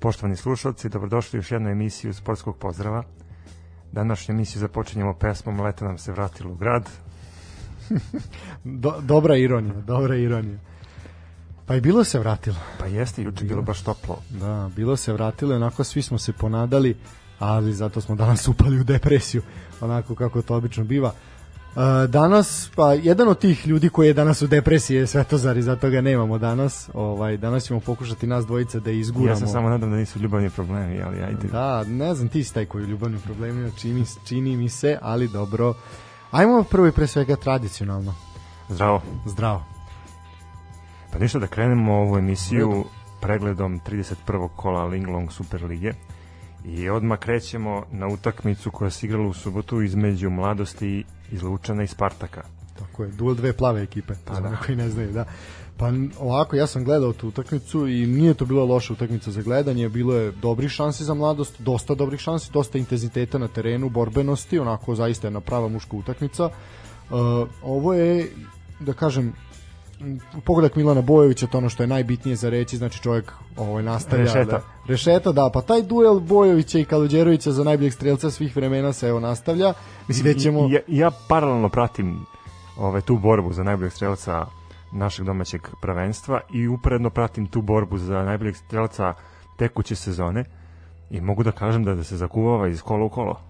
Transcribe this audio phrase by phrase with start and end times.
[0.00, 3.02] Poštovani slušalci, dobrodošli u još jednu emisiju Sportskog pozdrava.
[3.92, 6.88] Današnju emisiju započinjemo pesmom Leta nam se vratilo u grad.
[8.64, 10.58] Do, dobra ironija, dobra ironija.
[11.66, 12.56] Pa i bilo se vratilo.
[12.78, 14.22] Pa jeste, juče bilo baš toplo.
[14.30, 16.96] Da, bilo se vratilo, onako svi smo se ponadali,
[17.38, 19.42] ali zato smo danas upali u depresiju,
[19.80, 21.12] onako kako to obično biva.
[22.08, 25.90] Danas, pa jedan od tih ljudi koji je danas u depresiji je Svetozar i zato
[25.90, 26.90] ga nemamo danas.
[26.94, 29.30] Ovaj, danas ćemo pokušati nas dvojica da izguramo.
[29.30, 31.48] Ja sam samo nadam da nisu ljubavni problemi, ali ajde.
[31.48, 35.28] Da, ne znam, ti si taj koji je ljubavni problemi, čini, čini mi se, ali
[35.28, 35.74] dobro.
[36.30, 38.14] Ajmo prvo i pre svega tradicionalno.
[38.68, 39.02] Zdravo.
[39.26, 39.64] Zdravo.
[41.12, 42.84] Pa ništa da krenemo ovu emisiju
[43.20, 44.48] pregledom 31.
[44.56, 45.92] kola Linglong Super Lige.
[46.64, 51.86] I odmah krećemo na utakmicu koja se igrala u subotu između mladosti iz Lučana i
[51.86, 52.42] Spartaka.
[52.78, 54.56] Tako je, duel dve plave ekipe, pa da.
[54.56, 55.24] koji ne znaju, da.
[55.76, 59.88] Pa ovako, ja sam gledao tu utakmicu i nije to bila loša utakmica za gledanje,
[59.88, 64.94] bilo je dobrih šansi za mladost, dosta dobrih šansi, dosta intenziteta na terenu, borbenosti, onako
[64.94, 66.44] zaista jedna prava muška utakmica.
[66.44, 68.30] Uh, ovo je,
[68.80, 69.32] da kažem,
[70.44, 74.24] pogodak Milana Bojovića, to ono što je najbitnije za reći, znači čovjek ovaj, nastavlja.
[74.24, 74.50] Rešeta.
[74.50, 79.08] Da, rešeta, da, pa taj duel Bojovića i Kaluđerovića za najboljeg strelca svih vremena se
[79.08, 79.72] evo nastavlja.
[80.08, 80.68] Mislim da ćemo...
[80.70, 82.26] Ja, ja paralelno pratim
[82.78, 84.46] ovaj, tu borbu za najboljeg strelca
[84.92, 89.14] našeg domaćeg prvenstva i uporedno pratim tu borbu za najboljeg strelca
[89.56, 90.44] tekuće sezone
[91.10, 93.40] i mogu da kažem da, da se zakuvava iz kola u kolo.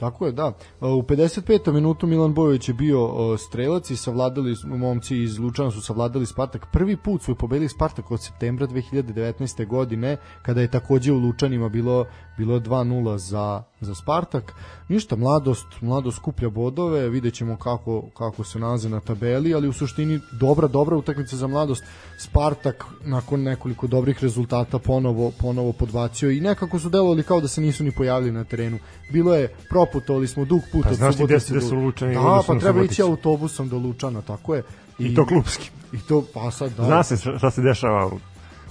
[0.00, 0.52] Tako je, da.
[0.80, 1.72] U 55.
[1.72, 6.66] minutu Milan Bojović je bio strelac i savladali momci iz Lučana su savladali Spartak.
[6.72, 9.66] Prvi put su pobedili Spartak od septembra 2019.
[9.66, 12.06] godine kada je takođe u Lučanima bilo
[12.40, 14.54] bilo 2-0 za za Spartak.
[14.88, 20.20] Ništa, mladost, mladost skuplja bodove, videćemo kako, kako se nalaze na tabeli, ali u suštini
[20.40, 21.84] dobra, dobra utakmica za mladost.
[22.18, 27.60] Spartak nakon nekoliko dobrih rezultata ponovo, ponovo podbacio i nekako su delovali kao da se
[27.60, 28.78] nisu ni pojavili na terenu.
[29.12, 32.14] Bilo je, proputovali smo dug put pa, znaš ti gde su, su Lučani?
[32.14, 34.62] Da, pa treba ići autobusom do Lučana, tako je.
[34.98, 35.70] I, I to klubski.
[35.92, 36.84] I to, pa sad, da.
[36.84, 38.10] Zna se šta se dešava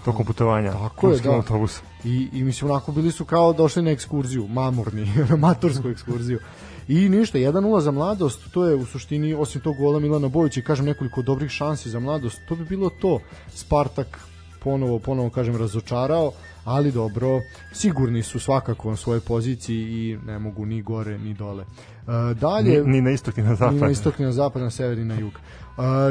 [0.05, 1.31] tokom putovanja Tako je, da.
[1.31, 1.81] autobus.
[2.03, 5.07] I, I mislim, onako bili su kao došli na ekskurziju, mamurni,
[5.37, 6.39] matorsku ekskurziju.
[6.87, 10.63] I ništa, 1-0 za mladost, to je u suštini, osim tog gola Milana Bojića i
[10.63, 13.19] kažem nekoliko dobrih šansi za mladost, to bi bilo to.
[13.47, 14.19] Spartak
[14.63, 16.31] ponovo, ponovo kažem, razočarao,
[16.65, 17.41] ali dobro,
[17.73, 21.63] sigurni su svakako na svojoj poziciji i ne mogu ni gore ni dole.
[21.63, 23.73] Uh, dalje, ni, ni na istok ni na zapad.
[23.73, 25.33] Ni na istok ni na zapad, na sever i na jug.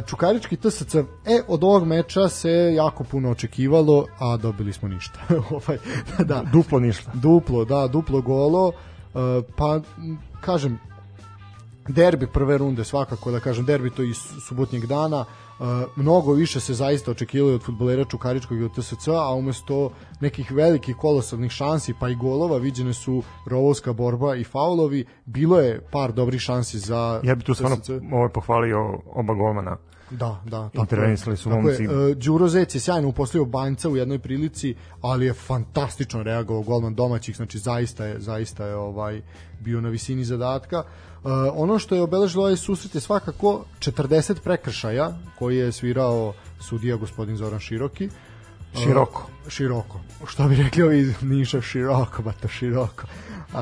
[0.06, 1.04] Čukarički TSC, e,
[1.48, 5.18] od ovog meča se jako puno očekivalo, a dobili smo ništa.
[5.56, 5.78] ovaj,
[6.18, 7.10] da, duplo ništa.
[7.14, 8.72] Duplo, da, duplo golo.
[9.56, 9.80] Pa,
[10.40, 10.78] kažem,
[11.88, 14.16] derbi prve runde svakako, da kažem, derbi to iz
[14.48, 15.24] subotnjeg dana,
[15.96, 19.90] mnogo više se zaista očekivalo od futbolera Čukaričkog i od TSC, a umesto
[20.20, 25.04] nekih velikih kolosalnih šansi pa i golova viđene su rovovska borba i faulovi.
[25.24, 27.76] Bilo je par dobrih šansi za Ja bih tu stvarno
[28.12, 29.76] ovaj pohvalio oba golmana.
[30.10, 31.82] Da, da, tako intervenisali su momci.
[31.82, 36.62] Je, uh, Đuro Zec je sjajno uposlio Banjca u jednoj prilici, ali je fantastično reagovao
[36.62, 39.22] golman domaćih, znači zaista je zaista je ovaj
[39.60, 40.78] bio na visini zadatka.
[40.78, 41.07] Uh,
[41.54, 47.36] ono što je obeležilo ovaj susret je svakako 40 prekršaja koji je svirao sudija gospodin
[47.36, 48.06] Zoran Široki.
[48.06, 49.26] Uh, široko.
[49.48, 50.00] Široko.
[50.26, 53.06] Što bi rekli ovi Niša široko, ba to široko.
[53.52, 53.58] Uh,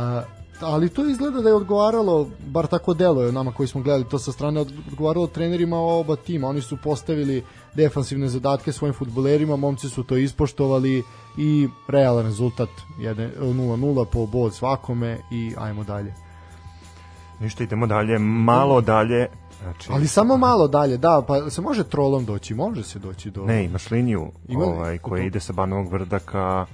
[0.60, 4.18] ali to izgleda da je odgovaralo, bar tako delo je nama koji smo gledali to
[4.18, 6.48] sa strane, odgovaralo trenerima oba tima.
[6.48, 11.02] Oni su postavili defansivne zadatke svojim futbolerima, momci su to ispoštovali
[11.38, 12.68] i realan rezultat
[12.98, 16.25] 0-0 po bod svakome i ajmo dalje.
[17.40, 19.28] Ništa, idemo dalje, malo dalje.
[19.62, 23.44] Znači, Ali samo malo dalje, da, pa se može trolom doći, može se doći do...
[23.44, 26.66] Ne, imaš liniju Ima, ovaj, koja ide sa Banovog vrda ka,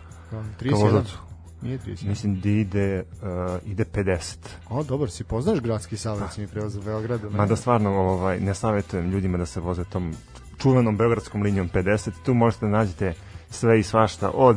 [0.61, 0.70] 31.
[0.70, 1.19] ka Voždovcu.
[1.62, 2.09] Nije 31.
[2.09, 4.37] Mislim da ide, uh, ide 50.
[4.70, 7.31] O, dobar, si poznaš gradski saobraćajni prevoz u Beogradu?
[7.31, 7.37] Ne?
[7.37, 10.15] Mada stvarno ovaj, ne savjetujem ljudima da se voze tom
[10.58, 12.11] čuvenom beogradskom linijom 50.
[12.25, 13.15] Tu možete da nađete
[13.50, 14.56] sve i svašta od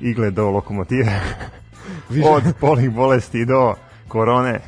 [0.00, 1.20] igle do lokomotive,
[2.34, 3.74] od polih bolesti do
[4.08, 4.60] korone,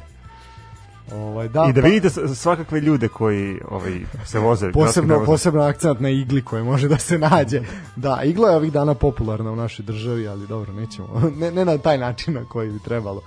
[1.15, 6.01] Ovaj da, I da pa, vidite svakakve ljude koji ovaj se voze posebno posebno akcent
[6.01, 7.62] na igli koji može da se nađe.
[7.97, 11.09] Da, igla je ovih dana popularna u našoj državi, ali dobro, nećemo.
[11.41, 13.21] Ne, ne na taj način na koji bi trebalo.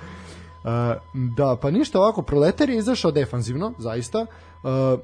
[0.64, 0.70] Uh,
[1.38, 4.20] da, pa ništa ovako, Proletar je izašao defanzivno, zaista.
[4.64, 5.00] Uh,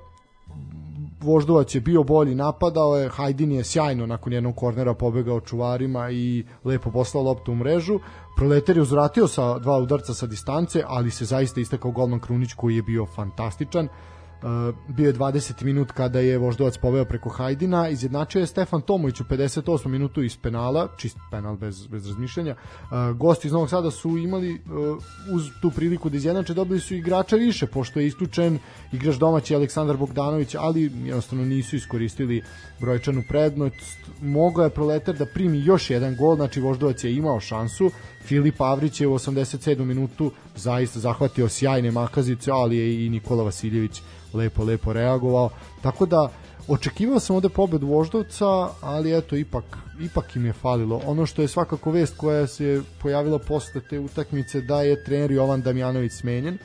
[1.22, 6.46] Voždovac je bio bolji, napadao je, Hajdin je sjajno nakon jednog kornera pobegao čuvarima i
[6.64, 8.00] lepo poslao loptu u mrežu.
[8.40, 12.76] Proletar je uzvratio sa dva udarca sa distance, ali se zaista istakao golman Krunić koji
[12.76, 13.86] je bio fantastičan.
[13.86, 19.19] Uh, bio je 20 minut kada je Voždovac poveo preko Hajdina, izjednačio je Stefan Tomović
[19.19, 22.56] u 58 minutu iz penala, čist penal bez, bez razmišljanja.
[22.56, 24.98] Uh, gosti iz Novog Sada su imali uh,
[25.36, 28.60] uz tu priliku da izjednače, dobili su igrača više, pošto je isključen
[28.92, 32.44] igrač domaći Aleksandar Bogdanović, ali jednostavno nisu iskoristili
[32.80, 34.00] brojčanu prednost.
[34.22, 39.02] Mogao je Proletar da primi još jedan gol, znači Voždovac je imao šansu, Filip Avrić
[39.02, 39.85] je u 87.
[39.85, 44.02] minutu zaista zahvatio sjajne makazice, ali je i Nikola Vasiljević
[44.33, 45.49] lepo, lepo reagovao.
[45.81, 46.31] Tako da,
[46.68, 49.64] očekivao sam ovde pobedu Voždovca, ali eto, ipak,
[50.02, 51.02] ipak im je falilo.
[51.06, 55.61] Ono što je svakako vest koja se pojavila posle te utakmice da je trener Jovan
[55.61, 56.57] Damjanović smenjen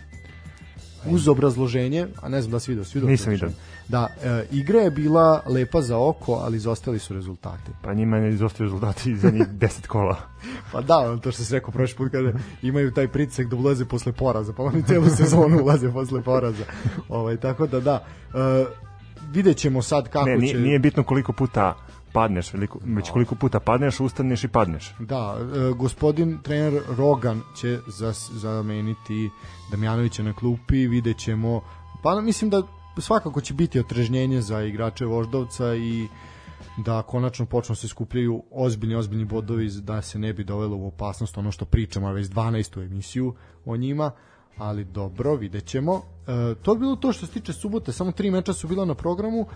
[1.07, 3.51] uz obrazloženje, a ne znam da si vidio, svi Nisam vidio.
[3.89, 7.71] Da, e, igra je bila lepa za oko, ali izostali su rezultati.
[7.83, 10.17] Pa njima ne izostaju rezultati za njih 10 kola.
[10.73, 14.13] pa da, to što se rekao prošli put kada imaju taj pritisak da ulaze posle
[14.13, 16.65] poraza, pa oni celu sezonu ulaze posle poraza.
[17.09, 18.65] Ovaj, tako da da, e,
[19.33, 20.61] vidjet ćemo sad kako ne, nije, će...
[20.61, 21.75] Nije bitno koliko puta
[22.13, 24.95] padneš, veliko, već koliko puta padneš, ustaneš i padneš.
[24.99, 29.31] Da, e, gospodin trener Rogan će zas, zameniti
[29.71, 31.61] Damjanovića na klupi, vidjet ćemo,
[32.03, 32.63] pa mislim da
[33.01, 36.09] svakako će biti otrežnjenje za igrače Voždovca i
[36.77, 41.39] da konačno počnu se skupljaju ozbiljni, ozbiljni bodovi da se ne bi dovelo u opasnost
[41.39, 42.85] ono što pričamo, već 12.
[42.85, 43.35] emisiju
[43.65, 44.11] o njima,
[44.59, 46.03] ali dobro, vidjet ćemo.
[46.27, 48.95] E, to je bilo to što se tiče subote, samo tri meča su bila na
[48.95, 49.47] programu,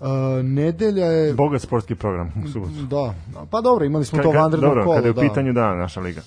[0.00, 0.08] Uh,
[0.44, 1.34] nedelja je...
[1.34, 2.72] Bogat sportski program u subotu.
[2.72, 3.14] Da,
[3.50, 4.96] pa dobro, imali smo ka, to vanredno dobro, kolo.
[4.96, 5.20] Kada je u da.
[5.20, 6.22] pitanju, da, naša liga.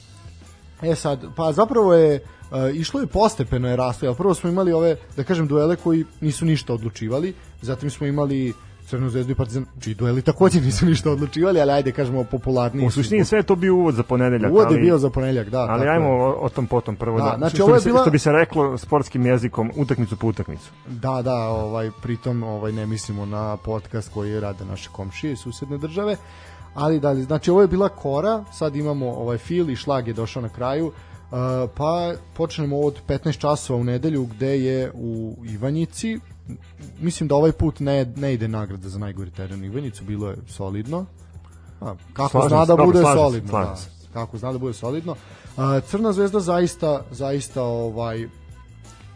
[0.86, 2.20] E sad, pa zapravo je
[2.52, 6.46] uh, išlo je postepeno je rasto, prvo smo imali ove, da kažem, duele koji nisu
[6.46, 8.54] ništa odlučivali, zatim smo imali
[8.88, 12.88] Crvenu zvezdu i Partizan, čiji dueli takođe nisu ništa odlučivali, ali ajde kažemo popularniji.
[12.88, 14.52] U suštini sve to bio uvod za ponedeljak.
[14.52, 15.60] Uvod je bio za ponedeljak, da.
[15.60, 17.18] Ali ajmo o, o tom potom prvo.
[17.20, 20.28] Da, Da, znači, što, ovo je bila- što bi se reklo sportskim jezikom, utakmicu po
[20.28, 20.72] utakmicu.
[20.88, 25.78] Da, da, ovaj pritom ovaj ne mislimo na podcast koji rade naše komšije iz susedne
[25.78, 26.18] države.
[26.76, 30.42] Ali da, znači ovo je bila Kora, sad imamo ovaj Fil i Šlag je došao
[30.42, 30.88] na kraju.
[30.88, 31.38] Uh,
[31.76, 36.20] pa počnemo od 15 časova u nedelju gde je u Ivanjici
[37.00, 40.38] mislim da ovaj put ne, ne ide nagrada za najgori teren u Ivanjicu, bilo je
[40.48, 41.06] solidno.
[41.82, 43.50] A, kako Slažem zna da bude slažem se, solidno.
[43.50, 43.76] slažem
[44.08, 45.16] Da, kako zna da bude solidno.
[45.58, 48.28] A, Crna zvezda zaista zaista ovaj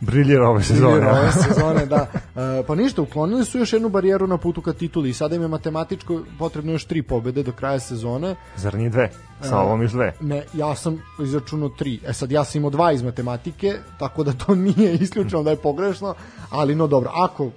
[0.02, 0.92] Briljira ove sezone.
[0.92, 2.08] Briljira ove sezone, da.
[2.36, 5.42] E, pa ništa, uklonili su još jednu barijeru na putu ka tituli i sada im
[5.42, 8.36] je matematičko potrebno još tri pobede do kraja sezone.
[8.56, 9.12] Zar nije dve?
[9.42, 10.14] Sa E, ovom još dve.
[10.22, 12.00] Ne, ja sam izračunao tri.
[12.06, 13.68] E sad, ja sam imao dva iz matematike,
[14.00, 16.14] tako da to nije isključeno da je pogrešno,
[16.50, 17.50] ali no dobro, ako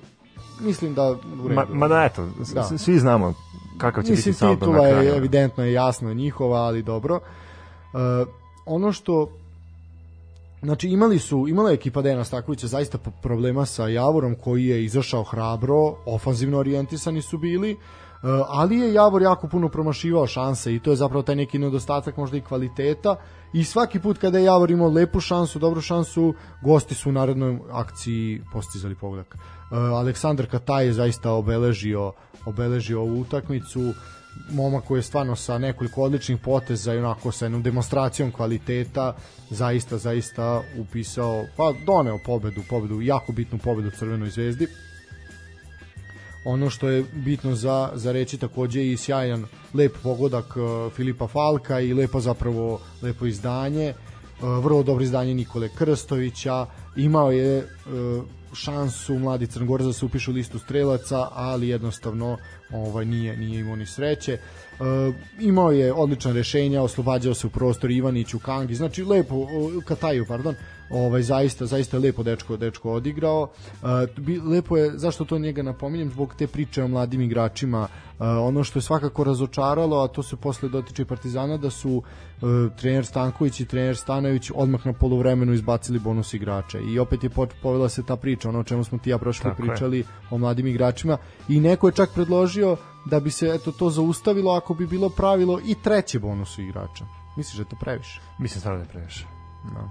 [0.61, 1.55] mislim da u redu.
[1.55, 2.79] Ma, ma da, eto, Da.
[2.79, 3.35] svi znamo
[3.79, 5.03] kakav će Mislim, biti saldo na titula kraju.
[5.03, 7.15] je evidentno je jasno njihova, ali dobro.
[7.15, 8.01] Uh,
[8.67, 9.29] ono što
[10.63, 15.23] Znači imali su, imala je ekipa Dejana Stakovića zaista problema sa Javorom koji je izašao
[15.23, 17.79] hrabro, ofanzivno orijentisani su bili, uh,
[18.49, 22.37] ali je Javor jako puno promašivao šanse i to je zapravo taj neki nedostatak možda
[22.37, 23.17] i kvaliteta
[23.53, 27.59] i svaki put kada je Javor imao lepu šansu, dobru šansu, gosti su u narednoj
[27.73, 29.35] akciji postizali pogodak.
[29.35, 32.13] Uh, Aleksandar Kataj je zaista obeležio,
[32.47, 33.93] obeležio ovu utakmicu,
[34.51, 39.17] momak koji je stvarno sa nekoliko odličnih poteza i onako sa jednom demonstracijom kvaliteta
[39.51, 44.67] zaista, zaista upisao, pa doneo pobedu, pobedu, jako bitnu pobedu Crvenoj zvezdi.
[46.45, 51.81] Ono što je bitno za, za reći takođe i sjajan lep pogodak uh, Filipa Falka
[51.81, 59.19] i lepo zapravo lepo izdanje uh, vrlo dobro izdanje Nikole Krstovića imao je uh, šansu
[59.19, 62.39] mladi Crnogorac da se upiše u listu strelaca ali jednostavno
[62.75, 64.39] ovaj nije nije imao ni sreće
[64.83, 69.47] Uh, imao je odlična rešenja, oslobađao se u prostor Ivanić u Kangi, znači lepo,
[69.85, 70.55] Kataju, pardon,
[70.91, 73.49] ovaj zaista zaista je lepo dečko dečko odigrao.
[74.17, 77.81] Bi, lepo je zašto to njega napominjem zbog te priče o mladim igračima.
[77.83, 82.49] Uh, ono što je svakako razočaralo, a to se posle dotiče Partizana da su uh,
[82.77, 86.79] trener Stanković i trener Stanović odmah na poluvremenu izbacili bonus igrača.
[86.79, 87.31] I opet je
[87.63, 89.69] povela se ta priča, ono o čemu smo ti ja prošli Tako je.
[89.69, 92.62] pričali o mladim igračima i neko je čak predložio
[93.05, 97.05] da bi se eto to zaustavilo ako bi bilo pravilo i treće bonusu igrača.
[97.37, 98.21] Misliš da je to previše?
[98.39, 99.27] Mislim stvarno da je previše.
[99.75, 99.89] Da.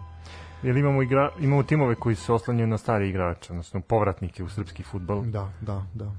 [0.63, 4.83] Jer imamo, igra, imamo timove koji se oslanjaju na stari igrače, odnosno povratnike u srpski
[4.83, 5.23] futbol.
[5.23, 6.11] Da, da, da.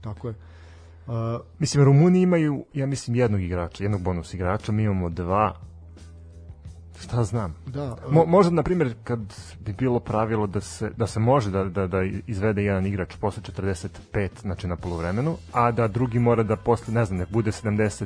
[0.00, 0.34] Tako je.
[1.06, 1.14] Uh,
[1.58, 5.54] Mislim, Rumuni imaju, ja mislim, jednog igrača, jednog bonus igrača, mi imamo dva.
[7.00, 7.54] Šta znam?
[7.66, 9.18] da, Mo, možda, na primjer, kad
[9.60, 13.42] bi bilo pravilo da se, da se može da, da, da izvede jedan igrač posle
[14.12, 18.04] 45, znači na polovremenu, a da drugi mora da posle, ne znam, nek bude 70,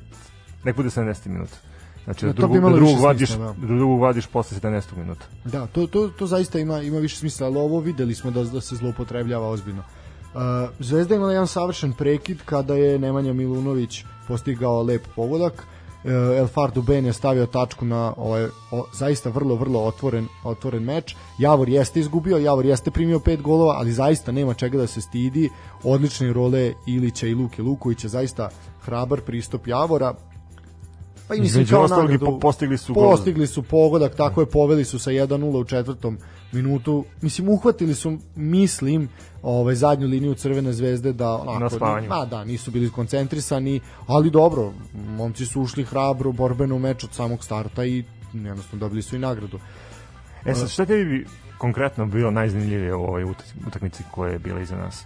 [0.65, 1.57] nek bude 70 minuta.
[2.05, 4.97] Znači, Da, da, drugu, da drugu vadiš, smisla, da drugu vadiš posle 17.
[4.97, 5.27] minuta.
[5.45, 8.61] Da, to, to, to zaista ima, ima više smisla, ali ovo videli smo da, da
[8.61, 9.83] se zloupotrebljava ozbiljno.
[10.35, 10.41] Uh,
[10.79, 15.53] Zvezda imala jedan savršen prekid kada je Nemanja Milunović postigao lep pogodak.
[15.53, 20.83] Uh, El Fardu Ben je stavio tačku na ovaj o, zaista vrlo vrlo otvoren otvoren
[20.83, 21.17] meč.
[21.39, 25.51] Javor jeste izgubio, Javor jeste primio pet golova, ali zaista nema čega da se stidi.
[25.85, 28.49] Odlične role Ilića i Luke Lukovića, zaista
[28.81, 30.15] hrabar pristup Javora.
[31.29, 34.99] Pa i mislim kao nagradu- po- postigli su postigli su pogodak, tako je poveli su
[34.99, 36.19] sa 1:0 u četvrtom
[36.53, 37.05] minutu.
[37.21, 39.09] Mislim uhvatili su mislim
[39.43, 42.09] ovaj zadnju liniju Crvene zvezde da onako Na spavanju.
[42.09, 47.13] ma da nisu bili koncentrisani, ali dobro, momci su ušli hrabro borbeno u meč od
[47.13, 49.59] samog starta i jednostavno dobili su i nagradu.
[50.45, 51.27] E sad, šta tebi bi
[51.59, 55.03] konkretno bilo najzanimljivije u ovoj utak- utakmici koja je bila iza nas?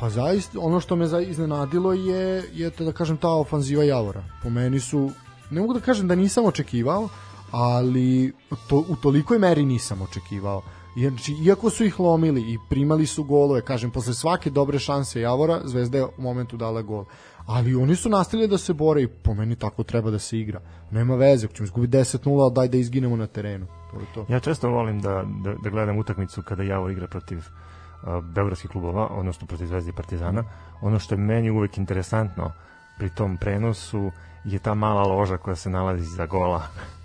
[0.00, 4.22] Pa zaista ono što me iznenadilo je je da kažem ta ofanziva Javora.
[4.42, 5.10] Po meni su
[5.52, 7.08] ne mogu da kažem da nisam očekivao,
[7.50, 8.32] ali
[8.68, 10.62] to, u tolikoj meri nisam očekivao.
[10.96, 15.20] Jer, znači, iako su ih lomili i primali su golove, kažem, posle svake dobre šanse
[15.20, 17.04] Javora, Zvezda je u momentu dala gol.
[17.46, 20.60] Ali oni su nastavili da se bore i po meni tako treba da se igra.
[20.90, 23.66] Nema veze, ako ćemo izgubiti 10-0, ali daj da izginemo na terenu.
[23.90, 24.26] To je to.
[24.28, 29.06] Ja često volim da, da, da gledam utakmicu kada Javor igra protiv uh, beogradskih klubova,
[29.06, 30.44] odnosno protiv Zvezde i Partizana.
[30.80, 32.52] Ono što je meni uvek interesantno
[32.98, 34.10] pri tom prenosu
[34.44, 36.62] je ta mala loža koja se nalazi za gola.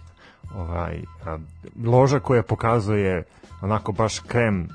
[0.62, 1.38] ovaj, a,
[1.86, 3.24] loža koja pokazuje
[3.62, 4.68] onako baš krem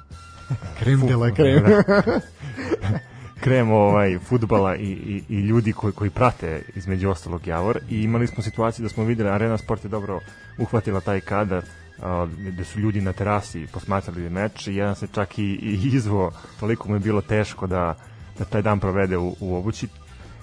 [0.78, 1.64] Krem de la krem.
[3.45, 8.26] krem ovaj futbala i, i, i ljudi koji, koji prate između ostalog Javor i imali
[8.26, 10.21] smo situaciju da smo videli Arena Sport je dobro
[10.59, 11.64] uhvatila taj kadar
[12.02, 16.33] a, gde su ljudi na terasi posmatrali meč i jedan se čak i, i izvo
[16.61, 17.95] toliko mu je bilo teško da,
[18.38, 19.88] da taj dan provede u, u obući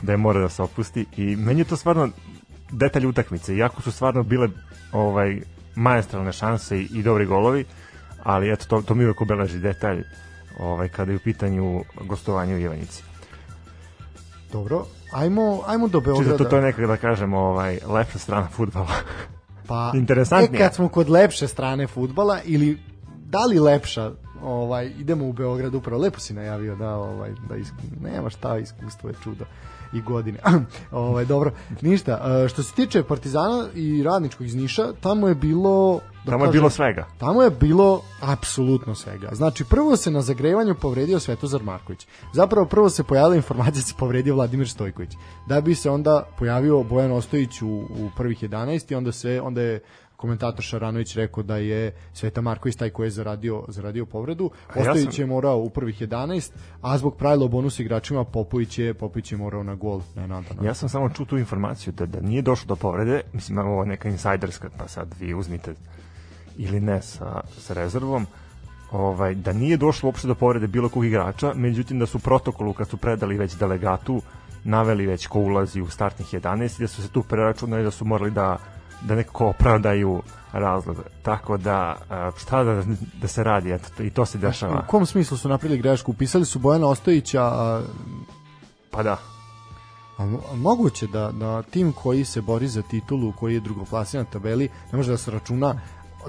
[0.01, 2.09] da je mora da se opusti i meni je to stvarno
[2.71, 4.49] detalj utakmice iako su stvarno bile
[4.91, 5.41] ovaj
[5.75, 7.65] maestralne šanse i, i dobri golovi
[8.23, 10.03] ali eto to, to mi uvek obeleži detalj
[10.59, 13.03] ovaj, kada je u pitanju gostovanje u Ivanjici.
[14.51, 16.37] Dobro, ajmo, ajmo do Čisto Beograda.
[16.37, 18.95] to, to je nekako da kažemo ovaj, lepša strana futbala.
[19.67, 20.59] Pa, Interesantnije.
[20.61, 22.79] E, kad smo kod lepše strane futbala ili
[23.25, 24.11] da li lepša
[24.43, 27.73] ovaj idemo u Beograd upravo lepo si najavio da ovaj da isk...
[28.01, 29.45] nema šta iskustvo je čudo
[29.93, 30.39] i godine.
[30.91, 32.41] ovaj dobro, ništa.
[32.45, 36.51] E, Što se tiče Partizana i Radničkog iz Niša, tamo je bilo da Tamo je
[36.51, 37.07] bilo svega.
[37.17, 39.29] Tamo je bilo apsolutno svega.
[39.31, 42.07] Znači, prvo se na zagrevanju povredio Svetozar Marković.
[42.33, 45.11] Zapravo, prvo se pojavila informacija da se povredio Vladimir Stojković.
[45.47, 49.61] Da bi se onda pojavio Bojan Ostojić u, u prvih 11 i onda, se, onda
[49.61, 49.79] je
[50.19, 54.51] komentator Šaranović rekao da je Sveta Marković taj koji je zaradio, zaradio povredu.
[54.75, 58.93] ja Ostojić sam- je morao u prvih 11, a zbog pravila bonus igračima Popović je,
[58.93, 60.01] Popović je morao na gol.
[60.15, 60.63] Ne, nadano.
[60.63, 64.09] Ja sam samo čuo tu informaciju da, da nije došlo do povrede, mislim ovo neka
[64.09, 65.73] insajderska, pa sad vi uzmite
[66.57, 68.27] ili ne sa, sa rezervom,
[68.91, 72.87] ovaj, da nije došlo uopšte do povrede bilo kog igrača, međutim da su protokolu kad
[72.89, 74.21] su predali već delegatu
[74.63, 78.05] naveli već ko ulazi u startnih 11 i da su se tu preračunali da su
[78.05, 78.57] morali da
[79.01, 80.97] da nekako opravdaju razlog.
[81.23, 81.95] Tako da,
[82.37, 84.79] šta da, da se radi, eto, i to se dešava.
[84.79, 86.11] U kom smislu su napravili grešku?
[86.11, 87.81] Upisali su Bojana Ostojića, a
[88.91, 89.17] Pa da,
[90.17, 94.31] A, a moguće da, da tim koji se bori za titulu, koji je drugoplasiran na
[94.31, 95.81] tabeli, ne može da se računa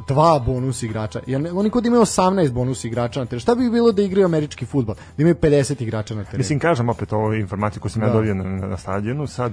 [0.08, 1.20] dva bonus igrača.
[1.26, 3.40] Jer ne- oni kod imaju 18 bonus igrača na terenu.
[3.40, 4.94] Šta bi bilo da igraju američki futbol?
[4.94, 6.38] Da imaju 50 igrača na terenu.
[6.38, 8.14] Mislim, kažem opet ovo informaciju koju sam ja Da.
[8.14, 9.52] dobio na, na, na stadionu, sad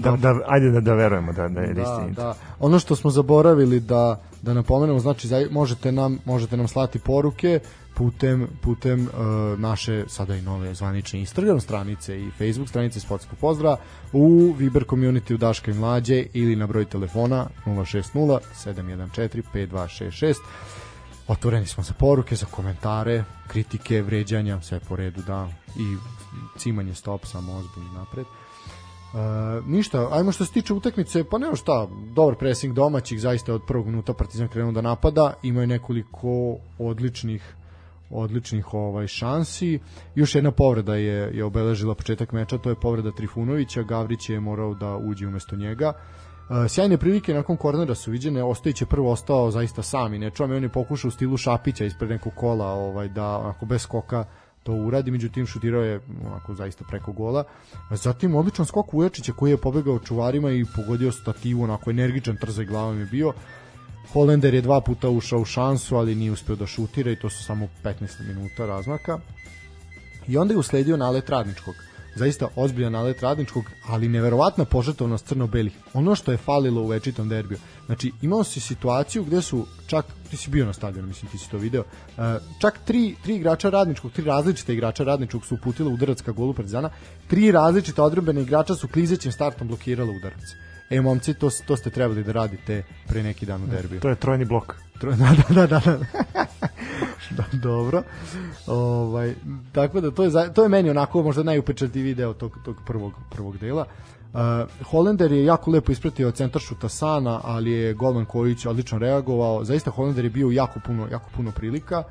[0.00, 2.22] da, da, ajde da, da verujemo da, da je da, istinito.
[2.22, 2.34] da.
[2.60, 7.60] Ono što smo zaboravili da da napomenemo, znači možete nam možete nam slati poruke
[7.94, 13.76] putem putem uh, naše sada i nove zvanične Instagram stranice i Facebook stranice Sportskog pozdrava
[14.12, 20.34] u Viber community u Daška i Mlađe ili na broj telefona 060 714 5266
[21.30, 25.96] Otvoreni smo za poruke, za komentare, kritike, vređanja, sve po redu, da, i
[26.58, 28.26] cimanje stop, samo ozbiljno napred.
[29.14, 33.62] E, ništa, ajmo što se tiče utakmice, pa nema šta, dobar pressing domaćih, zaista od
[33.66, 37.54] prvog minuta Partizan krenuo da napada, imaju nekoliko odličnih
[38.10, 39.78] odličnih ovaj šansi.
[40.14, 44.74] Još jedna povreda je je obeležila početak meča, to je povreda Trifunovića, Gavrić je morao
[44.74, 45.92] da uđe umesto njega.
[46.64, 50.30] E, sjajne prilike nakon kornera su viđene, Ostojić je prvo ostao zaista sam i ne
[50.30, 54.24] čuvam, on je pokušao u stilu Šapića ispred nekog kola ovaj, da onako bez skoka
[54.62, 57.44] to uradi, međutim šutirao je onako zaista preko gola.
[57.90, 63.00] Zatim odličan skok Ujačića koji je pobegao čuvarima i pogodio stativu, onako energičan trzaj glavom
[63.00, 63.32] je bio.
[64.12, 67.44] Holender je dva puta ušao u šansu, ali nije uspeo da šutira i to su
[67.44, 69.18] samo 15 minuta razmaka.
[70.28, 71.74] I onda je usledio nalet radničkog.
[72.14, 75.72] Zaista ozbiljan nalet radničkog, ali neverovatna požrtovnost crno-belih.
[75.94, 77.58] Ono što je falilo u večitom derbiju.
[77.86, 81.50] Znači, imao si situaciju gde su čak, ti si bio na stadionu, mislim ti si
[81.50, 82.24] to video, uh,
[82.60, 86.90] čak tri, tri igrača radničkog, tri različite igrača radničkog su uputila udarac ka golu Partizana,
[87.28, 90.69] tri različite odrbene igrača su klizećim startom blokirala udarac.
[90.90, 94.00] E, momci, to, to ste trebali da radite pre neki dan u derbiju.
[94.00, 94.74] To je trojni blok.
[94.98, 95.80] Tro, da, da, da, da.
[95.80, 95.98] da.
[97.36, 98.02] da dobro.
[98.66, 99.34] Ovaj,
[99.72, 103.58] tako da to je, to je meni onako možda najupečatljiviji deo tog, tog prvog, prvog
[103.58, 103.86] dela.
[104.32, 104.40] Uh,
[104.84, 109.64] Holender je jako lepo ispratio centar šuta Sana, ali je golman Kojić odlično reagovao.
[109.64, 112.02] Zaista Holender je bio jako puno, jako puno prilika.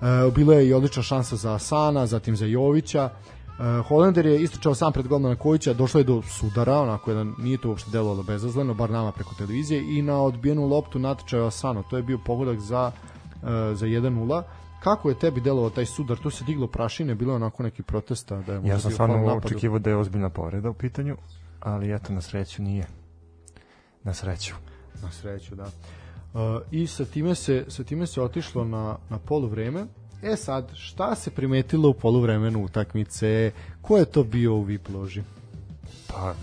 [0.00, 3.10] Uh, bilo je i odlična šansa za Sana, zatim za Jovića.
[3.58, 7.58] Uh, Holender je istočao sam pred golmana Kojića, došlo je do sudara, onako jedan, nije
[7.58, 11.82] to uopšte delovalo bezazleno, bar nama preko televizije, i na odbijenu loptu natčao Asano.
[11.82, 12.92] To je bio pogodak za,
[13.42, 14.42] uh, za 1-0
[14.84, 16.18] kako je tebi delovao taj sudar?
[16.18, 19.78] Tu se diglo prašine, bilo je onako neki protesta da je Ja sam stvarno očekivao
[19.78, 21.16] da je ozbiljna povreda u pitanju,
[21.60, 22.86] ali eto na sreću nije.
[24.02, 24.54] Na sreću.
[25.02, 25.64] Na sreću, da.
[25.64, 26.40] Uh,
[26.70, 29.86] I sa time se sa time se otišlo na na poluvreme.
[30.24, 33.50] E sad, šta se primetilo u poluvremenu utakmice?
[33.82, 35.22] Ko je to bio u VIP loži?
[36.06, 36.34] Pa,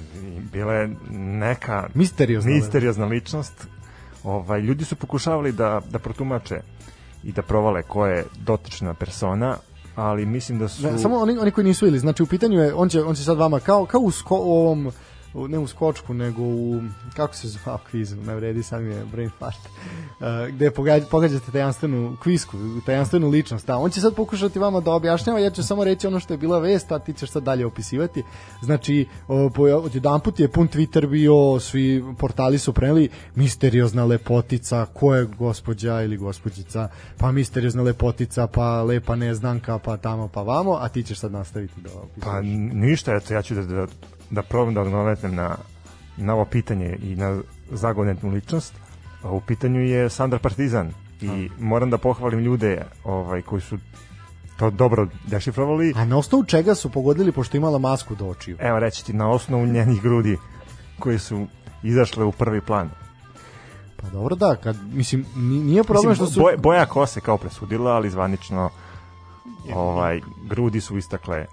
[0.53, 3.67] bila je neka misteriozna, misteriozna ličnost.
[4.23, 6.61] Ovaj, ljudi su pokušavali da, da protumače
[7.23, 9.57] i da provale ko je dotična persona,
[9.95, 10.83] ali mislim da su...
[10.83, 13.23] Ne, samo oni, oni koji nisu ili, znači u pitanju je, on će, on će
[13.23, 14.91] sad vama, kao, kao u, sko, ovom
[15.33, 16.81] ne u skočku, nego u,
[17.15, 22.17] kako se zvao kviz, ne vredi, sam je brain fart, uh, gde pogađ, pogađate tajanstvenu
[22.23, 23.67] kvizku, tajanstvenu ličnost.
[23.67, 26.37] Da, on će sad pokušati vama da objašnjava, ja ću samo reći ono što je
[26.37, 28.23] bila vest, a ti ćeš sad dalje opisivati.
[28.61, 35.15] Znači, od jedan put je pun Twitter bio, svi portali su preneli misteriozna lepotica, ko
[35.15, 40.89] je gospođa ili gospođica, pa misteriozna lepotica, pa lepa neznanka, pa tamo, pa vamo, a
[40.89, 42.23] ti ćeš sad nastaviti da opisuješ.
[42.23, 42.41] Pa
[42.73, 43.87] ništa, eto, ja ću da, da
[44.31, 45.55] da probam da odgovorim na,
[46.17, 47.41] na ovo pitanje i na
[47.71, 48.73] zagonetnu ličnost.
[49.23, 51.53] U pitanju je Sandar Partizan i A.
[51.59, 53.77] moram da pohvalim ljude ovaj koji su
[54.57, 55.93] to dobro dešifrovali.
[55.95, 58.57] A na osnovu čega su pogodili pošto imala masku do očiju?
[58.59, 60.37] Evo reći ti, na osnovu njenih grudi
[60.99, 61.47] koji su
[61.83, 62.89] izašle u prvi plan.
[64.01, 66.39] Pa dobro da, kad, mislim, nije problem mislim, što su...
[66.39, 68.69] Boja, boja kose kao presudila, ali zvanično
[69.75, 71.45] ovaj, grudi su istakle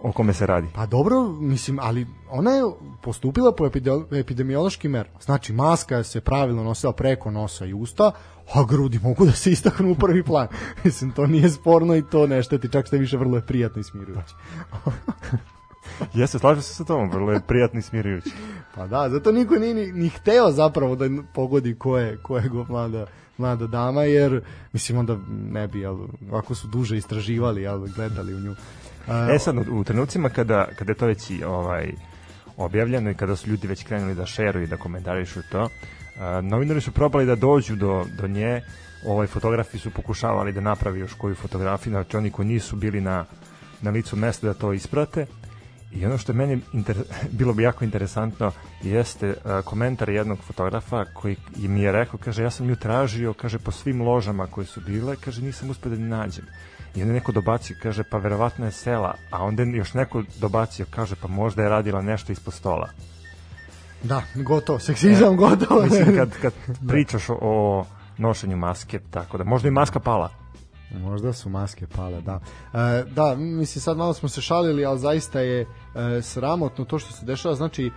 [0.00, 0.68] o kome se radi.
[0.74, 2.62] Pa dobro, mislim, ali ona je
[3.02, 3.70] postupila po
[4.12, 5.18] epidemiološkim merama.
[5.20, 8.12] Znači, maska se pravilno nosila preko nosa i usta,
[8.54, 10.48] a grudi mogu da se istaknu u prvi plan.
[10.84, 13.84] mislim, to nije sporno i to ne šteti, čak ste više vrlo je prijatno i
[13.84, 14.34] smirujuće.
[16.20, 18.30] ja se slažem se sa tom, vrlo je prijatno i smirujuće.
[18.74, 22.48] Pa da, zato niko nije ni, ni hteo zapravo da pogodi ko je, ko je
[22.48, 23.06] go mlada,
[23.38, 25.98] mlada dama, jer mislim onda ne bi, jel,
[26.32, 28.54] ako su duže istraživali, jel, gledali u nju
[29.34, 31.92] E sad, u, trenucima kada, kada je to već ovaj,
[32.56, 35.70] objavljeno i kada su ljudi već krenuli da šeruju i da komentarišu to, uh,
[36.42, 38.62] novinari su probali da dođu do, do nje,
[39.06, 43.24] ovaj fotografi su pokušavali da napravi još koju fotografiju, znači oni koji nisu bili na,
[43.80, 45.26] na licu mesta da to isprate.
[45.92, 46.96] I ono što je meni inter,
[47.38, 52.50] bilo bi jako interesantno jeste uh, komentar jednog fotografa koji mi je rekao, kaže, ja
[52.50, 56.08] sam ju tražio, kaže, po svim ložama koje su bile, kaže, nisam uspio da ni
[56.08, 56.44] nađem
[56.94, 61.16] i onda neko dobacio, kaže, pa verovatno je sela, a onda još neko dobacio, kaže,
[61.16, 62.88] pa možda je radila nešto ispod stola.
[64.02, 65.82] Da, gotovo, seksizam e, gotovo.
[65.82, 66.92] Mislim, kad, kad da.
[66.92, 67.86] pričaš o, o
[68.18, 70.30] nošenju maske, tako da, možda i maska pala.
[70.90, 72.40] Možda su maske pale, da.
[72.74, 75.66] E, da, mislim sad malo smo se šalili, ali zaista je e,
[76.22, 77.54] sramotno to što se dešava.
[77.54, 77.90] Znači, e,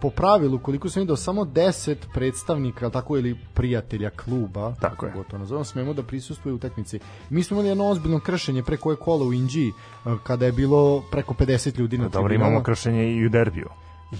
[0.00, 5.12] po pravilu, koliko sam vidio, samo 10 predstavnika, tako ili prijatelja kluba, tako je.
[5.30, 7.00] to nazovem, smemo da prisustuju u utakmici.
[7.30, 9.72] Mi smo imali jedno ozbiljno kršenje pre koje kola u Inđi, e,
[10.22, 13.68] kada je bilo preko 50 ljudi na Dobro, imamo kršenje i u derbiju.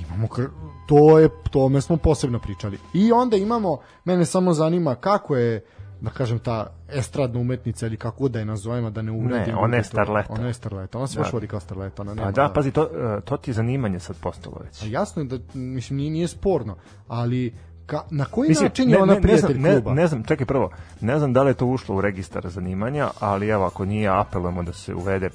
[0.06, 0.42] Imamo kr...
[0.86, 2.78] to je tome smo posebno pričali.
[2.94, 5.64] I onda imamo mene samo zanima kako je
[6.00, 9.54] da kažem ta estradna umetnica ili kako da je nazovemo da ne uvredim.
[9.54, 10.32] Ne, ona je starleta.
[10.32, 10.98] Ona je starleta.
[10.98, 11.22] Ona se da.
[11.22, 12.02] baš vodi kao starleta.
[12.02, 14.82] Ona pa nema pa da, pazi, to, e, to ti je zanimanje sad postalo već.
[14.82, 16.76] A jasno je da, mislim, nije, nije sporno,
[17.08, 17.54] ali
[17.86, 19.94] ka, na koji mislim, način je ona ne, prijatelj ne kluba?
[19.94, 23.10] Ne, ne znam, čekaj prvo, ne znam da li je to ušlo u registar zanimanja,
[23.20, 25.30] ali evo, ako nije, apelujemo da se uvede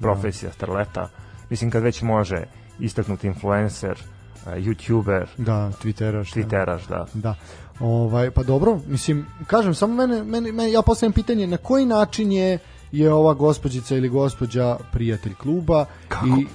[0.00, 0.54] profesija da.
[0.54, 1.08] starleta.
[1.50, 2.44] Mislim, kad već može
[2.78, 3.98] istaknuti influencer,
[4.46, 6.40] uh, youtuber, da, twitteraš, da.
[6.40, 7.06] twitteraš, da.
[7.14, 7.34] da.
[7.80, 12.32] Ovaj pa dobro, mislim, kažem samo mene, mene, mene ja postavljam pitanje na koji način
[12.32, 12.58] je
[12.92, 16.26] je ova gospođica ili gospođa prijatelj kluba Kako?
[16.26, 16.46] i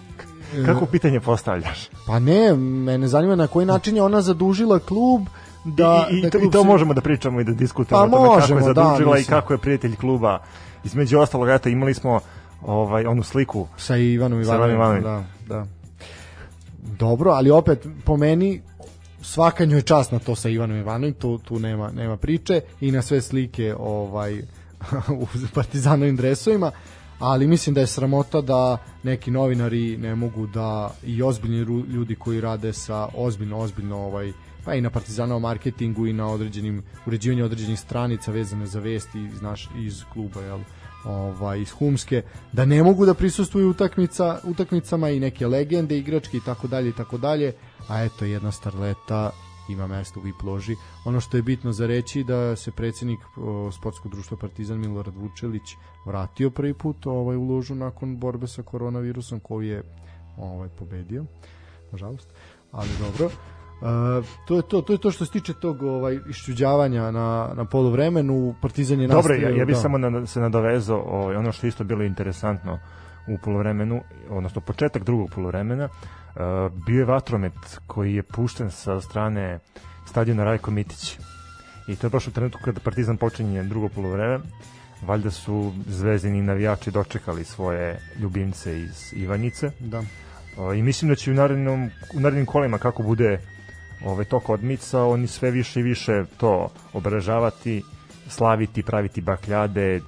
[0.66, 1.90] Kako pitanje postavljaš?
[2.08, 5.22] Pa ne, mene zanima na koji način je ona zadužila klub
[5.66, 6.08] da...
[6.12, 8.60] I, i, da i to možemo da pričamo i da diskutujemo pa o tome možemo,
[8.60, 10.40] kako je da, zadužila da, i kako je prijatelj kluba.
[10.84, 12.20] Između ostalog, eto, imali smo
[12.62, 15.04] ovaj onu sliku sa Ivanom Sa Ivanom Ivanovićem.
[15.04, 15.24] Da,
[15.56, 15.66] da.
[17.00, 18.62] Dobro, ali opet po meni
[19.22, 23.02] svaka njoj čast na to sa Ivanom Ivanovićem, tu, tu nema, nema priče i na
[23.02, 24.40] sve slike ovaj
[25.22, 26.72] u partizanovim dresovima,
[27.20, 32.42] ali mislim da je sramota da neki novinari ne mogu da i ozbiljni ljudi koji
[32.42, 34.32] rade sa ozbiljno ozbiljno ovaj
[34.66, 39.42] pa i na partizanovom marketingu i na određenim uređivanju određenih stranica vezane za vesti iz
[39.42, 40.60] naš iz kluba jel
[41.08, 46.42] ovaj iz Humske da ne mogu da prisustvuju utakmica utakmicama i neke legende igračke i
[46.46, 47.54] tako dalje i tako dalje.
[47.88, 49.32] A eto jedna starleta
[49.70, 50.76] ima mesto u VIP loži.
[51.06, 55.76] Ono što je bitno za reći da se predsjednik o, sportskog društva Partizan Milorad Vučelić
[56.06, 59.84] vratio prvi put ovaj u ložu nakon borbe sa koronavirusom koji je
[60.38, 61.26] ovaj pobedio
[61.92, 62.28] nažalost.
[62.72, 63.30] Ali dobro
[63.82, 67.66] Uh, to je to, to je to što se tiče tog ovaj iščuđavanja na na
[67.66, 69.82] poluvremenu Partizan je Dobro, nastavio, ja, ja bih da.
[69.82, 72.80] samo na, se nadovezao ovaj, ono što isto bilo interesantno
[73.28, 76.42] u poluvremenu, odnosno početak drugog poluvremena, uh,
[76.86, 77.54] bio je vatromet
[77.88, 79.60] koji je pušten sa strane
[80.06, 81.20] stadiona Rajko Mitić.
[81.88, 84.40] I to je baš u trenutku kada Partizan počinje drugo poluvreme.
[85.02, 89.72] Valjda su zvezdini navijači dočekali svoje ljubimce iz Ivanjice.
[89.80, 90.00] da.
[90.00, 93.40] Uh, I mislim da će u narednom, u narednim kolima kako bude
[94.06, 97.84] ovaj tok odmica, oni sve više i više to obeležavati,
[98.30, 100.02] slaviti, praviti bakljade,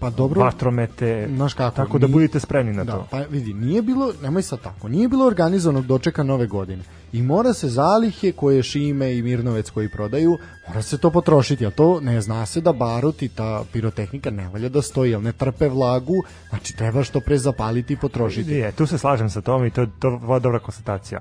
[0.00, 3.06] Pa dobro, vatromete, znaš kako, tako da budete spremni na da, to.
[3.10, 6.82] pa vidi, nije bilo, nemoj sad tako, nije bilo organizovanog dočeka nove godine.
[7.12, 11.70] I mora se zalihe koje Šime i Mirnovec koji prodaju, mora se to potrošiti, a
[11.70, 15.32] to ne zna se da barut i ta pirotehnika ne valja da stoji, jer ne
[15.32, 18.52] trpe vlagu, znači treba što pre zapaliti i potrošiti.
[18.52, 21.20] Je, tu se slažem sa tom i to je to dobra konstatacija.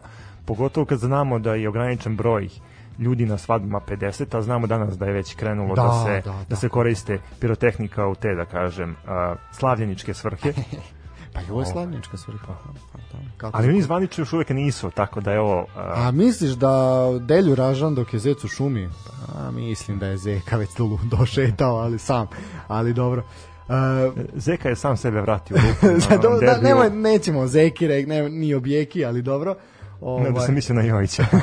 [0.50, 2.50] Pogotovo kad znamo da je ograničen broj
[3.00, 6.32] ljudi na svadbama 50, a znamo danas da je već krenulo da, Da, se, da,
[6.32, 6.56] da, da.
[6.56, 10.54] se koriste pirotehnika u te, da kažem, a, slavljeničke svrhe,
[11.34, 12.46] Pa i ovo je slavnička svrha.
[12.48, 15.66] Pa, da, kako ali oni zvanično još uvek nisu, tako da je ovo...
[15.76, 18.90] a, A misliš da Delju ražan dok je zec u šumi?
[19.28, 22.28] Pa mislim da je Zeka već tu došetao, ali sam.
[22.68, 23.24] Ali dobro.
[23.68, 23.76] Uh,
[24.36, 25.96] Zeka je sam sebe vratio ruku.
[26.22, 29.56] da, da, nemoj, nećemo Zeki, rek, ne, ni objeki, ali dobro.
[30.02, 31.26] Ovaj, Ne, da sam mislio na Jojića.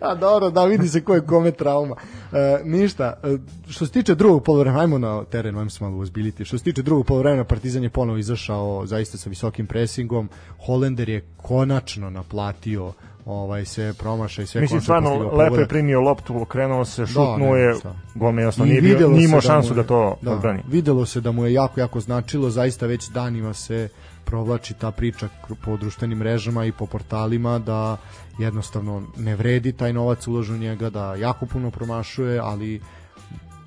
[0.00, 1.96] a dobro, da vidi se ko je kome trauma.
[2.32, 3.36] E, ništa, e,
[3.68, 6.44] što se tiče drugog polovremena, ajmo na teren, ajmo se malo uzbiljiti.
[6.44, 10.28] Što se tiče drugog polovremena, Partizan je ponovo izašao zaista sa visokim presingom.
[10.58, 12.92] Holender je konačno naplatio
[13.26, 17.74] ovaj sve promašaj, sve Mislim, stvarno, lepo je primio loptu, okrenuo se, šutnuo ne, je,
[17.74, 17.94] šta.
[18.14, 20.62] gol jasno, nije, bio, nije imao da šansu da je- to odbrani.
[20.68, 23.88] Videlo se da mu je jako, jako značilo, zaista već danima se
[24.28, 25.28] provlači ta priča
[25.64, 27.96] po društvenim mrežama i po portalima da
[28.38, 32.80] jednostavno ne vredi taj novac uložen u njega, da jako puno promašuje, ali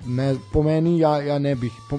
[0.06, 1.98] ne, po meni ja, ja ne bih po,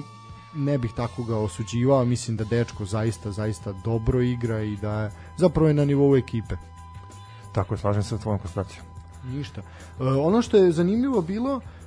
[0.54, 5.10] ne bih tako ga osuđivao, mislim da dečko zaista, zaista dobro igra i da je
[5.36, 6.56] zapravo je na nivou ekipe.
[7.52, 8.86] Tako je, slažem se sa tvojom konstatacijom.
[9.24, 9.60] Ništa.
[9.60, 11.83] E, ono što je zanimljivo bilo e,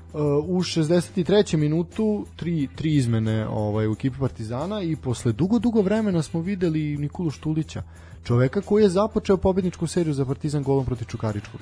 [0.47, 1.57] u 63.
[1.57, 6.97] minutu tri, tri izmene ovaj, u ekipi Partizana i posle dugo, dugo vremena smo videli
[6.97, 7.83] Nikolu Štulića,
[8.23, 11.61] čoveka koji je započeo pobedničku seriju za Partizan golom protiv Čukaričkog.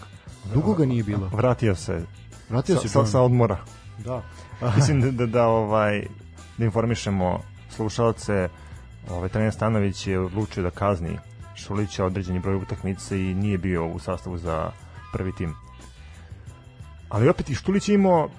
[0.54, 1.30] Dugo ga nije bilo.
[1.34, 2.02] Vratio se
[2.50, 3.58] Vratio sa, se sa, sa odmora.
[4.06, 4.24] Da.
[4.76, 6.08] Mislim da, da, da, ovaj,
[6.58, 8.50] da informišemo slušalce,
[9.10, 11.18] ovaj, trener Stanović je odlučio da kazni
[11.56, 14.72] Šulića određeni broj utakmice i nije bio u sastavu za
[15.14, 15.56] prvi tim.
[17.16, 18.30] Ali opet i Štulić imao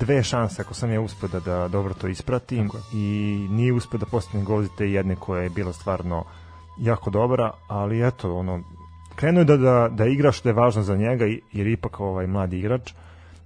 [0.00, 3.98] dve šanse ako sam ja uspeo da, da dobro to ispratim Tako i nije uspeo
[3.98, 6.24] da postigne gol te jedne koja je bila stvarno
[6.78, 8.60] jako dobra, ali eto ono
[9.16, 12.26] krenuo je da, da, da igra što je važno za njega jer je ipak ovaj
[12.26, 12.92] mladi igrač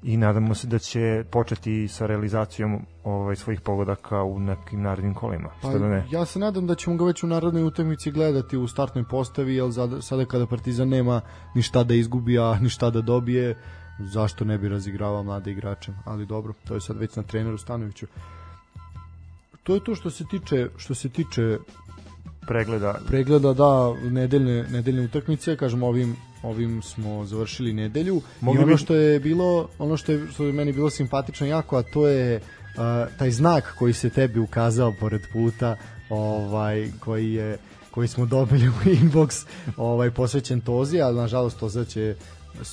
[0.03, 5.51] i nadamo se da će početi sa realizacijom ovaj svojih pogodaka u nekim narednim kolima.
[5.63, 6.07] Pa, Što da ne?
[6.11, 9.73] ja se nadam da ćemo ga već u narodnoj utakmici gledati u startnoj postavi, jer
[9.73, 11.21] sada, sada kada Partizan nema
[11.55, 13.57] ni šta da izgubi, a ni šta da dobije,
[14.07, 18.07] zašto ne bi razigravao mlade igrače, ali dobro, to je sad već na treneru Stanoviću.
[19.63, 21.59] To je to što se tiče što se tiče
[22.47, 23.01] Pregleda.
[23.07, 28.21] pregleda da nedeljne nedeljne utakmice, kažem ovim ovim smo završili nedelju.
[28.41, 31.77] Mogli i ono što je bilo ono što je što je meni bilo simpatično jako,
[31.77, 35.77] a to je uh, taj znak koji se tebi ukazao pored puta,
[36.11, 37.59] ovaj koji je
[37.91, 42.15] koji smo dobili u inbox, ovaj posvećen Tozi, ali nažalost Toza će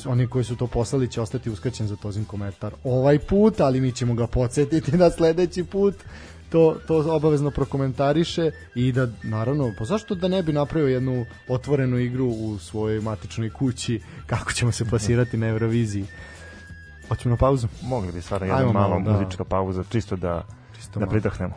[0.05, 3.91] oni koji su to poslali će ostati uskraćen za Tozin komentar ovaj put, ali mi
[3.91, 5.95] ćemo ga podsjetiti na sledeći put
[6.49, 11.97] to, to obavezno prokomentariše i da naravno, pa zašto da ne bi napravio jednu otvorenu
[11.99, 16.05] igru u svojoj matičnoj kući kako ćemo se plasirati na Euroviziji
[17.07, 17.67] Hoćemo na pauzu?
[17.81, 19.11] mogli bi stvarno jedna mala da.
[19.11, 21.11] muzička pauza čisto da Čisto da malo.
[21.11, 21.53] pridahnemo.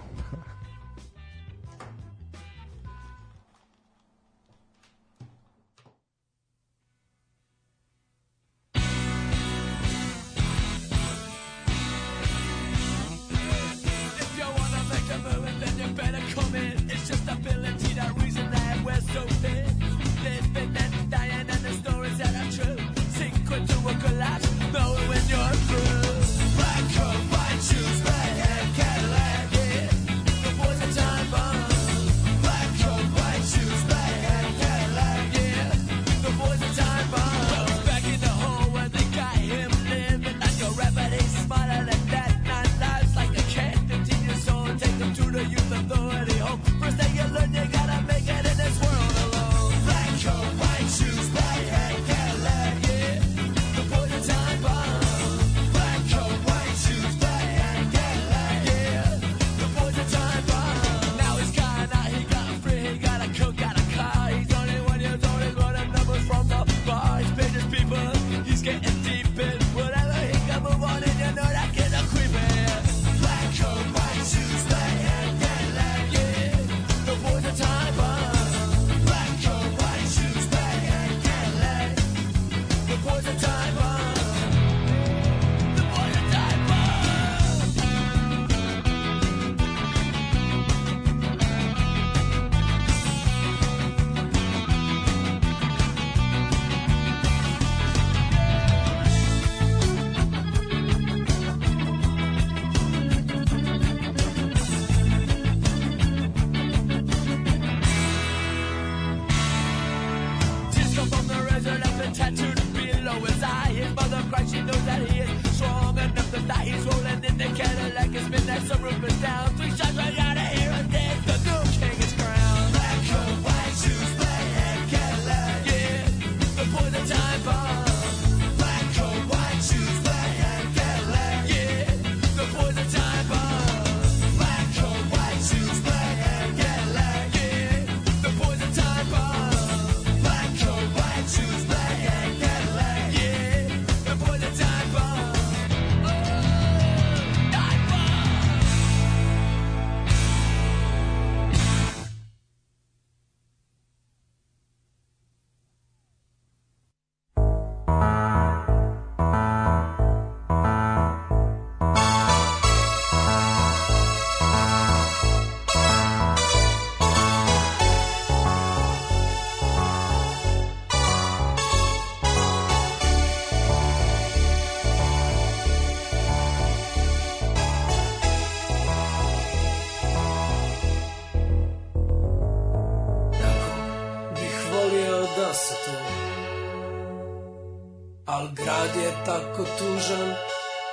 [189.83, 190.31] Tužan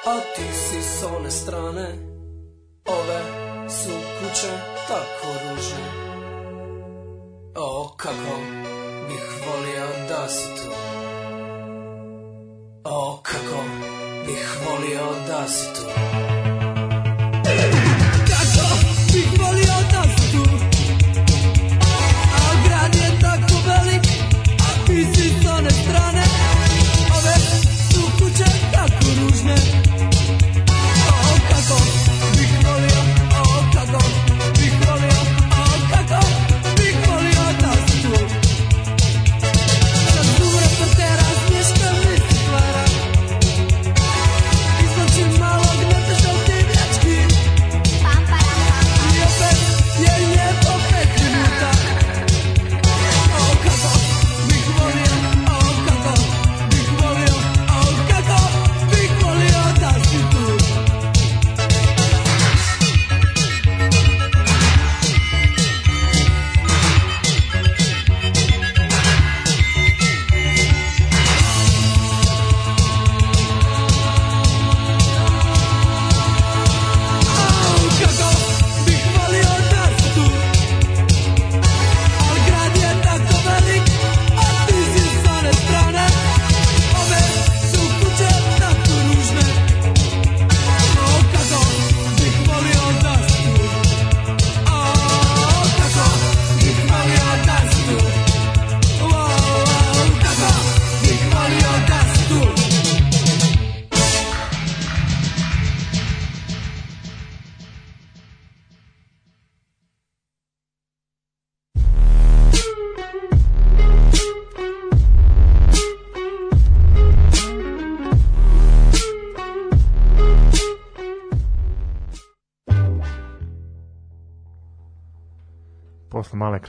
[0.05, 1.98] A ti si s one strane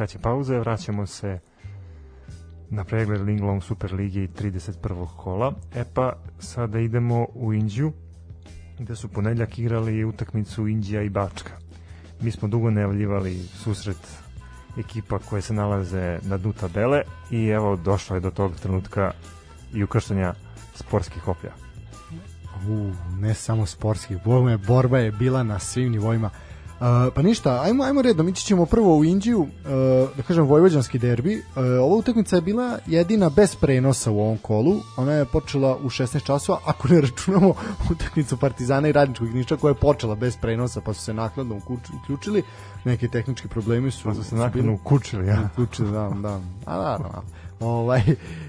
[0.00, 1.38] kraće pauze vraćamo se
[2.70, 5.06] na pregled Linglong Super Ligi 31.
[5.16, 5.52] kola.
[5.74, 7.92] E pa sada idemo u Indiju
[8.78, 11.52] gde su ponedljak igrali utakmicu Indija i Bačka.
[12.20, 14.08] Mi smo dugo najavljivali susret
[14.78, 19.12] ekipa koje se nalaze na dnu tabele i evo došlo je do tog trenutka
[19.74, 20.34] i ukrštanja
[20.74, 21.52] sportskih hoplja.
[22.68, 26.30] U, ne samo sportski, bome, borba je bila na svim nivoima.
[26.80, 29.48] Uh, pa ništa, ajmo, ajmo redom, ići ćemo prvo u Indiju, uh,
[30.16, 31.36] da kažem vojvođanski derbi.
[31.36, 34.80] Uh, ova utakmica je bila jedina bez prenosa u ovom kolu.
[34.96, 37.54] Ona je počela u 16 časova, ako ne računamo
[37.90, 42.02] utakmicu Partizana i Radničkog Niša koja je počela bez prenosa, pa su se nakladno uključ-
[42.02, 42.42] uključili.
[42.84, 45.48] Neki tehnički problemi su, Pa su se nakon ukučili, ja.
[45.52, 46.40] Uključili, da, da.
[46.66, 47.22] A naravno.
[47.60, 48.02] Ovaj,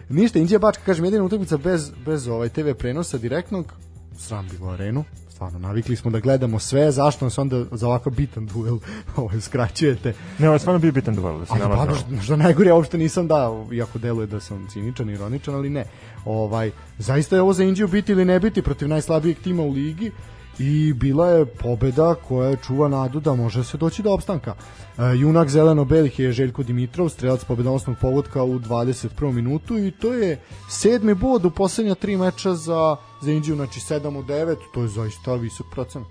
[0.10, 3.74] ništa, Indija Bačka, kažem, jedina utakmica bez, bez ovaj TV prenosa direktnog,
[4.18, 5.04] sram bilo arenu,
[5.42, 8.80] stvarno, navikli smo da gledamo sve, zašto nas onda za ovako bitan duel
[9.16, 10.14] ovaj, skraćujete.
[10.40, 12.76] Ne, ovo je stvarno bio bitan duel, da se Ali pa, što, što najgore, ja
[12.76, 15.86] uopšte nisam dao, iako deluje da sam ciničan ironičan, ali ne.
[16.26, 20.12] Ovaj, zaista je ovo za Indiju biti ili ne biti protiv najslabijeg tima u ligi
[20.60, 24.54] i bila je pobeda koja čuva nadu da može se doći do opstanka.
[24.98, 29.32] E, junak zeleno-belih je Željko Dimitrov, strelac pobedonosnog pogodka u 21.
[29.32, 30.40] minutu i to je
[30.70, 34.88] sedmi bod u poslednja tri meča za, za Indiju, znači 7 u 9, to je
[34.88, 36.08] zaista visok procenat.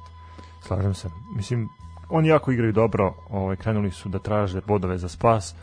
[0.67, 1.11] Slažem se.
[1.37, 1.69] Mislim,
[2.11, 5.55] oni jako igraju dobro, ovaj, krenuli su da traže bodove za spas.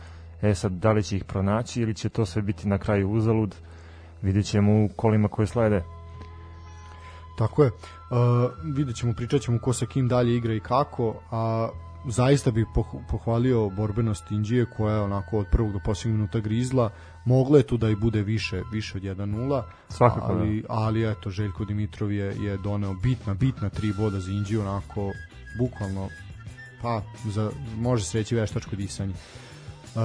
[0.42, 3.54] E sad, da li će ih pronaći ili će to sve biti na kraju uzalud,
[4.22, 5.84] vidjet ćemo u kolima koje slede.
[7.38, 7.70] Tako je.
[7.70, 8.16] Uh,
[8.74, 11.68] vidjet ćemo, pričat ćemo ko sa kim dalje igra i kako, a
[12.08, 16.90] zaista bih poh- pohvalio borbenost Indije koja je onako od prvog do posljednjeg minuta grizla.
[17.24, 19.62] Moglo je tu da i bude više, više od 1-0.
[19.88, 24.60] Svakako, ali, ali eto, Željko Dimitrov je, je doneo bitna, bitna tri boda za Indiju,
[24.60, 25.12] onako,
[25.58, 26.08] bukvalno,
[26.82, 29.12] pa, za, može se reći veštačko disanje.
[29.94, 30.00] Uh,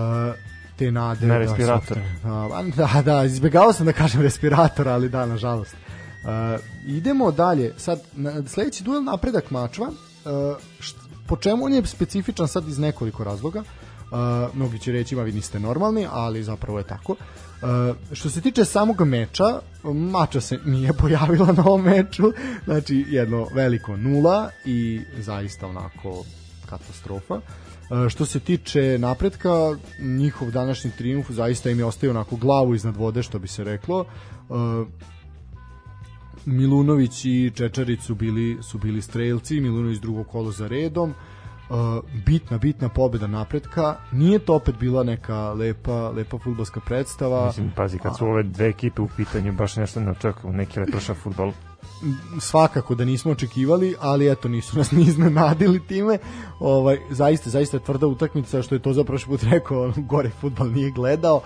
[0.75, 1.97] te nade Na da, respirator.
[2.23, 5.75] Da, da, da, izbjegao sam da kažem respirator, ali da, nažalost.
[6.23, 7.73] Uh, idemo dalje.
[7.77, 10.95] Sad, na, sledeći duel napredak mačva, uh, št,
[11.27, 13.59] po čemu on je specifičan sad iz nekoliko razloga.
[13.59, 17.11] Uh, mnogi će reći, ma vi niste normalni, ali zapravo je tako.
[17.11, 22.33] Uh, što se tiče samog meča, mača se nije pojavila na ovom meču,
[22.65, 26.25] znači jedno veliko nula i zaista onako
[26.69, 27.33] katastrofa.
[27.33, 29.49] Uh, što se tiče napretka,
[29.99, 34.05] njihov današnji triumf zaista im je ostavio onako glavu iznad vode, što bi se reklo.
[34.49, 34.87] Uh,
[36.45, 41.13] Milunović i Čečarić su bili, su bili strelci, Milunović drugo kolo za redom.
[41.69, 41.75] uh,
[42.25, 43.95] bitna, bitna pobeda napretka.
[44.11, 47.45] Nije to opet bila neka lepa, lepa futbolska predstava.
[47.45, 51.13] Mislim, pazi, kad su ove dve ekipe u pitanju, baš nešto ne očekuju, neki leproša
[51.13, 51.51] futbol.
[52.39, 56.17] Svakako da nismo očekivali, ali eto nisu nas ni iznenadili time.
[56.59, 60.91] Ovaj zaista zaista tvrda utakmica što je to za prošli put rekao, gore fudbal nije
[60.91, 61.41] gledao.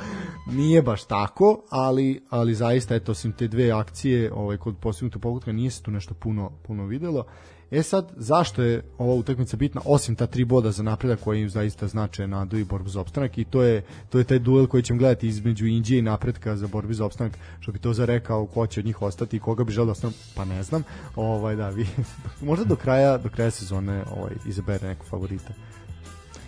[0.46, 5.52] Nije baš tako, ali ali zaista eto osim te dve akcije, ovaj kod postignutog pogotka
[5.52, 7.26] nije se tu nešto puno puno videlo.
[7.72, 11.50] E sad, zašto je ova utakmica bitna, osim ta tri boda za napredak koji im
[11.50, 14.84] zaista znače nadu i borbu za opstanak i to je, to je taj duel koji
[14.84, 18.68] ćemo gledati između Indije i napretka za borbu za opstanak, što bi to zarekao ko
[18.68, 20.84] će od njih ostati i koga bi želeo da ostane, pa ne znam.
[21.16, 21.88] Ovaj, da, vi,
[22.42, 25.54] možda do kraja, do kraja sezone ovaj, izabere neku favorita.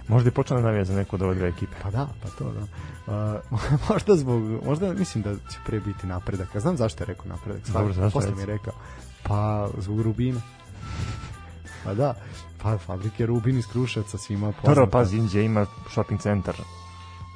[0.08, 1.76] Možda i počne da navija za neku od ove dve ekipe.
[1.84, 2.66] Pa da, pa to da.
[3.14, 6.56] Uh, možda zbog, možda mislim da će pre biti napredak.
[6.56, 7.70] Ja znam zašto je rekao napredak.
[7.70, 8.74] Dobro, zašto Posle mi je rekao.
[9.24, 10.42] Pa zbog Rubina.
[11.84, 12.16] Pa da,
[12.64, 14.74] pa fabrike Rubin iz Kruševca svima poznata.
[14.74, 16.56] Prvo, pazi, Indija ima shopping centar.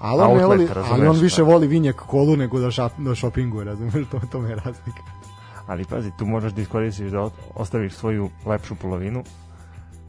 [0.02, 1.48] ali on, ne voli, ali on više pa.
[1.48, 5.02] voli vinjak kolu nego da, šap, da shoppinguje, razumeš, to, to me je razlika.
[5.68, 9.24] Ali pazi, tu možeš da iskoristiš da ostaviš svoju lepšu polovinu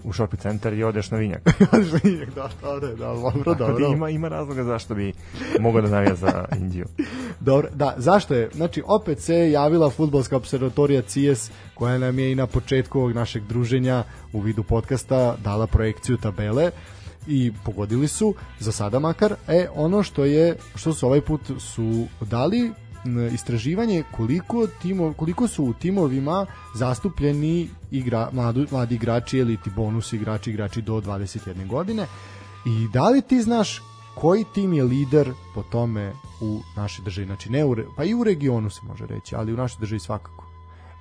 [0.05, 1.43] u shopping centar i odeš na vinjak.
[2.03, 3.87] vinjak, da, dobro, da, dobro, Tako da dobro.
[3.87, 5.13] ima, ima razloga zašto bi
[5.61, 6.87] mogao da navija za Indiju.
[7.41, 8.51] Dobro, da, zašto je?
[8.55, 13.43] Znači, opet se javila futbolska observatorija CIES, koja nam je i na početku ovog našeg
[13.43, 16.71] druženja u vidu podcasta dala projekciju tabele
[17.27, 22.07] i pogodili su, za sada makar, e, ono što je, što su ovaj put su
[22.21, 22.73] dali
[23.33, 30.13] istraživanje koliko timo, koliko su u timovima zastupljeni igra, mladu, mladi igrači ili ti bonus
[30.13, 32.07] igrači, igrači do 21 godine
[32.67, 33.83] i da li ti znaš
[34.15, 38.25] koji tim je lider po tome u našoj državi, znači ne u, pa i u
[38.25, 40.45] regionu se može reći, ali u našoj državi svakako.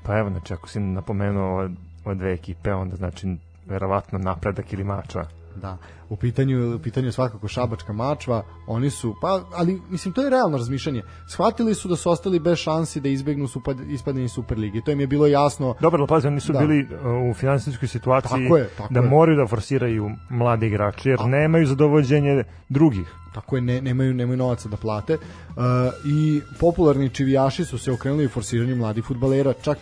[0.03, 1.69] Pa evo, znači, ako si napomenuo ove,
[2.05, 3.35] ove dve ekipe, onda znači
[3.65, 5.27] verovatno napredak ili mačva.
[5.55, 5.77] Da,
[6.09, 10.57] u pitanju, u pitanju svakako Šabačka mačva, oni su, pa, ali mislim, to je realno
[10.57, 11.01] razmišljanje.
[11.27, 14.81] Shvatili su da su ostali bez šansi da izbegnu super, ispadanje iz Superlige.
[14.81, 15.75] To im je bilo jasno.
[15.81, 16.59] Dobro, ali pazi, oni su Da.
[16.59, 19.09] bili uh, u finansijskoj situaciji Tako je, tako da je.
[19.09, 23.07] moraju da forsiraju mlade igrače, jer nemaju zadovođenje drugih.
[23.33, 25.63] tako je ne, nemaju nemaju novaca da plate uh,
[26.05, 29.77] i popularni čivijaši su se okrenuli forsiranju mladih fudbalera čak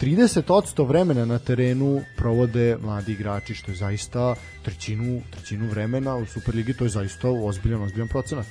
[0.00, 6.74] 30% vremena na terenu provode mladi igrači što je zaista trećinu trećinu vremena u Superligi
[6.74, 8.46] to je zaista ozbiljan ozbiljan procenat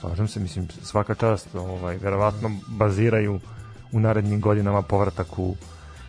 [0.00, 3.40] Slažem se, mislim, svaka čast, ovaj, verovatno baziraju
[3.92, 5.56] u narednim godinama povratak u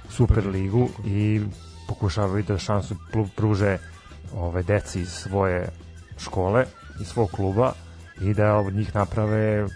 [0.10, 1.42] Superligu i
[1.88, 3.78] pokušavaju da šansu pru- pruže
[4.34, 5.70] ove deci iz svoje
[6.18, 6.66] škole,
[7.02, 7.74] iz svog kluba
[8.22, 9.68] i da od njih naprave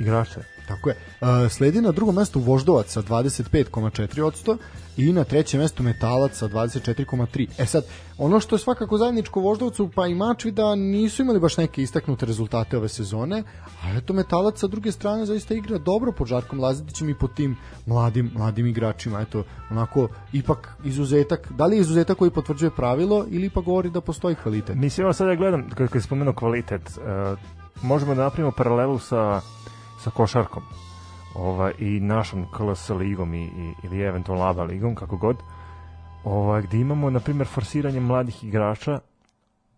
[0.00, 0.40] igrače.
[0.76, 0.96] Tako je.
[1.20, 4.56] Uh, sledi na drugom mestu Voždovac sa 25,4%
[4.96, 7.48] i na trećem mestu Metalac sa 24,3%.
[7.58, 7.84] E sad,
[8.18, 12.26] ono što je svakako zajedničko Voždovcu pa i Mačvi da nisu imali baš neke istaknute
[12.26, 13.42] rezultate ove sezone,
[13.82, 17.56] a eto Metalac sa druge strane zaista igra dobro pod Žarkom Lazetićem i pod tim
[17.86, 19.20] mladim, mladim igračima.
[19.20, 24.00] Eto, onako, ipak izuzetak, da li je izuzetak koji potvrđuje pravilo ili ipak govori da
[24.00, 24.76] postoji kvalitet?
[24.76, 27.38] Mislim, evo sad ja gledam, kad, kad je spomenuo kvalitet, uh,
[27.82, 29.40] možemo da napravimo paralelu sa,
[30.02, 30.62] sa košarkom.
[31.34, 35.36] Ovaj, i našom KLS ligom i, i, ili eventualno ABA ligom, kako god,
[36.24, 39.00] ovaj, gde imamo, na primjer, forsiranje mladih igrača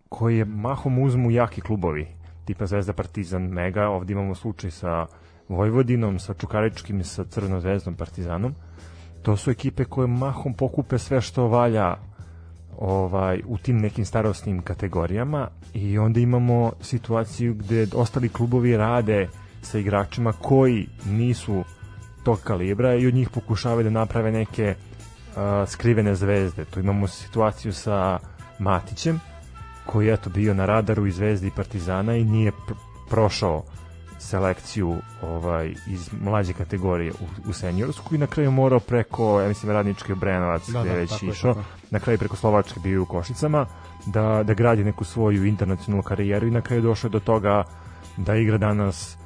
[0.08, 2.06] koji mahom uzmu jaki klubovi,
[2.44, 5.06] tipa Zvezda Partizan Mega, ovdje imamo slučaj sa
[5.48, 8.54] Vojvodinom, sa Čukaričkim sa Crvenom zvezdom Partizanom.
[9.22, 11.96] To su ekipe koje mahom pokupe sve što valja
[12.78, 15.48] ovaj u tim nekim starosnim kategorijama.
[15.74, 19.28] I onda imamo situaciju gde ostali klubovi rade
[19.64, 21.64] sa igračima koji nisu
[22.24, 26.64] tog kalibra i od njih pokušavaju da naprave neke uh, skrivene zvezde.
[26.64, 28.18] Tu imamo situaciju sa
[28.58, 29.20] Matićem
[29.86, 32.74] koji je eto bio na radaru i Zvezde i Partizana i nije pr
[33.10, 33.62] prošao
[34.18, 39.72] selekciju ovaj iz mlađe kategorije u, u seniorsku i na kraju morao preko ja mislim
[39.72, 43.02] radnički Obrenovac Da, gde da, već tako je, išao tako na kraju preko Slovačke bio
[43.02, 43.66] u Košicama
[44.06, 47.64] da, da gradi neku svoju internacionalnu karijeru i na kraju došao do toga
[48.16, 49.18] da igra danas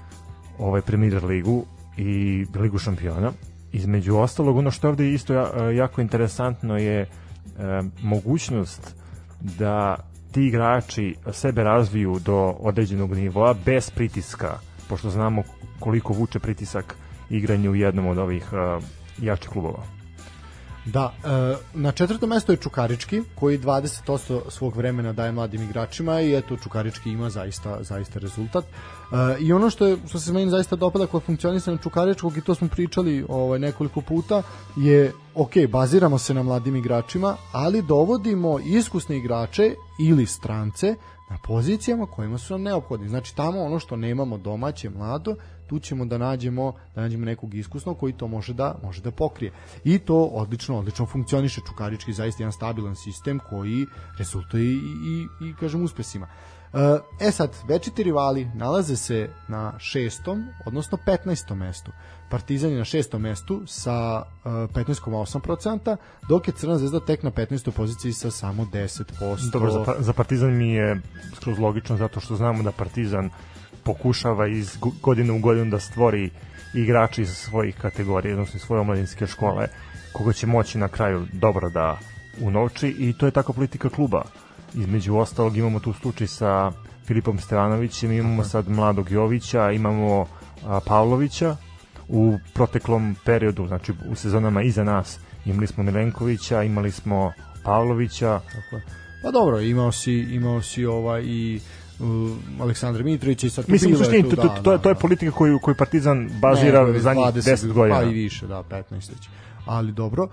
[0.59, 1.65] ovaj Premier ligu
[1.97, 3.33] i ligu šampiona.
[3.73, 7.07] Između ostalog ono što je ovde isto ja- jako interesantno je e,
[8.03, 8.95] mogućnost
[9.41, 9.97] da
[10.33, 15.43] ti igrači sebe razviju do određenog nivoa bez pritiska pošto znamo
[15.79, 16.97] koliko vuče pritisak
[17.31, 18.81] igranje u jednom od ovih e,
[19.19, 19.98] jačih klubova
[20.93, 26.37] Da, e, na četvrtom mestu je Čukarički, koji 20% svog vremena daje mladim igračima i
[26.37, 28.65] eto Čukarički ima zaista zaista rezultat.
[28.65, 32.55] E, I ono što je što se meni zaista dopada kod funkcionisanja Čukaričkog i to
[32.55, 34.43] smo pričali ovaj nekoliko puta
[34.77, 40.95] je ok, baziramo se na mladim igračima, ali dovodimo iskusne igrače ili strance
[41.31, 43.09] na pozicijama kojima su nam neophodni.
[43.09, 45.37] Znači tamo ono što nemamo domaće mlado,
[45.69, 49.53] tu ćemo da nađemo da nađemo nekog iskusnog koji to može da može da pokrije.
[49.85, 53.87] I to odlično odlično funkcioniše Čukarički zaista jedan stabilan sistem koji
[54.19, 56.29] rezultuje i, i, i kažem uspesima.
[57.21, 61.55] E sad, večiti rivali nalaze se na šestom, odnosno 15.
[61.55, 61.93] mestu.
[62.31, 65.97] Partizan je na šestom mestu sa uh, 15,8%,
[66.29, 67.71] dok je Crna zvezda tek na 15.
[67.71, 69.51] poziciji sa samo 10%.
[69.53, 71.01] Dobro, za, za Partizan mi je
[71.37, 73.31] skroz logično zato što znamo da Partizan
[73.89, 76.31] pokušava iz godine u godinu da stvori
[76.75, 79.69] igrači iz svojih kategorija, odnosno iz svoje omladinske škole,
[80.13, 81.99] koga će moći na kraju dobro da
[82.41, 84.23] unovči i to je taka politika kluba.
[84.75, 86.73] Između ostalog imamo tu slučaj sa
[87.07, 90.27] Filipom Stevanovićem, imamo sad mladog Jovića, imamo
[90.67, 91.57] a, Pavlovića,
[92.09, 97.33] u proteklom periodu, znači u sezonama iza nas, imali smo Milenkovića, imali smo
[97.65, 98.41] Pavlovića.
[98.53, 98.83] Tako je.
[99.23, 101.61] Pa dobro, imao si, imao si ovaj i
[102.01, 105.33] uh, Aleksandar Mitrović i sad Mislim, u suštini, to, to, to, je, to je politika
[105.33, 107.99] koju, koju Partizan bazira ne, zadnjih 10 godina.
[107.99, 109.29] Pa i više, da, 15 već.
[109.69, 110.29] Ali dobro.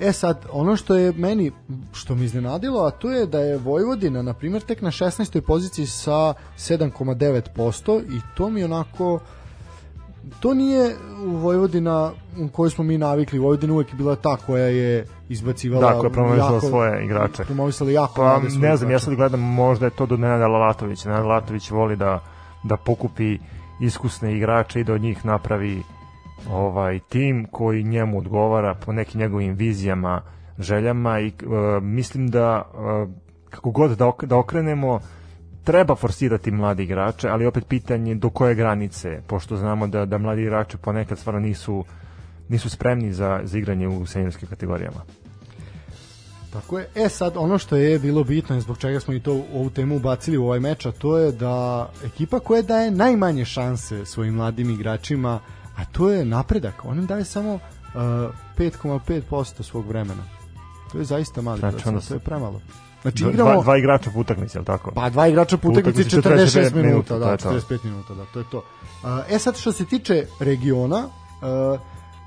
[0.00, 1.52] E sad, ono što je meni,
[1.92, 5.40] što mi iznenadilo, a to je da je Vojvodina, na primjer, tek na 16.
[5.40, 9.20] poziciji sa 7,9% i to mi onako
[10.40, 13.38] to nije Vojvodina u kojoj smo mi navikli.
[13.38, 17.44] Vojvodina uvek je bila ta koja je izbacivala da, koja promovisala svoje igrače.
[17.44, 21.08] Promovisala jako pa, ne znam, ja sad gledam, možda je to do Nenada Lalatovića.
[21.08, 22.20] Nenad Lalatović voli da,
[22.64, 23.38] da pokupi
[23.80, 25.82] iskusne igrače i da od njih napravi
[26.50, 30.22] ovaj tim koji njemu odgovara po nekim njegovim vizijama,
[30.58, 33.10] željama i uh, mislim da uh,
[33.50, 35.00] kako god da, ok da okrenemo
[35.68, 40.42] treba forsirati mladi igrače, ali opet pitanje do koje granice, pošto znamo da, da mladi
[40.42, 41.84] igrači ponekad stvarno nisu,
[42.48, 45.00] nisu spremni za, za igranje u seniorskim kategorijama.
[46.52, 46.88] Tako je.
[46.94, 49.96] E sad, ono što je bilo bitno i zbog čega smo i to ovu temu
[49.96, 54.70] ubacili u ovaj meč, a to je da ekipa koja daje najmanje šanse svojim mladim
[54.70, 55.40] igračima,
[55.76, 56.84] a to je napredak.
[56.84, 57.60] On im daje samo uh,
[58.58, 60.24] 5,5% svog vremena.
[60.92, 62.60] To je zaista mali znači, procent, to je premalo.
[63.02, 64.90] Znači igramo dva, dva igrača po utakmici, al tako?
[64.94, 68.64] Pa dva igrača po utakmici 46 minuta, da, 45 minuta, da, to je to.
[69.28, 71.08] E sad što se tiče regiona,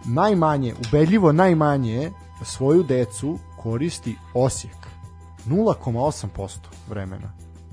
[0.05, 2.11] najmanje, ubedljivo najmanje
[2.43, 4.77] svoju decu koristi Osijek.
[5.47, 6.57] 0,8%
[6.89, 7.31] vremena.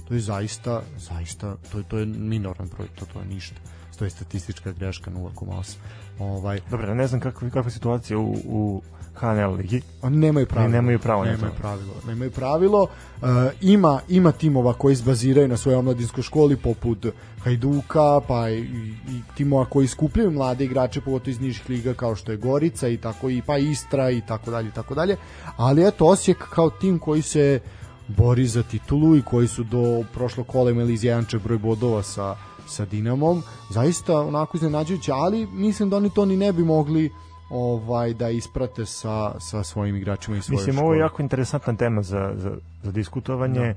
[0.09, 3.57] To je zaista, zaista, to je, to je minoran broj, to, to je ništa.
[3.99, 5.75] To je statistička greška 0,8.
[6.19, 8.83] Ovaj, Dobro, ne znam kakva, kakva situacija u, u
[9.21, 9.83] HNL ligi.
[10.03, 10.73] Oni nemaju pravilo.
[10.73, 11.25] nemaju pravo.
[11.25, 11.95] Nemaju pravilo.
[12.07, 12.83] Nemaju pravilo.
[12.83, 13.29] Uh,
[13.61, 17.07] ima, ima timova koji izbaziraju na svojoj omladinskoj školi poput
[17.45, 18.61] Hajduka, pa i,
[19.09, 22.97] i timova koji skupljaju mlade igrače pogotovo iz nižih liga kao što je Gorica i
[22.97, 25.17] tako i pa Istra i tako dalje i tako dalje.
[25.57, 27.61] Ali eto Osijek kao tim koji se
[28.09, 32.37] bori za titulu i koji su do prošlog kola imali izjedančak broj bodova sa
[32.69, 37.11] sa Dinamom, zaista onako iznenađujuće, ali mislim da oni to ni ne bi mogli
[37.51, 42.03] ovaj da isprate sa, sa svojim igračima i svojim Mislim, ovo je jako interesantna tema
[42.03, 43.61] za, za, za diskutovanje.
[43.61, 43.75] Da.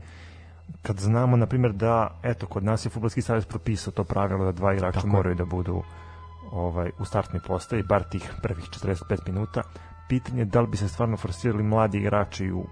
[0.82, 4.52] Kad znamo, na primjer, da, eto, kod nas je Futbolski savez propisao to pravilo da
[4.52, 5.08] dva igrača Tako.
[5.08, 5.84] moraju da budu
[6.52, 9.62] ovaj, u startnoj postavi, bar tih prvih 45 minuta.
[10.10, 12.66] Pitanje je da li bi se stvarno forsirali mladi igrači u,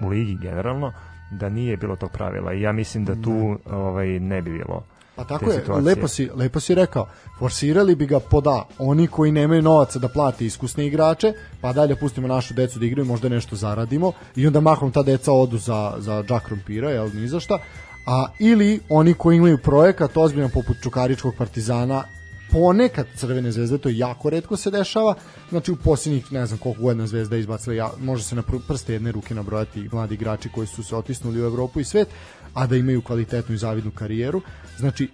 [0.00, 0.92] u ligi generalno,
[1.30, 2.52] da nije bilo tog pravila.
[2.52, 4.82] I ja mislim da tu ovaj, ne bi bilo
[5.16, 7.08] Pa tako je, lepo si, lepo si rekao.
[7.38, 12.28] Forsirali bi ga poda oni koji nemaju novaca da plate iskusne igrače, pa dalje pustimo
[12.28, 16.22] našu decu da igraju, možda nešto zaradimo i onda mahom ta deca odu za, za
[16.22, 17.58] džak krompira, jel, ni za šta.
[18.06, 22.04] A, ili oni koji imaju projekat ozbiljno poput Čukaričkog partizana
[22.52, 25.14] ponekad Crvene zvezde, to jako redko se dešava,
[25.50, 29.12] znači u posljednjih ne znam koliko godina zvezda izbacila, ja, može se na prste jedne
[29.12, 32.08] ruke nabrojati mladi igrači koji su se otisnuli u Evropu i svet,
[32.54, 34.40] a da imaju kvalitetnu i zavidnu karijeru.
[34.82, 35.08] Znači,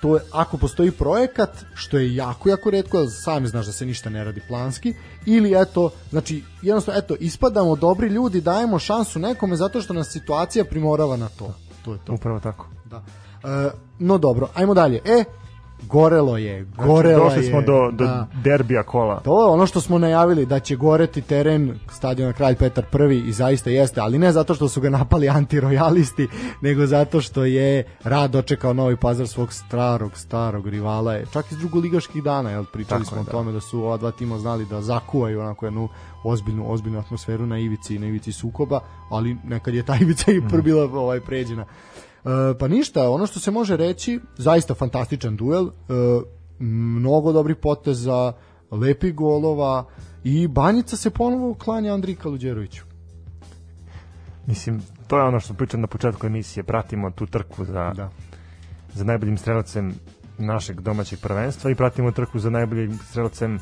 [0.00, 4.10] to je, ako postoji projekat, što je jako, jako redko, sami znaš da se ništa
[4.10, 4.94] ne radi planski,
[5.26, 10.64] ili eto, znači, jednostavno, eto, ispadamo dobri ljudi, dajemo šansu nekome zato što nas situacija
[10.64, 11.54] primorava na to.
[11.84, 12.12] To je to.
[12.12, 12.66] Upravo tako.
[12.84, 13.02] Da.
[13.44, 15.00] E, no dobro, ajmo dalje.
[15.04, 15.24] E,
[15.82, 17.50] gorelo je, gorelo Znači, Došli je.
[17.50, 18.26] smo do, do da.
[18.44, 19.20] derbija kola.
[19.20, 23.32] To je ono što smo najavili da će goreti teren stadiona Kralj Petar I i
[23.32, 26.28] zaista jeste, ali ne zato što su ga napali antirojalisti,
[26.60, 32.22] nego zato što je Rad dočekao Novi Pazar svog starog, starog rivala, čak iz drugoligaških
[32.22, 33.30] dana, jel, pričali Tako smo je, o da.
[33.30, 35.88] tome da su ova dva tima znali da zakuvaju onako jednu
[36.24, 38.80] ozbiljnu, ozbiljnu atmosferu na ivici, na ivici sukoba,
[39.10, 40.48] ali nekad je ta ivica i Mm.
[40.48, 41.64] pr bila ovaj, pređena.
[42.24, 45.70] E, pa ništa, ono što se može reći, zaista fantastičan duel, e,
[46.58, 48.32] mnogo dobrih poteza,
[48.70, 49.84] lepih golova
[50.24, 52.84] i Banjica se ponovo klanja Andriji Kaluđeroviću.
[54.46, 58.10] Mislim, to je ono što pričam na početku emisije, pratimo tu trku za, Da.
[58.94, 59.94] za najboljim strelacem
[60.38, 63.58] našeg domaćeg prvenstva i pratimo trku za najboljim strelacem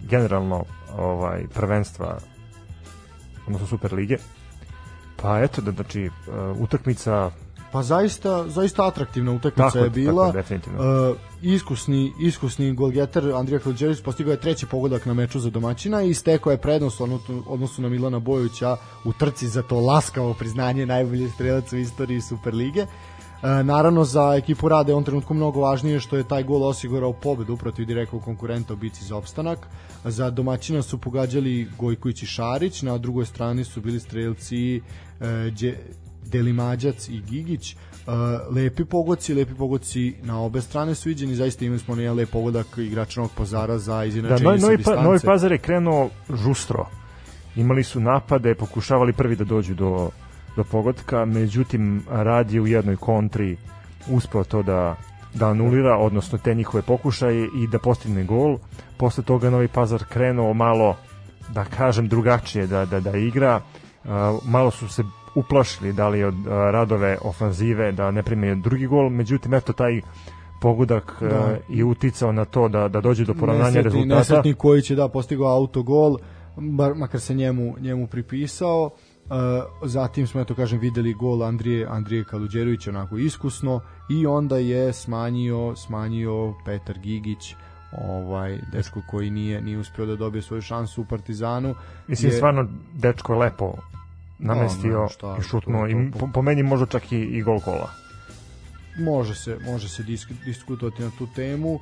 [0.00, 0.64] generalno
[0.96, 2.18] ovaj prvenstva
[3.46, 4.16] odnosno Super lige.
[5.22, 7.30] Pa eto da znači uh, utakmica
[7.74, 10.26] Pa zaista, zaista atraktivna utakmica Tako je bila.
[10.26, 11.10] tako definitivno.
[11.10, 16.14] Uh, iskusni, iskusni golgeter Andrija Kaluđerović postigao je treći pogodak na meču za domaćina i
[16.14, 21.30] stekao je prednost odnosu- odnosu na Milana Bojovića u trci za to laskavo priznanje najbolji
[21.30, 22.80] strelac u istoriji Superlige.
[22.80, 22.86] E,
[23.64, 27.56] naravno za ekipu Rade je on trenutku mnogo važnije što je taj gol osigurao pobedu
[27.56, 29.58] protiv direktnog konkurenta u bici za opstanak.
[30.04, 34.80] Za domaćina su pogađali Gojković i Šarić, na drugoj strani su bili strelci e,
[35.50, 35.76] Đe,
[36.26, 37.76] Delimađac i Gigić.
[38.06, 42.30] Uh, lepi pogoci, lepi pogoci na obe strane su viđeni, zaista imali smo jedan lep
[42.30, 44.96] pogodak igrača Novog Pazara za da izjednačenje novi, sa novi, distance.
[44.96, 46.86] pa, novi Pazar je krenuo žustro.
[47.56, 50.10] Imali su napade, pokušavali prvi da dođu do,
[50.56, 53.56] do pogotka, međutim Rad je u jednoj kontri
[54.08, 54.96] uspeo to da
[55.34, 58.58] da anulira, odnosno te njihove pokušaje i da postigne gol.
[58.96, 60.96] Posle toga Novi Pazar krenuo malo,
[61.48, 63.60] da kažem, drugačije da, da, da igra.
[64.04, 64.10] Uh,
[64.44, 65.02] malo su se
[65.36, 70.00] uplašili da li od radove ofanzive da ne prime drugi gol, međutim eto taj
[70.60, 71.56] pogodak Da.
[71.68, 74.18] je uticao na to da, da dođe do poravnanja Nesretni- rezultata.
[74.18, 76.18] Nesretni koji će da postigao autogol,
[76.56, 78.90] bar, makar se njemu, njemu pripisao.
[79.24, 79.30] Uh,
[79.84, 83.80] zatim smo, eto kažem, videli gol Andrije, Andrije Kaluđerovića onako iskusno
[84.10, 87.54] i onda je smanjio, smanjio Petar Gigić
[88.00, 91.74] ovaj dečko koji nije nije uspeo da dobije svoju šansu u Partizanu
[92.08, 93.74] Mislim, je- stvarno, dečko lepo
[94.38, 97.42] namestio ne, šta, i šutnuo to- i to- po, po meni možda čak i, i
[97.42, 97.90] gol kola.
[98.98, 101.74] može se može se disk, diskutovati na tu temu.
[101.74, 101.80] Uh,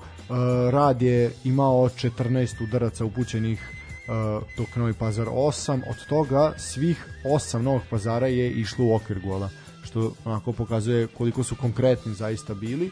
[0.71, 3.71] Rad je imao 14 udaraca upućenih
[4.09, 9.21] uh, dok Novi Pazar 8, od toga svih 8 Novog Pazara je išlo u okvir
[9.21, 9.49] gola,
[9.83, 12.91] što onako pokazuje koliko su konkretni zaista bili.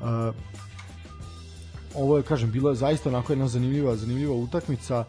[0.00, 0.34] Uh,
[1.94, 5.04] ovo je kažem bila zaista onako jedna zanimljiva zanimljiva utakmica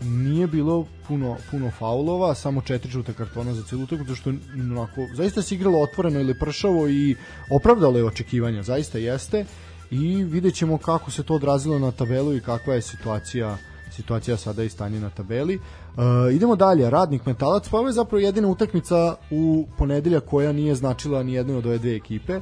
[0.00, 5.42] Nije bilo puno puno faulova, samo četiri žute kartona za celu utakmicu što onako zaista
[5.42, 7.16] se igralo otvoreno ili pršavo i
[7.50, 9.44] opravdalo je očekivanja, zaista jeste
[9.90, 13.56] i vidjet ćemo kako se to odrazilo na tabelu i kakva je situacija
[13.90, 15.56] situacija sada i stanje na tabeli.
[15.56, 20.74] Uh, idemo dalje, Radnik Metalac, pa ovo je zapravo jedina utakmica u ponedelja koja nije
[20.74, 22.40] značila ni jednoj od ove dve ekipe.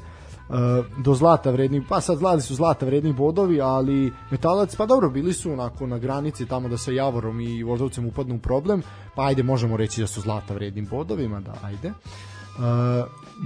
[0.49, 0.55] Uh,
[1.05, 5.33] do zlata vredni, pa sad zlati su zlata vredni bodovi, ali Metalac, pa dobro, bili
[5.33, 8.83] su onako na granici tamo da sa Javorom i Voždovcem upadnu u problem,
[9.15, 11.89] pa ajde možemo reći da su zlata vrednim bodovima, da, ajde.
[11.89, 12.65] Uh,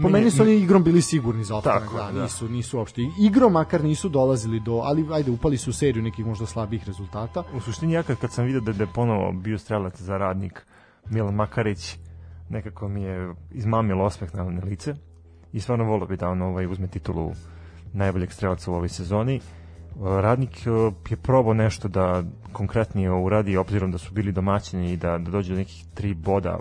[0.03, 2.23] po Meni- su oni igrom bili sigurni za opstanak, Tako da, da.
[2.23, 3.03] nisu, nisu uopšte.
[3.21, 7.43] Igrom makar nisu dolazili do, ali ajde, upali su u seriju nekih možda slabih rezultata.
[7.57, 10.67] U suštini ja kad, kad sam vidio da, da je ponovo bio strelac za radnik
[11.11, 11.97] Milan Makarić,
[12.49, 14.95] nekako mi je izmamilo osmeh na lice
[15.53, 17.33] i stvarno volio bi da on ovaj, uzme titulu
[17.93, 19.41] najboljeg strelaca u ovoj sezoni.
[20.01, 20.71] Radnik e,
[21.11, 25.53] je probao nešto da konkretnije uradi obzirom da su bili domaćini i da, da dođe
[25.53, 26.59] do nekih tri boda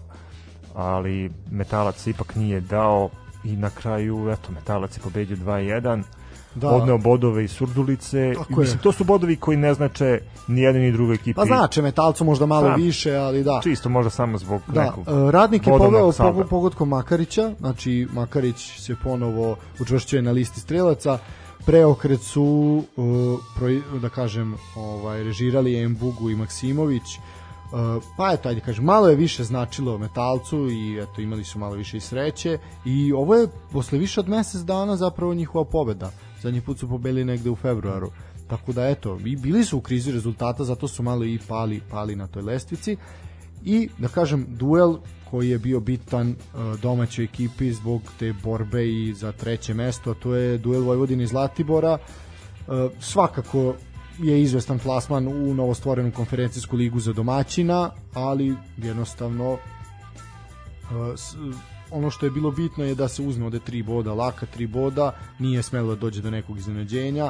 [0.75, 3.09] ali Metalac ipak nije dao
[3.43, 6.03] i na kraju eto Metalac je pobedio 2-1
[6.55, 6.69] Da.
[6.69, 8.81] odneo bodove iz Surdulice Tako I, mislim, je.
[8.81, 12.45] to su bodovi koji ne znače ni jednoj ni drugoj ekipi Pa znači, Metalcu možda
[12.45, 13.59] malo Pa, više, ali da.
[13.63, 16.33] čisto možda samo zbog Da, nekog e, radnik je poveo salda.
[16.33, 21.17] pogo- pogodkom Makarića, znači Makarić se ponovo učvršćuje na listi strelaca.
[21.65, 22.83] Preokret su
[23.55, 27.03] proi- da kažem, ovaj režirali Embugu i Maksimović.
[27.65, 27.79] Uh,
[28.17, 31.97] pa eto, ajde kažem, malo je više značilo metalcu i eto, imali su malo više
[31.97, 36.11] i sreće i ovo je posle više od mesec dana zapravo njihova pobeda.
[36.41, 38.11] Zadnji put su pobeli negde u februaru.
[38.47, 42.15] Tako da eto, i bili su u krizi rezultata, zato su malo i pali, pali
[42.15, 42.97] na toj lestvici
[43.63, 44.97] i da kažem duel
[45.29, 50.13] koji je bio bitan uh, domaćoj ekipi zbog te borbe i za treće mesto, a
[50.13, 51.97] to je duel Vojvodine i Zlatibora.
[52.67, 53.73] Uh, svakako
[54.19, 59.57] je izvestan plasman u novostvorenu konferencijsku ligu za domaćina, ali jednostavno
[61.15, 61.35] s-
[61.91, 65.15] ono što je bilo bitno je da se uzme ode tri boda, laka tri boda,
[65.39, 67.25] nije smelo da dođe do nekog iznenađenja.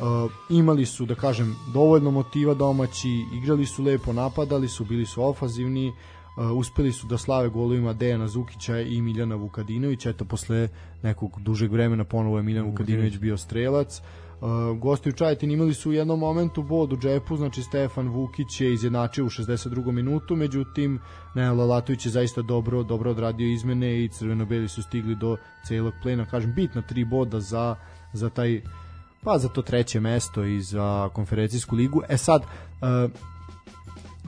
[0.00, 5.22] Uh, imali su, da kažem, dovoljno motiva domaći, igrali su lepo, napadali su, bili su
[5.22, 10.68] ofazivni, uh, uspeli su da slave golovima Dejana Zukića i Miljana Vukadinovića, eto posle
[11.02, 14.00] nekog dužeg vremena ponovo je Miljan Vukadinović bio strelac.
[14.40, 18.60] Uh, gosti u Čajetin imali su u jednom momentu bod u džepu, znači Stefan Vukić
[18.60, 19.92] je izjednačio u 62.
[19.92, 21.00] minutu, međutim
[21.34, 25.36] Nenad Lalatović je zaista dobro dobro odradio izmene i crveno-beli su stigli do
[25.66, 27.76] celog plena, kažem bitna tri boda za,
[28.12, 28.60] za taj
[29.24, 32.02] pa za to treće mesto i za konferencijsku ligu.
[32.08, 33.10] E sad, uh,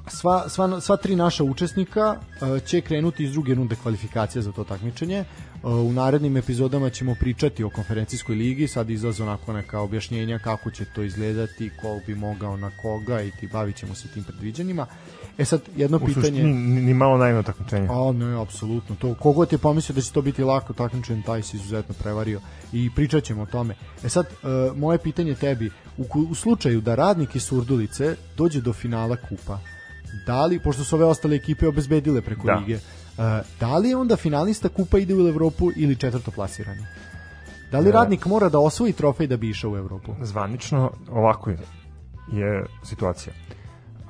[0.09, 4.64] sva, sva, sva tri naša učesnika uh, će krenuti iz druge runde kvalifikacije za to
[4.64, 5.24] takmičenje.
[5.62, 10.70] Uh, u narednim epizodama ćemo pričati o konferencijskoj ligi, sad izlaze onako neka objašnjenja kako
[10.70, 14.86] će to izgledati, ko bi mogao na koga i ti bavit ćemo se tim predviđanjima.
[15.38, 16.24] E sad, jedno U pitanje...
[16.24, 17.88] suštini ni, malo naivno takmičenje.
[17.90, 18.96] A ne, apsolutno.
[18.96, 22.40] To kogod je pomislio da će to biti lako takmičen, taj se izuzetno prevario
[22.72, 23.74] i pričat ćemo o tome.
[24.05, 28.72] E sad, uh, moje pitanje tebi, u, u slučaju da radnik iz Surdulice dođe do
[28.72, 29.59] finala kupa,
[30.27, 32.55] da li, pošto su ove ostale ekipe obezbedile preko Da.
[32.55, 32.81] lige, uh,
[33.61, 36.87] da li je onda finalista kupa ide u Evropu ili četvrto plasirani?
[37.71, 37.93] Da li E.
[37.93, 40.15] radnik mora da osvoji trofej da bi išao u Evropu?
[40.23, 41.59] Zvanično ovako je,
[42.33, 43.35] je situacija.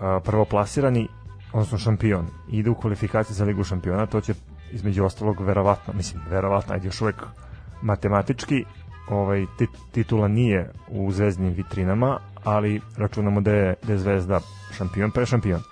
[0.00, 1.08] A, Prvoplasirani,
[1.52, 4.34] odnosno šampion, ide u kvalifikaciju za ligu šampiona, to će
[4.72, 7.16] između ostalog verovatno, mislim, verovatno, ajde još uvek
[7.82, 8.64] matematički,
[9.10, 14.40] ovaj, tit, titula nije u zvezdnim vitrinama, ali računamo da je, da je zvezda
[14.76, 15.62] šampion pre šampion.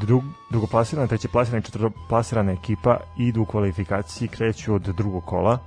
[0.00, 5.58] Drug, drugoplasirana, trećeplasirana i četvrtoplasirana ekipa idu u kvalifikaciji, kreću od drugog kola,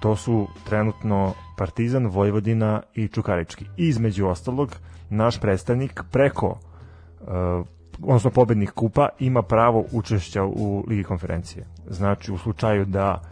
[0.00, 3.64] to su trenutno Partizan, Vojvodina i Čukarički.
[3.76, 4.76] I između ostalog,
[5.10, 7.66] naš predstavnik preko uh,
[8.02, 11.64] odnosno pobednik kupa ima pravo učešća u Ligi konferencije.
[11.86, 13.22] Znači, u slučaju da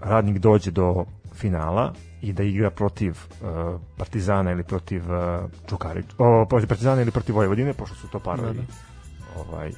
[0.00, 1.04] radnik dođe do
[1.34, 1.92] finala
[2.22, 7.34] i da igra protiv uh, Partizana ili protiv uh, Čukarič, o, protiv Partizana ili protiv
[7.34, 8.91] Vojvodine, pošto su to parovi Da, da.
[9.36, 9.72] Ovaj,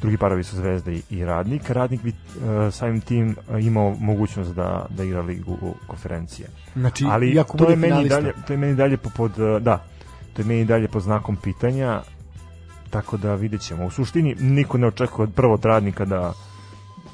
[0.00, 1.70] drugi parovi su Zvezda i, Radnik.
[1.70, 6.48] Radnik bi uh, samim tim uh, imao mogućnost da, da igra ligu konferencije.
[6.76, 9.84] Znači, Ali to je meni dalje, to je meni dalje po- pod uh, da,
[10.32, 12.02] to je meni dalje pod znakom pitanja.
[12.90, 13.86] Tako da vidjet ćemo.
[13.86, 16.32] U suštini niko ne očekuje od prvog radnika da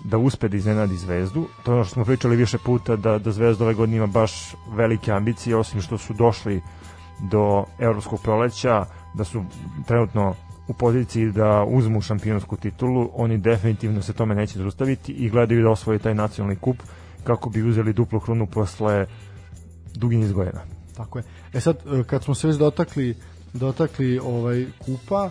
[0.05, 1.47] da uspe da iznenadi Zvezdu.
[1.63, 4.55] To je ono što smo pričali više puta da, da Zvezda ove godine ima baš
[4.69, 6.63] velike ambicije, osim što su došli
[7.21, 9.45] do evropskog proleća, da su
[9.87, 10.35] trenutno
[10.69, 15.71] u poziciji da uzmu šampionsku titulu, oni definitivno se tome neće zaustaviti i gledaju da
[15.71, 16.77] osvoje taj nacionalni kup
[17.25, 19.07] kako bi uzeli duplu krunu posle
[19.95, 20.61] dugi niz godina.
[20.97, 21.25] Tako je.
[21.53, 23.17] E sad, e, kad smo se već dotakli,
[23.53, 25.31] dotakli ovaj kupa,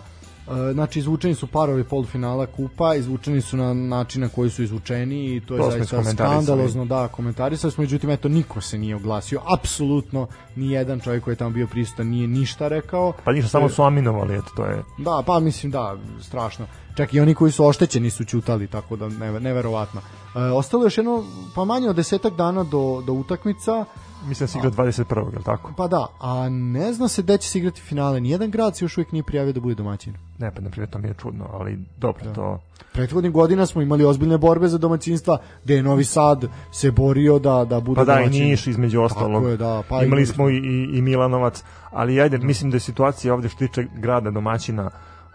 [0.72, 5.40] znači izvučeni su parovi polufinala kupa, izvučeni su na način na koji su izvučeni i
[5.40, 10.26] to je To zaista skandalozno, da, komentarisali smo, međutim, eto, niko se nije oglasio, apsolutno
[10.56, 13.12] ni jedan čovjek koji je tamo bio prisutan nije ništa rekao.
[13.24, 16.66] Pa ništa, samo su aminovali, eto, to je Da, pa mislim da, strašno.
[16.96, 20.00] Čak i oni koji su oštećeni su ćutali, tako da ne, neverovatno.
[20.34, 21.24] E, ostalo je još jedno,
[21.54, 23.84] pa manje od desetak dana do, do utakmica,
[24.26, 25.32] mislim da se igra 21.
[25.32, 25.72] je li tako?
[25.76, 28.20] Pa da, a ne zna se gde će se igrati finale.
[28.20, 30.14] Nijedan grad se još uvijek nije prijavio da bude domaćin.
[30.38, 32.60] Ne, pa na primjer to mi je čudno, ali dobro, to
[32.92, 37.64] Prethodnih godina smo imali ozbiljne borbe za domaćinstva, gde je Novi Sad se borio da,
[37.64, 38.44] da bude Pa da, i domaćin.
[38.44, 39.42] Niš između ostalog.
[39.42, 40.56] Tako je, da, pa Imali smo i,
[40.94, 44.90] i, Milanovac, ali ajde, mislim da je situacija ovde što tiče grada domaćina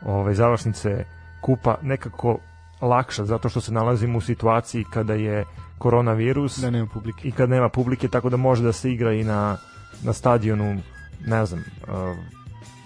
[0.05, 1.05] ovaj, završnice
[1.41, 2.37] kupa nekako
[2.81, 5.45] lakša, zato što se nalazimo u situaciji kada je
[5.77, 7.27] koronavirus Da nema publike.
[7.27, 9.57] i kad nema publike, tako da može da se igra i na,
[10.03, 10.81] na stadionu,
[11.25, 12.17] ne znam, uh,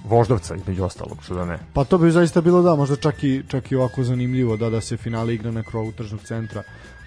[0.06, 1.60] Voždovca između ostalog, što da ne.
[1.74, 4.82] Pa to bi zaista bilo da, možda čak i, čak i ovako zanimljivo da da
[4.82, 6.64] se finale igra na krovu tržnog centra.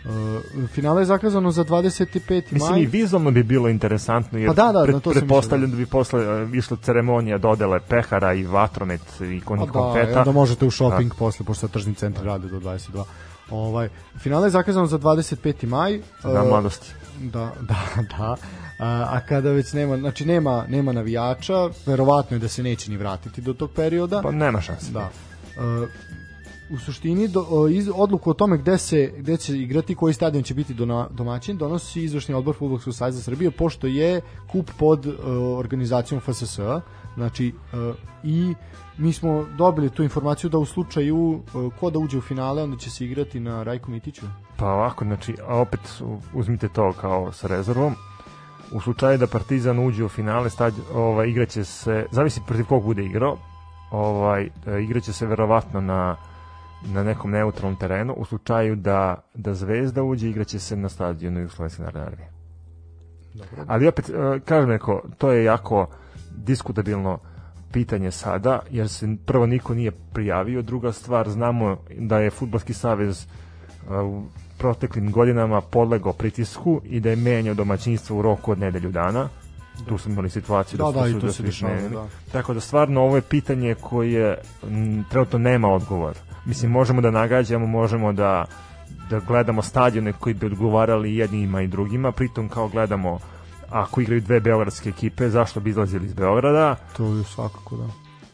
[0.07, 2.43] Uh, finale je zakazano za 25.
[2.51, 2.83] Mislim maj.
[2.83, 5.87] i vizualno bi bilo interesantno jer Pa da, da, pret- na to pretpostavljam da bi
[5.87, 9.59] posle uh, išla ceremonija dodele pehara i vatromet i Pa konj
[10.13, 13.05] da, onda možete u shopping posle, pošto tržni centri rade do 22.
[13.51, 13.89] Ovaj,
[14.19, 15.67] finale je zakazano za 25.
[15.67, 16.01] maj.
[16.23, 16.93] Da, Uh, mladosti.
[17.21, 18.37] Da, da, da.
[18.79, 22.97] A, a kada već nema, znači nema, nema navijača, verovatno je da se neće ni
[22.97, 24.21] vratiti do tog perioda.
[24.23, 24.93] Pa nema šanse.
[24.93, 25.01] Da.
[25.01, 25.87] E,
[26.71, 30.43] u suštini do, o, iz, odluku o tome gde se gde će igrati koji stadion
[30.43, 34.21] će biti dona, domaćin donosi izvršni odbor fudbalskog saveza Srbije pošto je
[34.53, 35.15] kup pod uh,
[35.59, 36.59] organizacijom FSS
[37.15, 37.95] znači uh,
[38.25, 38.55] i
[38.99, 42.77] mi smo dobili tu informaciju da u slučaju uh, ko da uđe u finale onda
[42.77, 45.81] će se igrati na Rajku Mitiću Pa ovako, znači, a opet
[46.35, 47.95] uzmite to kao sa rezervom.
[48.73, 53.05] U slučaju da Partizan uđe u finale, stadion, ovaj, igraće se, zavisi protiv kog bude
[53.05, 53.37] igrao,
[53.91, 56.17] ovaj, e, igraće se verovatno na
[56.93, 61.83] na nekom neutralnom terenu u slučaju da, da Zvezda uđe igraće se na stadionu Jugoslovenske
[61.83, 62.29] narodne armije.
[63.35, 63.65] Dobro.
[63.67, 65.87] Ali opet, e, kažem neko, to je jako
[66.37, 67.19] diskutabilno
[67.73, 73.27] pitanje sada, jer se prvo niko nije prijavio, druga stvar, znamo da je Futbolski savez
[73.91, 74.23] e, u
[74.59, 79.29] proteklim godinama podlegao pritisku i da je menjao domaćinstvo u roku od nedelju dana.
[79.89, 81.95] Tu smo imali situaciju Da, da, su se ih dešava, menjali.
[81.95, 82.07] da.
[82.33, 86.17] Tako da stvarno ovo je pitanje koje m, trenutno nema odgovor.
[86.47, 88.45] Mislim, možemo da nagađamo, možemo da
[89.11, 93.19] da gledamo stadione koji bi odgovarali jednima i drugima, pritom kao gledamo
[93.71, 97.87] ako igraju dve beogradske ekipe, zašto bi izlazili iz Beograda, To je svakako, da.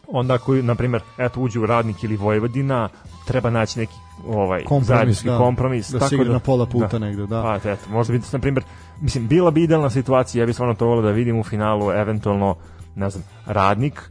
[0.08, 2.88] onda ako, na primjer, eto, uđu Radnik ili Vojvodina,
[3.26, 3.94] treba naći neki
[4.26, 5.38] ovaj, Kompromis, zajednički da.
[5.38, 5.90] kompromis.
[5.90, 7.42] Da se igra na pola puta negde, da.
[7.42, 8.64] Pa, eto, možda bi, na primjer,
[9.00, 12.56] mislim, bila bi idealna situacija, ja bih stvarno to volio da vidim u finalu, eventualno,
[12.94, 14.10] ne znam, Radnik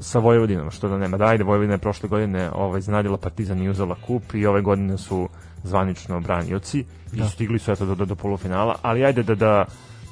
[0.00, 1.16] sa Vojvodinom, što da nema.
[1.16, 4.98] Da, ajde, Vojvodina je prošle godine ovaj, iznadila Partizan i uzela kup i ove godine
[4.98, 5.28] su
[5.64, 7.28] zvanično branioci i Da.
[7.28, 9.64] stigli su eto do, do, do polufinala, ali ajde da, da,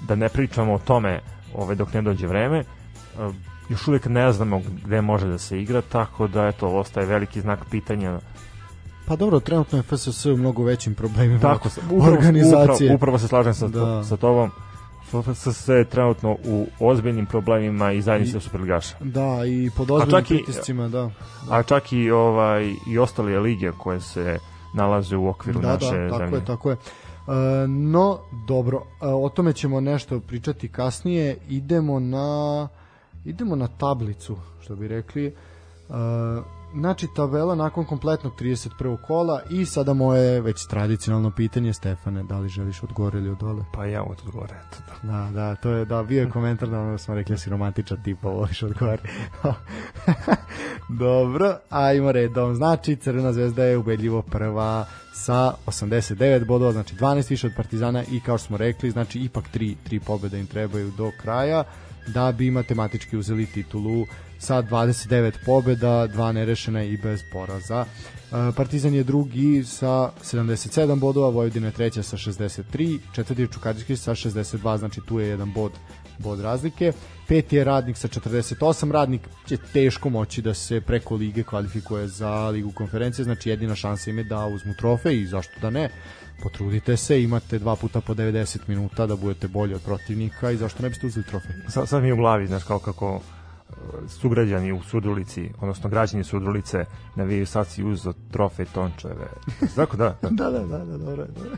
[0.09, 1.21] da ne pričamo o tome
[1.55, 2.59] ovaj, dok ne dođe vreme.
[2.59, 2.65] E,
[3.69, 7.59] još uvijek ne znamo gde može da se igra, tako da eto, ostaje veliki znak
[7.71, 8.19] pitanja
[9.07, 12.75] Pa dobro, trenutno je FSS u mnogo većim problemima Tako, upravo, organizacije.
[12.75, 14.05] Upravo, upravo se slažem sa, da.
[14.05, 14.51] sa tobom.
[15.23, 18.97] FFS je trenutno u ozbiljnim problemima i zajednice Superligaša.
[19.01, 21.11] Da, i pod ozbiljnim i- pritiscima, da.
[21.51, 24.39] A čak i ovaj i ostale lige koje se
[24.75, 26.37] nalaze u okviru Da, naše da, tako zemlje.
[26.37, 26.77] je, tako je.
[26.77, 26.79] E,
[27.69, 31.37] no, dobro, e, o tome ćemo nešto pričati kasnije.
[31.49, 32.69] Idemo na
[33.25, 35.27] idemo na tablicu, što bi rekli.
[35.27, 35.33] E,
[36.75, 38.97] znači, tabela nakon kompletnog 31.
[39.03, 43.39] kola i sada moje već tradicionalno pitanje, Stefane, da li želiš od gore ili od
[43.39, 43.65] dole?
[43.73, 44.55] Pa ja od gore.
[44.67, 45.09] Eto, da.
[45.13, 48.03] Da, da, to je, da, bio je komentar da ono smo rekli da si romantičan
[48.03, 49.03] tipa, voliš od gore.
[51.05, 52.55] Dobro, ajmo redom.
[52.55, 58.21] Znači, Crvena zvezda je ubedljivo prva sa 89 bodova, znači 12 više od Partizana i
[58.21, 61.65] kao što smo rekli, znači ipak tri, tri pobjede im trebaju do kraja
[62.07, 64.07] da bi matematički uzeli titulu
[64.39, 67.85] sa 29 pobjeda, dva nerešena i bez poraza.
[67.85, 73.97] E, Partizan je drugi sa 77 bodova, Vojvodina je treća sa 63, četvrti je Čukarički
[73.97, 75.73] sa 62, znači tu je jedan bod
[76.19, 76.93] bod razlike.
[77.29, 82.49] Peti je Radnik sa 48, Radnik će teško moći da se preko lige kvalifikuje za
[82.49, 85.91] ligu konferencije, znači jedina šansa im je da uzmu trofej i zašto da ne.
[86.43, 90.83] Potrudite se, imate dva puta po 90 minuta da budete bolji od protivnika i zašto
[90.83, 91.53] ne biste uzeli trofej?
[91.69, 93.21] Sad, sad mi u glavi, znaš, kao kako
[94.09, 99.29] sugrađani u Sudulici, odnosno građani Sudulice navijaju sad si uzo trofej Tončeve.
[99.77, 100.29] Tako da, da.
[100.31, 101.51] Da, da, da, da, dobro, dobro.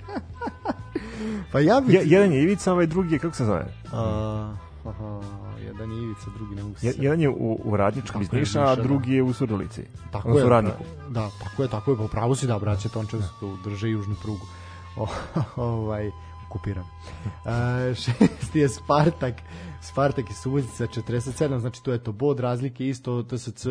[1.53, 1.95] pa ja bih...
[1.95, 3.67] Je, jedan je Ivica, ovaj drugi je, kako se zove?
[3.93, 4.55] A,
[4.85, 5.21] aha,
[5.65, 8.77] jedan je Ivica, drugi ne mogu se jedan je u, u Radničkom iz Niša, a
[8.77, 8.83] da.
[8.83, 9.83] drugi je u Sudulici.
[10.13, 10.85] Tako odnosno je, u Radniku.
[11.09, 14.47] Da, tako je, tako je, po pravu si da, braće Tončev su drže južnu prugu.
[14.99, 15.09] O,
[15.57, 16.11] ovaj,
[16.47, 16.85] okupiran.
[17.45, 19.35] E, šesti je Spartak,
[19.89, 23.67] Spartak i Subotica 47, znači to je to bod razlike isto, TSC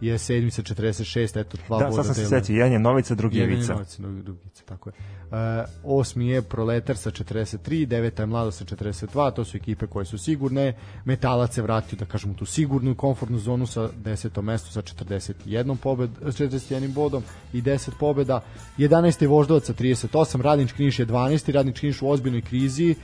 [0.00, 3.14] je sedmi sa 46, eto dva Da, boda sad sam se setio, jedan je Novica,
[3.14, 4.94] drugi je Jedan je drugica, tako je.
[5.32, 10.04] E, osmi je Proletar sa 43, deveta je Mlado sa 42, to su ekipe koje
[10.04, 10.74] su sigurne.
[11.04, 15.76] Metalac se vratio, da kažemo, tu sigurnu i komfortnu zonu sa desetom mestu sa 41
[15.76, 18.40] pobed, 41 bodom i 10 pobeda.
[18.78, 19.22] 11.
[19.22, 21.52] je Voždovac sa 38, Radnički Niš je 12.
[21.52, 22.94] Radnički Niš u ozbiljnoj krizi, e,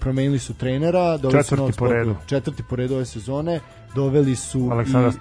[0.00, 2.14] promenili su trenera, doveli su po redu.
[2.26, 3.60] četvrti po redu ove sezone,
[3.94, 5.14] doveli su Aleksandar i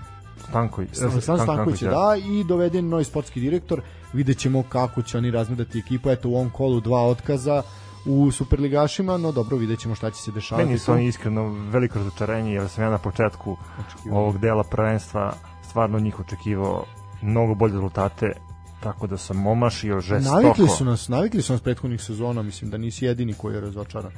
[0.50, 1.02] Stanković.
[1.02, 3.82] Aleksandar Stanković je da i doveden novi sportski direktor
[4.14, 7.64] vidjet ćemo kako će oni razmedati ekipu eto u ovom kolu dva otkaza
[8.06, 12.00] u superligašima, no dobro vidjet ćemo šta će se dešavati Meni su oni iskreno veliko
[12.00, 14.20] razočarenje, jer sam ja na početku Očekivao.
[14.20, 15.34] ovog dela prvenstva
[15.70, 16.86] stvarno njih očekivao
[17.22, 18.32] mnogo bolje rezultate,
[18.80, 20.42] tako da sam omašio žestoko.
[20.42, 24.12] Navikli su nas, navikli su nas prethodnih sezona, mislim da nisi jedini koji je razočaran.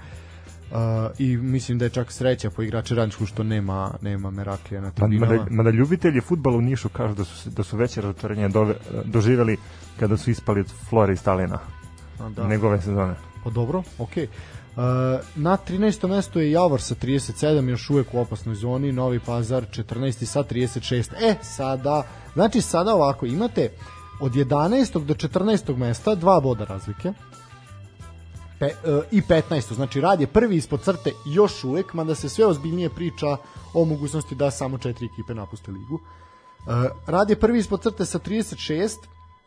[0.71, 0.77] Uh,
[1.19, 4.93] i mislim da je čak sreća po igrače Radničku što nema nema Meraklija na Ma-
[4.93, 5.33] tribinama.
[5.33, 9.57] Mada, mada ljubitelji futbala u Nišu kažu da su, da su veće razočarenje dove, doživjeli
[9.99, 11.59] kada su ispali od Flore i Stalina
[12.19, 12.47] A, da.
[12.47, 13.15] nego ove sezone.
[13.43, 14.23] Pa dobro, okej.
[14.23, 14.81] Uh,
[15.35, 16.07] na 13.
[16.07, 20.25] mestu je Javor sa 37, još uvek u opasnoj zoni, Novi Pazar 14.
[20.25, 21.11] sa 36.
[21.21, 22.03] E, sada,
[22.33, 23.69] znači sada ovako, imate
[24.19, 25.05] od 11.
[25.05, 25.77] do 14.
[25.77, 27.13] mesta dva boda razlike.
[28.59, 29.73] Pe, uh, i 15.
[29.73, 33.37] Znači rad je prvi ispod crte još uvek, mada se sve ozbiljnije priča
[33.73, 35.95] o mogućnosti da samo četiri ekipe napuste ligu.
[35.95, 36.73] Uh,
[37.07, 38.89] rad je prvi ispod crte sa 36,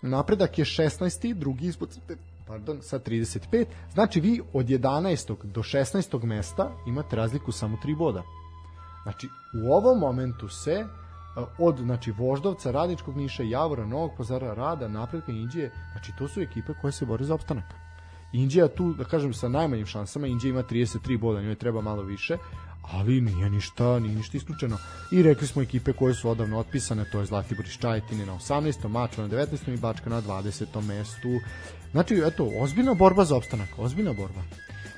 [0.02, 1.34] napredak je 16.
[1.34, 3.66] drugi ispod crte pardon, sa 35.
[3.92, 5.36] Znači vi od 11.
[5.42, 6.24] do 16.
[6.24, 8.22] mesta imate razliku samo 3 boda.
[9.02, 9.28] Znači
[9.64, 10.86] u ovom momentu se
[11.58, 16.72] od znači Voždovca, Radničkog Niša, Javora, Novog Pazara, Rada, Napretka, Inđije, znači to su ekipe
[16.80, 17.87] koje se bore za opstanak.
[18.32, 22.36] Indija tu, da kažem, sa najmanjim šansama, Indija ima 33 boda, njoj treba malo više,
[22.82, 24.76] ali nije ništa, nije ništa isključeno.
[25.12, 28.88] I rekli smo ekipe koje su odavno otpisane, to je Zlatibor iz Čajetine na 18.
[28.88, 29.74] Mačva na 19.
[29.74, 30.80] i Bačka na 20.
[30.80, 31.28] mestu.
[31.90, 34.42] Znači, eto, ozbiljna borba za opstanak, ozbiljna borba.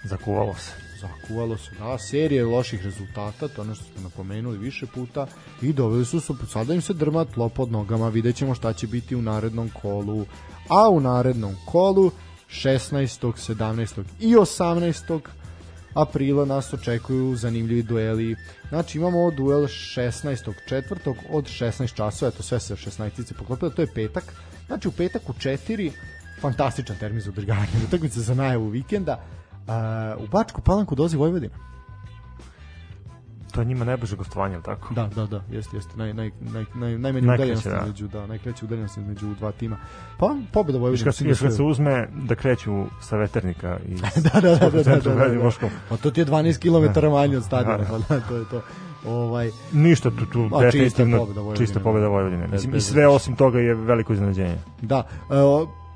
[0.04, 0.72] Zakuvalo se.
[1.00, 5.26] Zakuvalo se, da, serije loših rezultata, to ono što smo napomenuli više puta,
[5.62, 8.86] i doveli su se, sada im se drma tlo pod nogama, vidjet ćemo šta će
[8.86, 10.26] biti u narednom kolu,
[10.68, 12.10] a u narednom kolu
[12.53, 13.32] 16.
[13.32, 14.05] 17.
[14.20, 15.20] i 18.
[15.94, 18.36] aprila nas očekuju zanimljivi dueli.
[18.68, 20.53] Znači imamo duel 16.
[20.68, 23.32] četvrtog od 16 časova, eto sve se 16.
[23.38, 24.24] poklopilo, to je petak.
[24.66, 25.90] Znači u petak u 4,
[26.40, 29.20] fantastičan termin za održavanje utakmice za najavu vikenda.
[30.16, 31.55] Uh, u Bačku Palanku dozi Vojvodina.
[33.51, 34.94] To je njima najbliže gostovanje, je tako?
[34.94, 35.96] Da, da, da, jeste, jeste.
[35.96, 37.84] Naj, naj, naj, naj, najmanje Najkraće, udaljenosti da.
[37.86, 39.76] među, da, najkraće udaljenosti među dva tima.
[40.18, 41.05] Pa, pobjeda Viš Vojvodina.
[41.07, 42.70] kad, kad sve- se uzme da kreću
[43.01, 43.94] sa veternika i
[44.24, 45.38] da, da, da, da, da, da, da, da.
[45.38, 45.70] Voškom.
[45.88, 46.59] Pa to ti je 12
[46.94, 48.62] km manje od stadiona, Da, pa da, to je to.
[49.07, 51.66] Ovaj, Ništa tu, tu A, čista definitivno pobeda Vojvodine.
[51.66, 52.46] čista pobeda Vojvodine.
[52.46, 53.16] Mislim, I sve razlike.
[53.16, 54.59] osim toga je veliko iznenađenje.
[54.82, 54.96] da,
[55.30, 55.34] e,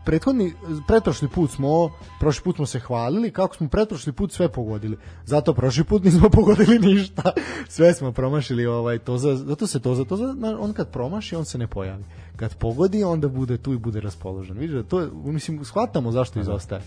[0.04, 0.52] prethodni,
[0.88, 1.90] pretprošli put smo,
[2.20, 4.96] prošli put smo se hvalili kako smo pretprošli put sve pogodili.
[5.24, 7.32] Zato prošli put nismo pogodili ništa.
[7.68, 11.36] Sve smo promašili, ovaj, to za, zato se to za, to za, on kad promaši,
[11.36, 12.04] on se ne pojavi.
[12.36, 14.58] Kad pogodi, onda bude tu i bude raspoložen.
[14.58, 16.82] Vidiš da to mislim, shvatamo zašto izostaje.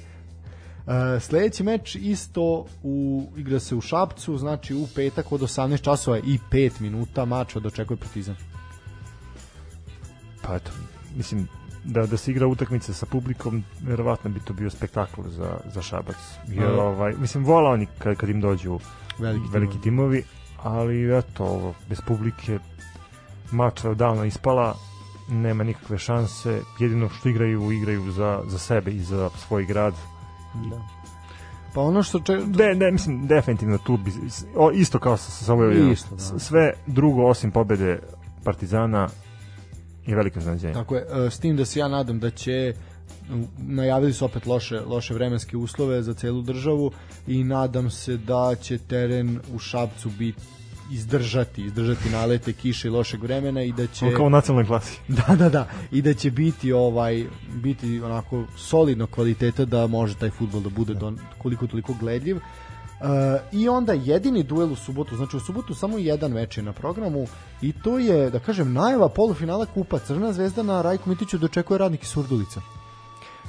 [0.87, 6.17] Uh, sledeći meč isto u, igra se u Šapcu, znači u petak od 18 časova
[6.17, 8.35] i 5 minuta mač od očekuje Partizan.
[10.41, 10.71] Pa eto,
[11.15, 11.47] mislim,
[11.87, 16.15] da, da se igra utakmica sa publikom, verovatno bi to bio spektakl za, za Šabac.
[16.47, 16.81] Jer, Da.
[16.81, 18.79] ovaj, mislim, vola oni kad, kad im dođu
[19.19, 20.23] Veliki veliki timovi,
[20.63, 22.59] ali eto, ovo, bez publike
[23.51, 24.75] mača je odavno ispala,
[25.29, 29.93] nema nikakve šanse, jedino što igraju, igraju za, za sebe i za svoj grad.
[30.69, 30.81] Da.
[31.73, 32.37] Pa ono što če...
[32.45, 34.11] De, ne, mislim, definitivno tu bi,
[34.55, 35.91] o, isto kao sa, sa Vojvodinom.
[35.91, 36.39] Isto, da.
[36.39, 37.99] Sve drugo osim pobede
[38.43, 39.09] Partizana
[40.07, 40.73] je veliko iznenađenje.
[40.73, 42.73] Tako je, e, s tim da se ja nadam da će
[43.57, 46.91] najavili su opet loše, loše vremenske uslove za celu državu
[47.27, 50.41] i nadam se da će teren u Šapcu biti
[50.91, 54.99] izdržati, izdržati nalete kiše i lošeg vremena i da će Kao u nacionalnoj klasi.
[55.27, 60.29] da, da, da, i da će biti ovaj biti onako solidno kvaliteta da može taj
[60.29, 62.37] fudbal da bude don, koliko toliko gledljiv.
[62.99, 63.07] Uh,
[63.51, 67.27] I onda jedini duel u subotu, znači u subotu samo jedan meč je na programu
[67.61, 72.03] i to je, da kažem, najava polufinala kupa Crna zvezda na Rajku Mitiću dočekuje radnik
[72.03, 72.61] iz Surdulica.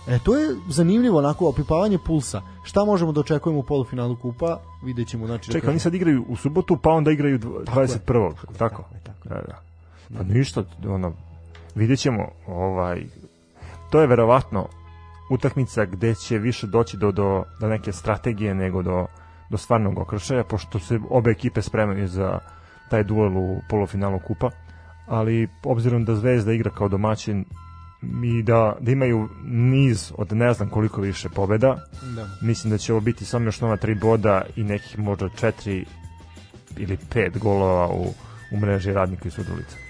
[0.09, 2.42] E, to je zanimljivo, onako, opipavanje pulsa.
[2.64, 4.61] Šta možemo da očekujemo u polufinalu kupa?
[4.84, 5.40] Vidjet ćemo, znači...
[5.49, 7.86] da Čekaj, kažem- oni sad igraju u subotu, pa onda igraju dv- Tako je.
[7.88, 7.99] 21.
[8.34, 8.53] Tako?
[8.59, 9.61] tako je, tako Da, da.
[10.18, 11.12] Pa ništa, ono,
[11.74, 13.03] vidjet ćemo, ovaj,
[13.90, 14.66] to je verovatno
[15.30, 19.07] utakmica gde će više doći do, do, do neke strategije nego do,
[19.51, 22.38] do stvarnog okršaja, pošto se obe ekipe spremaju za
[22.90, 24.51] taj duel u polufinalu kupa,
[25.07, 27.44] ali obzirom da Zvezda igra kao domaćin
[28.24, 31.76] i da, da imaju niz od ne znam koliko više pobeda,
[32.16, 32.26] Da.
[32.42, 35.84] mislim da će ovo biti samo još nova tri boda i nekih možda četiri
[36.76, 38.14] ili pet golova u,
[38.53, 39.88] u mreži radnika i sudulica.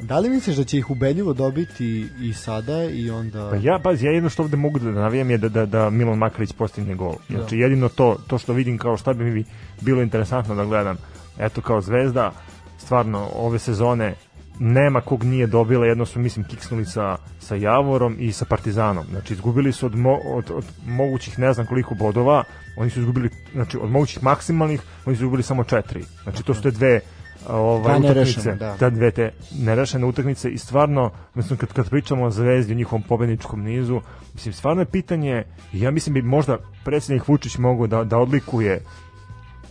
[0.00, 3.50] Da li misliš da će ih ubedljivo dobiti i sada i onda...
[3.50, 6.18] Pa ja, pazi, ja jedino što ovde mogu da navijam je da, da, da Milan
[6.18, 7.14] Makarić postigne gol.
[7.30, 7.62] Znači, Da.
[7.62, 9.44] jedino to, to što vidim kao šta bi mi
[9.80, 10.96] bilo interesantno da gledam.
[11.38, 12.32] Eto, kao zvezda,
[12.78, 14.14] stvarno, ove sezone
[14.60, 19.06] nema kog nije dobila, jedno su, mislim, kiksnuli sa, sa Javorom i sa Partizanom.
[19.10, 22.44] Znači, izgubili su od, mo, od, od mogućih ne znam koliko bodova,
[22.76, 26.04] oni su izgubili, znači, od mogućih maksimalnih, oni su izgubili samo četiri.
[26.22, 27.00] Znači, to su te dve
[27.48, 28.76] ovaj, nerešene, utakmice, da.
[28.76, 33.02] ta dve te nerešene utakmice i stvarno, mislim, kad, kad pričamo o Zvezdi, o njihovom
[33.02, 34.00] pobedničkom nizu,
[34.34, 38.84] mislim, stvarno je pitanje, ja mislim bi možda predsjednik Vučić mogao da, da odlikuje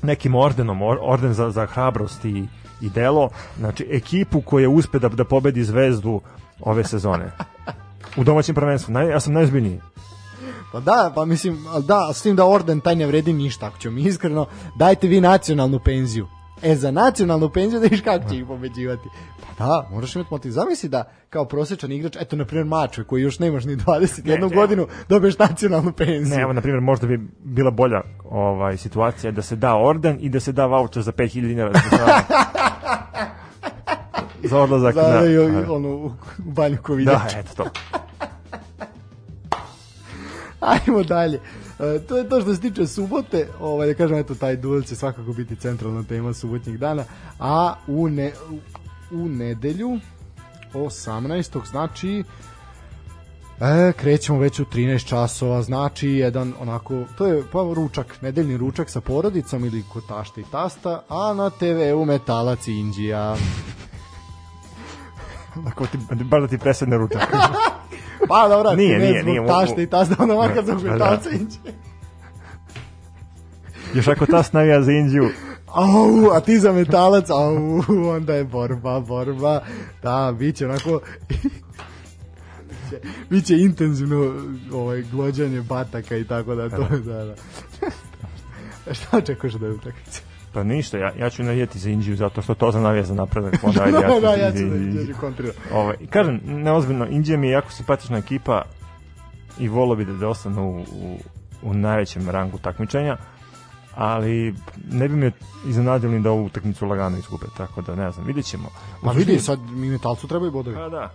[0.01, 2.47] nekim ordenom, or- orden za, za hrabrost i,
[2.81, 6.21] i delo, znači ekipu koja uspe da, da pobedi Zvezdu
[6.59, 7.31] ove sezone.
[8.17, 9.81] U domaćem prvenstvu, naj, ja sam najozbiljniji.
[10.71, 13.95] Pa da, pa mislim, da, s tim da orden taj ne vredi ništa, ako ćemo
[13.95, 14.45] mi iskreno,
[14.75, 16.27] dajte vi nacionalnu penziju.
[16.61, 19.09] E, za nacionalnu penziju da viš kako će ih pobeđivati.
[19.57, 20.51] Pa da, moraš imati motiv.
[20.51, 24.37] Zamisli da kao prosječan igrač, eto, na primjer, Mačve, koji još nemaš ni 21 Ne,
[24.37, 24.55] ne.
[24.55, 26.35] godinu, dobiješ nacionalnu penziju.
[26.35, 30.29] Ne, evo, na primjer, možda bi bila bolja ovaj situacija da se da orden i
[30.29, 32.21] da se da voucher za 5000 dinara za,
[34.49, 35.21] za odlazak Za, na...
[35.61, 37.69] da, ono, u, banju ko Da, eto to.
[40.59, 41.39] Ajmo dalje.
[41.79, 44.95] E, to je to što se tiče subote, ovaj, da kažem, eto, taj duel će
[44.95, 47.03] svakako biti centralna tema subotnjeg dana,
[47.39, 48.31] a u, ne,
[49.11, 49.99] u nedelju
[50.73, 51.69] 18.
[51.69, 52.23] znači
[53.61, 58.89] E, krećemo već u 13 časova, znači jedan onako, to je pa ručak, nedeljni ručak
[58.89, 63.35] sa porodicom ili kod tašta i tasta, a na TV-u Metalac Indija.
[65.67, 67.21] Ako ti, bar da ti presedne ručak.
[68.27, 70.83] Pa dobra, Nije, nije, zbog nije, tašta mogu- i tasta, onda makar zbog.
[70.83, 71.73] Metalca i Indije.
[73.93, 75.29] Još ako tas navija za Indiju,
[75.67, 77.81] Au, a ti za metalac, au,
[78.15, 79.61] onda je borba, borba.
[80.03, 80.99] Da, bit će onako...
[82.69, 84.33] biće, biće intenzivno
[84.73, 87.35] ovaj, glođanje bataka i tako da to, da, da.
[88.93, 90.21] Šta očekuješ da je utakmica?
[90.57, 93.53] Pa ništa, ja, ja ću navijeti za Indiju zato što to za navija za napredak.
[93.63, 95.15] Onda ajde, ja da, ću da, za ja ću da Indiju.
[95.73, 98.61] Ovaj, kažem, neozbiljno, Indija mi je jako simpatična ekipa
[99.59, 101.17] i volio bi da, da ostanu u, u,
[101.61, 103.17] u najvećem rangu takmičenja,
[103.95, 104.55] ali
[104.91, 105.31] ne bi me
[105.67, 108.69] iznenadilo ni da ovu utakmicu lagano izgube, tako da ne znam, vidjet ćemo.
[109.03, 110.75] Ma vidi, sad mi metalcu trebaju bodovi.
[110.75, 111.11] Pa da.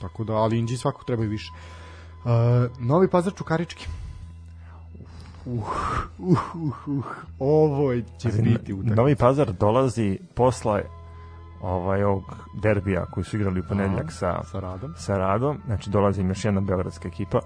[0.00, 1.52] Tako da, ali Inđi svakog trebaju više.
[2.24, 2.30] Uh,
[2.78, 3.86] Novi Pazar Čukarički.
[5.46, 5.58] Uh,
[6.18, 7.04] uh, uh, uh,
[7.38, 8.94] ovo će biti utakmica.
[8.94, 10.82] Novi Pazar dolazi posle
[11.60, 12.24] ovaj ovog
[12.62, 14.94] derbija koji su igrali u ponedjeljak sa, sa radom.
[14.96, 17.40] sa Radom, znači dolazi im još jedna beogradska ekipa.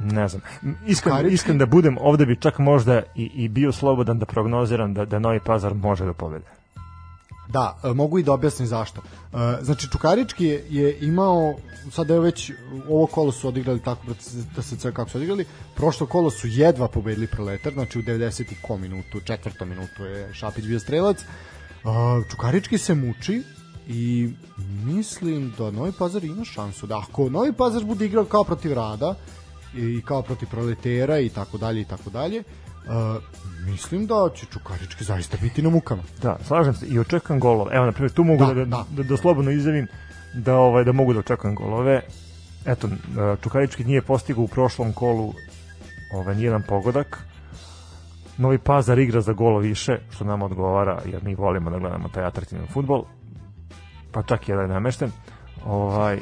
[0.00, 0.42] Ne znam.
[0.86, 5.04] Iskren, iskren da budem, ovde bi čak možda i, i bio slobodan da prognoziram da,
[5.04, 6.55] da Novi Pazar može da pobede.
[7.48, 9.00] Da, e, mogu i da objasnim zašto.
[9.00, 11.54] E, Znači, Čukarički je, je imao,
[11.92, 12.52] sad evo već
[12.88, 14.02] ovo kolo su odigrali tako
[14.56, 15.44] da se sve kako su odigrali,
[15.74, 18.54] prošlo kolo su jedva pobedili Proletar, znači u 90.
[18.62, 21.20] ko minutu, četvrtom minutu je Šapić bio strelac.
[21.20, 21.26] E,
[22.30, 23.42] Čukarički se muči
[23.88, 24.30] i
[24.84, 29.14] mislim da Novi Pazar ima šansu da ako Novi Pazar bude igrao kao protiv Rada
[29.74, 32.42] i kao protiv Proletera i tako dalje i tako dalje,
[33.64, 36.02] mislim da će Čukarički zaista biti na mukama.
[36.22, 37.76] Da, slažem se i očekujem golove.
[37.76, 38.84] Evo, na primjer, tu mogu Da, da, da, da.
[38.90, 39.86] da, da slobodno izjavim
[40.34, 42.02] da, ovaj, da mogu da očekujem golove.
[42.66, 42.88] Eto,
[43.42, 45.32] Čukarički nije postigao u prošlom kolu
[46.12, 47.26] ovaj, nijedan pogodak.
[48.38, 52.24] Novi Pazar igra za golo više, što nam odgovara, jer mi volimo da gledamo taj
[52.24, 53.04] atraktivni futbol.
[54.12, 55.10] Pa čak i jedan namešten.
[55.64, 56.20] Ovaj,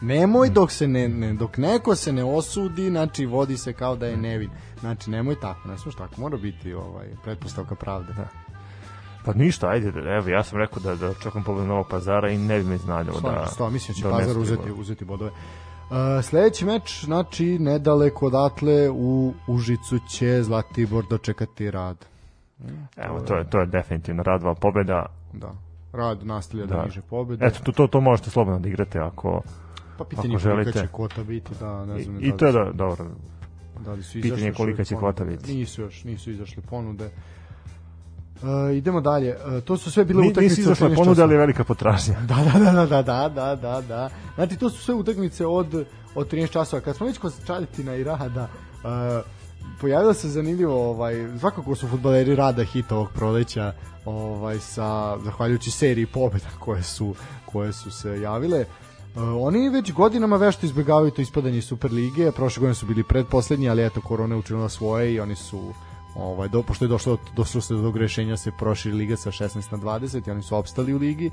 [0.00, 4.06] Nemoj dok se ne, ne dok neko se ne osudi, znači vodi se kao da
[4.06, 4.50] je nevin.
[4.80, 8.12] Znači nemoj tako, ne smeš tako, mora biti ovaj pretpostavka pravde.
[8.12, 8.28] Da.
[9.24, 12.58] pa ništa, ajde, evo, ja sam rekao da, da očekujem pobedu Novog Pazara i ne
[12.58, 13.46] bi me iznadilo da...
[13.46, 15.30] Sto, mislim da će da Pazar uzeti, uzeti bodove.
[15.30, 22.06] Uh, sledeći meč, znači nedaleko odatle u Užicu će Zlatibor dočekati rad.
[22.96, 25.06] Evo, to je, to je definitivno radva pobeda.
[25.32, 25.54] Da.
[25.92, 26.84] Rad nastavlja da, Da.
[26.84, 27.46] niže pobede.
[27.46, 29.42] Eto, to, to, to možete slobodno da igrate ako...
[29.98, 30.80] pa pitanje ako je kolika želite.
[30.80, 32.24] će kvota biti, da, ne I, znam.
[32.24, 33.06] i da to li je da, dobro.
[33.84, 35.54] Da li su Pitanje izašle je kolika će kvota biti.
[35.54, 37.10] Nisu još, nisu izašle ponude.
[38.42, 39.36] Uh, idemo dalje.
[39.36, 40.60] Uh, to su sve bile Ni, utakmice.
[40.60, 42.14] nisi 13 ponuda, ali je velika potražnja.
[42.28, 44.10] Da, da, da, da, da, da, da, da.
[44.34, 46.82] Znači, to su sve utakmice od, od 13 časova.
[46.82, 48.48] Kad smo već kod Čalitina i Rada,
[48.84, 48.90] uh,
[49.80, 53.72] pojavilo se zanimljivo, ovaj, svakako su futbaleri Rada hit ovog proleća,
[54.04, 57.14] ovaj, sa, zahvaljujući seriji pobjeda koje su,
[57.46, 58.60] koje su se javile.
[58.60, 63.86] Uh, oni već godinama vešto izbjegavaju to ispadanje Superlige, prošle godine su bili predposlednji, ali
[63.86, 65.72] eto, korona je učinila svoje i oni su
[66.14, 69.72] ovaj do pošto je došlo došlo se do tog rešenja se proširi liga sa 16
[69.72, 71.30] na 20 i oni su opstali u ligi.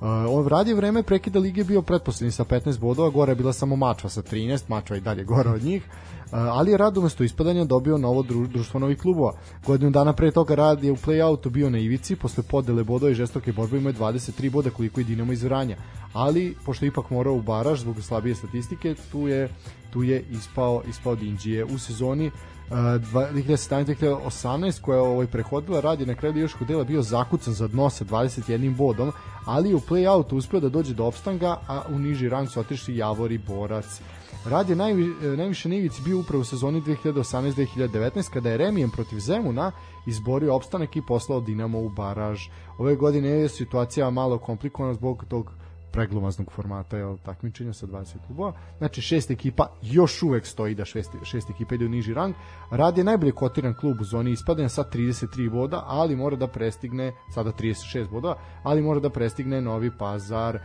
[0.00, 3.76] Uh, on radi vreme prekida lige bio pretposlednji sa 15 bodova, gore je bila samo
[3.76, 5.82] Mačva sa 13, Mačva i dalje gore od njih.
[5.84, 9.32] Uh, ali je Rad umesto ispadanja dobio novo dru, društvo novih klubova.
[9.66, 13.14] Godinu dana pre toga Rad je u play-outu bio na ivici, posle podele bodova i
[13.14, 15.76] žestoke borbe imao je 23 boda koliko i Dinamo iz Vranja.
[16.12, 19.48] Ali, pošto ipak morao u baraž zbog slabije statistike, tu je,
[19.90, 26.00] tu je ispao, ispao od Indije u sezoni Uh, 2017-2018 koja je ovaj prehodila rad
[26.00, 29.12] je na kraju ligaškog dela bio zakucan za dno sa 21 bodom,
[29.44, 32.96] ali je u play-outu uspeo da dođe do opstanga, a u niži rang su otišli
[32.96, 34.00] Javor i Borac.
[34.44, 38.90] Rad je najvi, e, najviše na ivici bio upravo u sezoni 2018-2019 kada je remijem
[38.90, 39.72] protiv Zemuna
[40.06, 42.48] izborio opstanak i poslao Dinamo u baraž.
[42.78, 45.52] Ove godine je situacija malo komplikovana zbog tog
[45.94, 48.52] preglomaznog formata jel, takmičenja sa 20 klubova.
[48.78, 52.34] Znači šest ekipa još uvek stoji da šest, šest ekipa ide u niži rang.
[52.70, 57.12] Rad je najbolje kotiran klub u zoni ispadanja sa 33 boda, ali mora da prestigne,
[57.34, 60.58] sada 36 bodova, ali mora da prestigne Novi Pazar.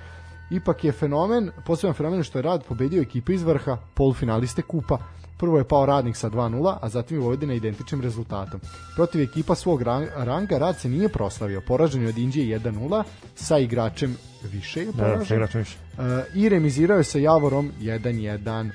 [0.51, 4.97] Ipak je fenomen, poseban fenomen što je Rad pobedio ekipe iz vrha, polufinaliste kupa.
[5.40, 8.60] Prvo je pao Radnik sa 2-0, a zatim je Vojvodina identičnim rezultatom.
[8.95, 11.61] Protiv ekipa svog ran- ranga Rad se nije proslavio.
[11.61, 13.03] Poražen je od Indije 1-0
[13.36, 15.26] sa igračem više je Da, poražen.
[15.26, 15.78] sa igračem više.
[15.94, 16.03] Uh,
[16.36, 18.70] i remizirao je sa Javorom 1-1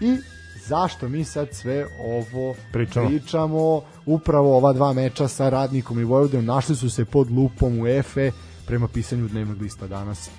[0.00, 0.16] i
[0.58, 3.08] zašto mi sad sve ovo Pričamo.
[3.08, 8.30] pričamo upravo ova dva meča sa Radnikom i Vojvodinom našli su se pod lupom UEFA
[8.66, 10.30] prema pisanju dnevnog lista danas.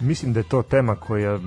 [0.00, 1.38] Mislim da je to tema koja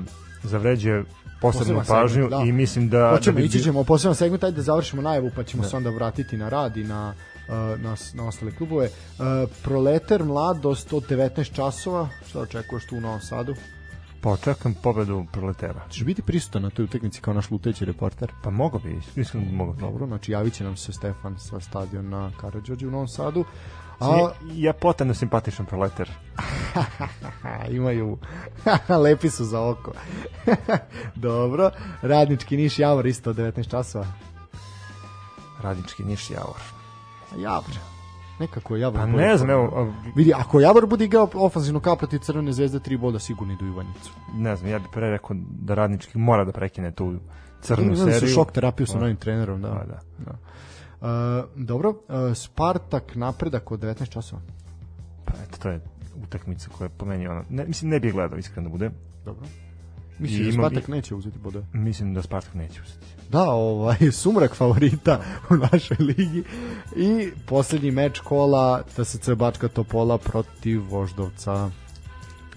[0.44, 1.04] zavređuje
[1.42, 2.50] posebnu pažnju segment, da.
[2.50, 3.10] i mislim da...
[3.10, 5.78] Hoćemo, da bi ići ćemo u poseban segment, ajde da završimo najavu, pa ćemo se
[5.78, 7.14] onda vratiti na rad i na,
[7.48, 8.86] uh, na, na ostale klubove.
[8.86, 13.56] Uh, Proleter, mladost od 19 časova, šta očekuješ tu u Novom Sadu?
[14.22, 15.82] Pa očekujem pobedu proletera.
[15.90, 18.32] Češ biti prisutan na toj utakmici kao naš luteći reporter?
[18.44, 19.80] Pa mogo bi, mislim da mogo bi.
[19.80, 23.46] Dobro, znači javit će nam se Stefan sa stadiona Karadžođe u Novom Sadu.
[24.00, 24.32] A, A...
[24.54, 26.12] Ja potrebno simpatičan proleter.
[27.42, 28.18] Ha, imaju
[29.04, 29.92] lepi su za oko
[31.16, 34.06] dobro radnički Niš Javor isto od 19 časova
[35.62, 36.62] Radnički Niš Javor.
[37.38, 37.72] Javor
[38.40, 41.96] nekako je Javor Pa ne znam, evo, a, vidi ako Javor bude igrao ofanzivno kao
[41.96, 45.36] protiv Crvene zvezde tri boda sigurno idu u Ivanjicu ne znam, ja bih pre rekao
[45.50, 47.16] da Radnički mora da prekine tu
[47.62, 48.34] crnu Imali su seriju.
[48.34, 50.00] šok terapiju sa Pa, novim trenerom da, Pa da.
[50.18, 50.38] da.
[51.06, 51.10] Uh,
[51.56, 54.42] dobro, uh, Spartak napredak od 19 časova
[55.26, 55.82] Pa eto, to je
[56.24, 58.92] utakmica koja je po meni ono, ne, mislim ne bih gledao iskreno da bude.
[59.26, 59.46] dobro
[60.20, 61.66] I Mislim da Spartak neće uzeti bodove.
[61.74, 63.06] Mislim da Spartak neće uzeti.
[63.30, 66.44] Da, ovaj, sumrak favorita u našoj ligi.
[66.96, 71.70] I poslednji meč kola TSC Bačka Topola protiv Voždovca.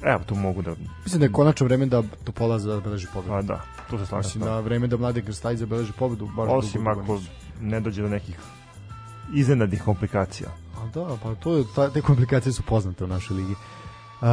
[0.02, 0.74] Evo, tu mogu da...
[1.04, 3.32] Mislim da je konačno vreme da Topola zabeleži pobedu.
[3.32, 3.60] Pa da,
[3.90, 4.28] tu se slažem.
[4.28, 6.28] Mislim da vreme da mlade Krstaj zabeleži pobedu.
[6.36, 7.20] Baš Osim dugo, ako.
[7.60, 8.38] Ne dođe do nekih
[9.34, 10.48] iznenadnih komplikacija.
[10.76, 13.52] A da, pa to je, ta, te komplikacije su poznate u našoj ligi.
[13.52, 14.28] Uh,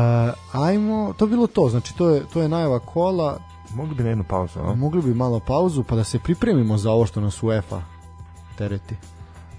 [0.61, 3.39] ajmo, to bilo to, znači to je, to je najava kola,
[3.73, 4.76] Mogli bi na jednu pauzu, a?
[4.76, 7.81] mogli bi malo pauzu pa da se pripremimo za ovo što nas UEFA
[8.57, 8.95] tereti.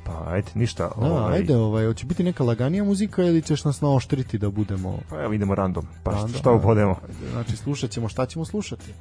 [0.04, 0.90] Pa ajde, ništa.
[1.00, 4.98] Da, ovaj, ajde, ovaj, hoće biti neka laganija muzika ili ćeš nas naoštriti da budemo...
[5.10, 6.96] Pa evo idemo random, pa Random, šta, šta ubodemo?
[7.32, 8.94] Znači, slušat ćemo šta ćemo slušati.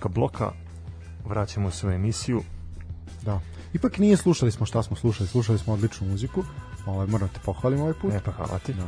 [0.00, 0.52] Muzička bloka
[1.28, 2.42] vraćamo se u emisiju.
[3.22, 3.40] Da.
[3.72, 6.44] Ipak nije slušali smo šta smo slušali, slušali smo odličnu muziku.
[6.86, 8.12] Ovaj moram te pohvalim ovaj put.
[8.14, 8.72] E pa hvala ti.
[8.72, 8.84] Da,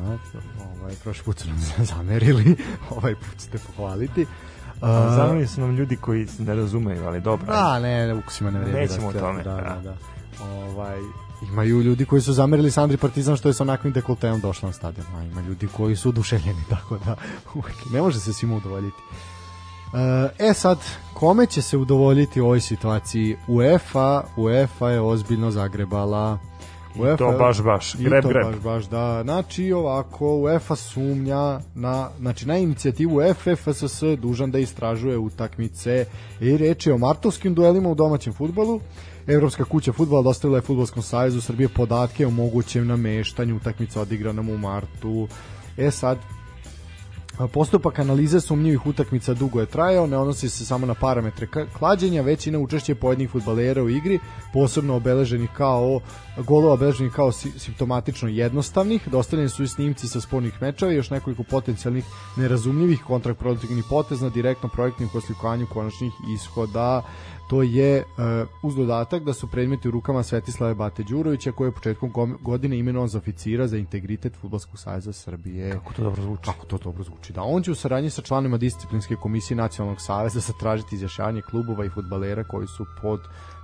[0.80, 1.58] ovaj prošli put su nam
[1.96, 2.56] zamerili,
[2.90, 4.22] ovaj put ste pohvaliti.
[4.22, 7.46] Uh, Zamili su nam ljudi koji se ne razumeju, ali dobro.
[7.46, 8.78] Da, ne, ne, ukusima ne vredi.
[8.78, 9.60] Nećemo o da, tome, Da, da.
[9.60, 9.96] da, da.
[10.44, 10.98] Ovaj,
[11.42, 15.06] imaju ljudi koji su zamerili Sandri Partizan što je sa onakvim dekolteom došla na stadion.
[15.16, 17.16] A ima ljudi koji su oduševljeni, tako da
[17.54, 19.02] uvek, ne može se svima udovoljiti.
[19.94, 20.78] E, E sad,
[21.14, 23.36] kome će se udovoljiti u ovoj situaciji?
[23.48, 26.38] UEFA, UEFA je ozbiljno zagrebala.
[26.94, 27.94] I to baš, baš.
[27.94, 28.46] I Greb, to greb.
[28.46, 29.20] baš, baš, da.
[29.22, 36.06] Znači, ovako, UEFA sumnja na, znači, na inicijativu UEFA, FSS dužan da istražuje utakmice
[36.40, 38.80] i reč je o martovskim duelima u domaćem futbolu.
[39.26, 44.58] Evropska kuća futbola dostavila je Futbolskom savezu Srbije podatke o mogućem nameštanju utakmica odigranom u
[44.58, 45.28] martu.
[45.76, 46.18] E sad,
[47.52, 51.46] Postupak analize sumnjivih utakmica dugo je trajao, ne odnosi se samo na parametre
[51.78, 54.18] klađenja, već i na učešće pojedinih futbalera u igri,
[54.52, 56.00] posebno obeleženih kao
[56.46, 59.08] golova obeleženih kao si- simptomatično jednostavnih.
[59.08, 62.04] Dostavljeni su i snimci sa spornih mečeva i još nekoliko potencijalnih
[62.36, 67.02] nerazumljivih kontraproduktivnih poteza na direktnom projektnim poslikovanju konačnih ishoda.
[67.50, 68.04] To je e,
[68.62, 72.78] uz dodatak da su predmeti u rukama Svetislave Bate Đurovića koji je početkom go- godine
[72.78, 75.70] imenovan za oficira za integritet Futbolskog saveza Srbije.
[75.72, 76.42] Kako to dobro zvuči.
[76.44, 77.32] Kako to dobro zvuči.
[77.32, 81.88] Da, on će u saradnji sa članima disciplinske komisije Nacionalnog saveza zatražiti izjašnjavanje klubova i
[81.88, 83.20] futbalera koji su pod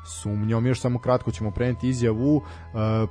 [0.09, 0.67] sumnjom.
[0.67, 2.43] Još samo kratko ćemo preneti izjavu uh,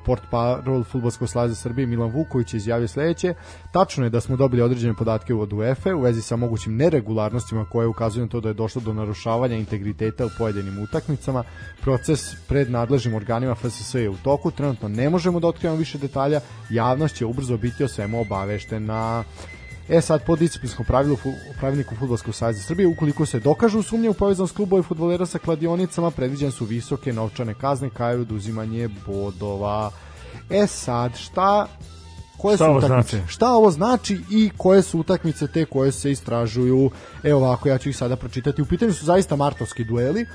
[0.05, 3.33] port parol Futbolskog saveza Srbije Milan Vuković izjavio sledeće.
[3.71, 7.87] Tačno je da smo dobili određene podatke od UEFA u vezi sa mogućim neregularnostima koje
[7.87, 11.43] ukazuju na to da je došlo do narušavanja integriteta u pojedinim utakmicama.
[11.81, 14.51] Proces pred nadležnim organima FSS je u toku.
[14.51, 16.39] Trenutno ne možemo da otkrivamo više detalja.
[16.69, 19.23] Javnost će ubrzo biti o svemu obaveštena.
[19.89, 24.13] E sad, po disciplinskom pravilu fu, pravilniku Futbolskog saveza Srbije, ukoliko se dokažu sumnje u
[24.13, 29.91] povezanost klubova i futbolera sa kladionicama, predviđene su visoke novčane kazne kao i oduzimanje bodova.
[30.49, 31.67] E sad, šta
[32.37, 33.17] koje Šta su ovo utakmice?
[33.17, 33.31] znači?
[33.31, 36.91] Šta ovo znači i koje su utakmice te koje se istražuju?
[37.23, 38.61] Evo ovako, ja ću ih sada pročitati.
[38.61, 40.21] U pitanju su zaista martovski dueli.
[40.21, 40.27] E,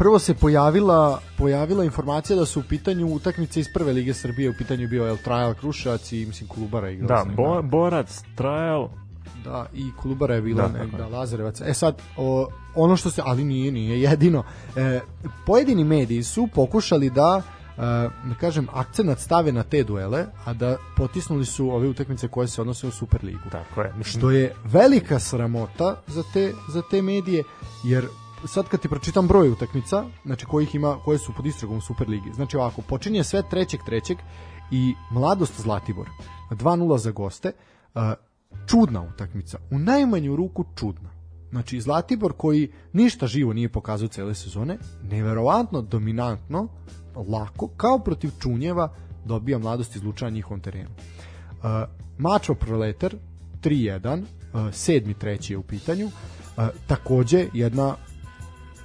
[0.00, 4.54] prvo se pojavila pojavila informacija da su u pitanju utakmice iz prve lige Srbije, u
[4.58, 8.88] pitanju bio El Trial Kruševac i mislim Kolubara igrala Da, bo, borac, trial,
[9.44, 11.18] Da, i Kolubara je bila Da, da, tako da.
[11.18, 11.60] Lazarevac.
[11.60, 14.42] E sad, o, ono što se, ali nije, nije jedino.
[14.76, 15.00] E,
[15.46, 17.42] pojedini mediji su pokušali da
[17.76, 17.80] e,
[18.28, 22.60] da kažem, akcenat stave na te duele, a da potisnuli su ove utakmice koje se
[22.60, 23.50] odnose u Superligu.
[23.52, 23.92] tako je.
[24.04, 27.44] Što je velika sramota za te, za te medije,
[27.84, 28.06] jer
[28.46, 32.56] sad kad ti pročitam broj utakmica, znači kojih ima, koje su pod istragom Superligi, znači
[32.56, 34.18] ovako, počinje sve trećeg trećeg
[34.70, 36.08] i Mladost Zlatibor,
[36.50, 37.52] 2-0 za goste,
[38.66, 41.10] čudna utakmica, u najmanju ruku čudna.
[41.50, 46.68] Znači Zlatibor koji ništa živo nije pokazao cele sezone, neverovatno dominantno,
[47.28, 48.94] lako, kao protiv Čunjeva,
[49.24, 50.90] dobija mladost iz Lučana na njihovom terenu.
[52.18, 53.14] Mačo Proletar
[53.62, 56.10] 3-1, uh, sedmi treći je u pitanju.
[56.86, 57.96] Takođe jedna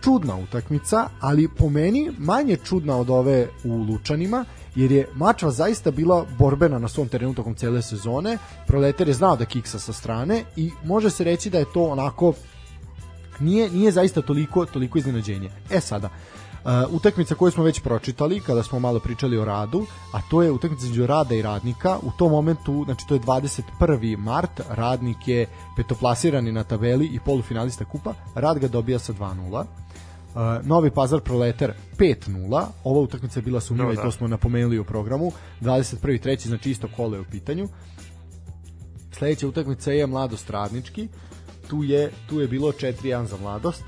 [0.05, 4.45] čudna utakmica, ali po meni manje čudna od ove u Lučanima,
[4.75, 8.37] jer je Mačva zaista bila borbena na svom terenu tokom cele sezone.
[8.67, 12.33] Proletar je znao da kiksa sa strane i može se reći da je to onako
[13.39, 15.49] nije, nije zaista toliko, toliko iznenađenje.
[15.69, 16.09] E sada,
[16.65, 20.51] Uh, utakmica koju smo već pročitali kada smo malo pričali o radu, a to je
[20.51, 21.97] utakmica između rada i radnika.
[22.01, 24.17] U tom momentu, znači to je 21.
[24.17, 29.65] mart, radnik je petoplasirani na tabeli i polufinalista kupa, rad ga dobija sa 2-0.
[30.35, 32.65] Uh, Novi Pazar Proletar 5-0.
[32.83, 34.01] Ova utakmica je bila sumnjiva No, i da.
[34.01, 35.31] to smo napomenuli u programu.
[35.61, 36.21] 21.
[36.21, 37.67] treći, znači isto kole u pitanju.
[39.11, 41.07] Sledeća utakmica je Mladost Radnički.
[41.69, 43.83] Tu je, tu je bilo 4-1 za Mladost.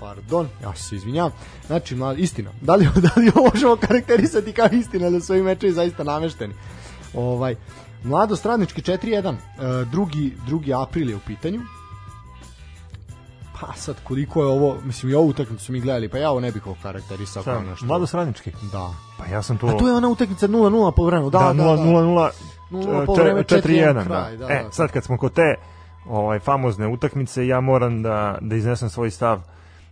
[0.00, 1.32] Pardon, ja se izvinjavam.
[1.66, 2.50] Znači, mlad, istina.
[2.60, 6.54] Da li, da li ovo možemo karakterisati kao istina da su ovi mečevi zaista namešteni?
[7.14, 7.56] Ovaj,
[8.04, 9.32] Mladost Radnički 4-1.
[9.32, 9.36] E,
[9.90, 11.60] drugi, drugi april je u pitanju.
[13.60, 16.40] Pa sad, koliko je ovo, mislim i ovu utakmicu su mi gledali, pa ja ovo
[16.40, 17.86] ne bih ovo karakterisao kao šta, nešto.
[17.86, 18.52] mlado sradnički.
[18.72, 18.90] Da.
[19.18, 19.66] Pa ja sam to...
[19.66, 21.30] A tu je ona utakmica 0-0 po vremenu.
[21.30, 21.82] Da, da, da, 0 da.
[21.82, 22.30] 0
[22.70, 24.46] 0 poluvreme, 4 4:1 1 kraj, da.
[24.46, 24.72] da, E, da.
[24.72, 25.54] sad kad smo kod te
[26.08, 29.40] ovaj famozne utakmice, ja moram da da iznesem svoj stav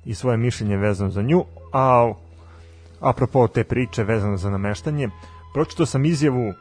[0.05, 2.13] i svoje mišljenje vezano za nju, a
[3.01, 5.09] apropo te priče vezano za nameštanje,
[5.55, 6.55] pročitao sam izjavu uh,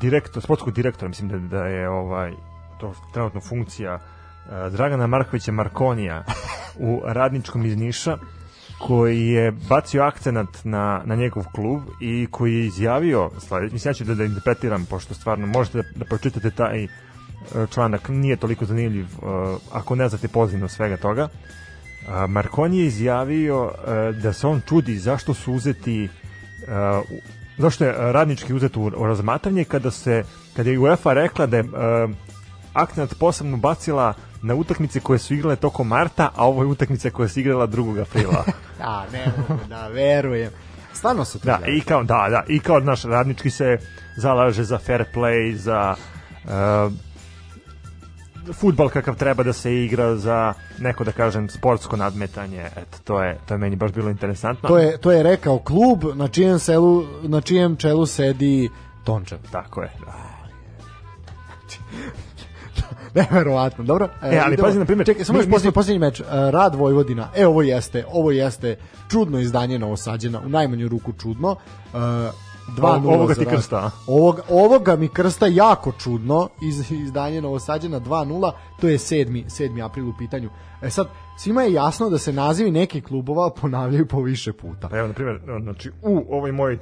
[0.00, 2.32] direktor, sportskog direktora, mislim da, da je ovaj
[2.80, 3.98] to trenutno funkcija
[4.70, 6.24] Dragana Markovića Markonija
[6.78, 8.18] u radničkom iz Niša
[8.78, 13.94] koji je bacio akcenat na, na njegov klub i koji je izjavio sledeće, mislim ja
[13.94, 16.88] ću da, da interpretiram pošto stvarno možete da, da pročitate taj e,
[17.70, 19.08] članak nije toliko zanimljiv e,
[19.72, 21.28] ako ne znate pozivno svega toga.
[22.08, 23.72] A, Marconi je izjavio
[24.22, 26.08] da se on čudi zašto su uzeti
[27.58, 30.24] zašto je radnički uzet u, razmatranje kada se
[30.56, 31.64] kada je UEFA rekla da je
[32.76, 37.28] akcenat posebno bacila na utakmice koje su igrale tokom marta, a ovo je utakmica koja
[37.28, 38.00] se igrala 2.
[38.02, 38.44] aprila.
[38.78, 40.50] Da, ne mogu da verujem.
[40.92, 43.78] Stvarno se to Da, i kao, da, da, i kao naš radnički se
[44.16, 45.94] zalaže za fair play, za
[46.44, 46.92] uh,
[48.52, 52.70] futbal kakav treba da se igra, za neko da kažem sportsko nadmetanje.
[52.76, 54.68] Eto, to je, to je meni baš bilo interesantno.
[54.68, 58.68] To je, to je rekao klub na čijem, selu, na čijem čelu sedi
[59.04, 59.38] Tončev.
[59.50, 60.26] Tako je, da.
[63.30, 64.08] Neverovatno, dobro.
[64.22, 64.66] E, ali idemo.
[64.66, 66.20] pazi, na primjer, Čekaj, samo još posljednji, posljednji meč.
[66.20, 67.28] E, Rad Vojvodina.
[67.36, 68.76] E, ovo jeste, ovo jeste
[69.10, 71.56] čudno izdanje Novosađena, u najmanju ruku čudno.
[71.94, 71.98] E,
[72.68, 73.90] 2-0 Ovoga ti krsta, a?
[74.48, 79.44] Ovoga, mi krsta jako čudno iz, izdanje Novosađena 2-0, to je 7.
[79.44, 79.84] 7.
[79.84, 80.50] april u pitanju.
[80.82, 84.88] E sad, svima je jasno da se nazivi nekih klubova ponavljaju po više puta.
[84.92, 86.78] Evo, na primjer, znači, u ovoj mojoj,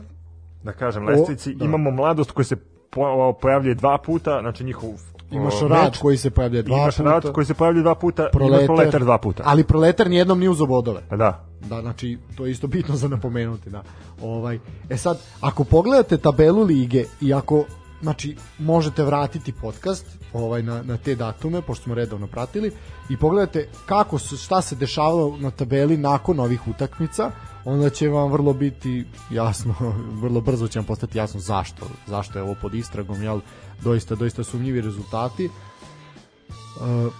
[0.63, 1.65] da kažem, lestvici da.
[1.65, 2.57] imamo mladost koja se
[2.91, 4.91] po, pojavljuje dva puta, znači njihov
[5.35, 7.11] Imaš o, rad meč, koji se pojavlja dva imaš puta.
[7.11, 9.43] rad koji se pojavljuje dva puta, proletar, imaš proletar dva puta.
[9.47, 11.03] Ali proletar nijednom nije uzo bodove.
[11.11, 13.83] Da, Da, znači, to je isto bitno za napomenuti, da.
[14.23, 14.59] Ovaj,
[14.91, 17.65] e sad, ako pogledate tabelu lige i ako
[18.03, 22.73] znači možete vratiti podcast ovaj na, na te datume pošto smo redovno pratili
[23.09, 27.31] i pogledate kako su, šta se dešavalo na tabeli nakon ovih utakmica
[27.65, 29.75] onda će vam vrlo biti jasno
[30.23, 33.41] vrlo brzo će vam postati jasno zašto zašto je ovo pod istragom jel
[33.83, 37.13] doista doista sumnjivi rezultati uh,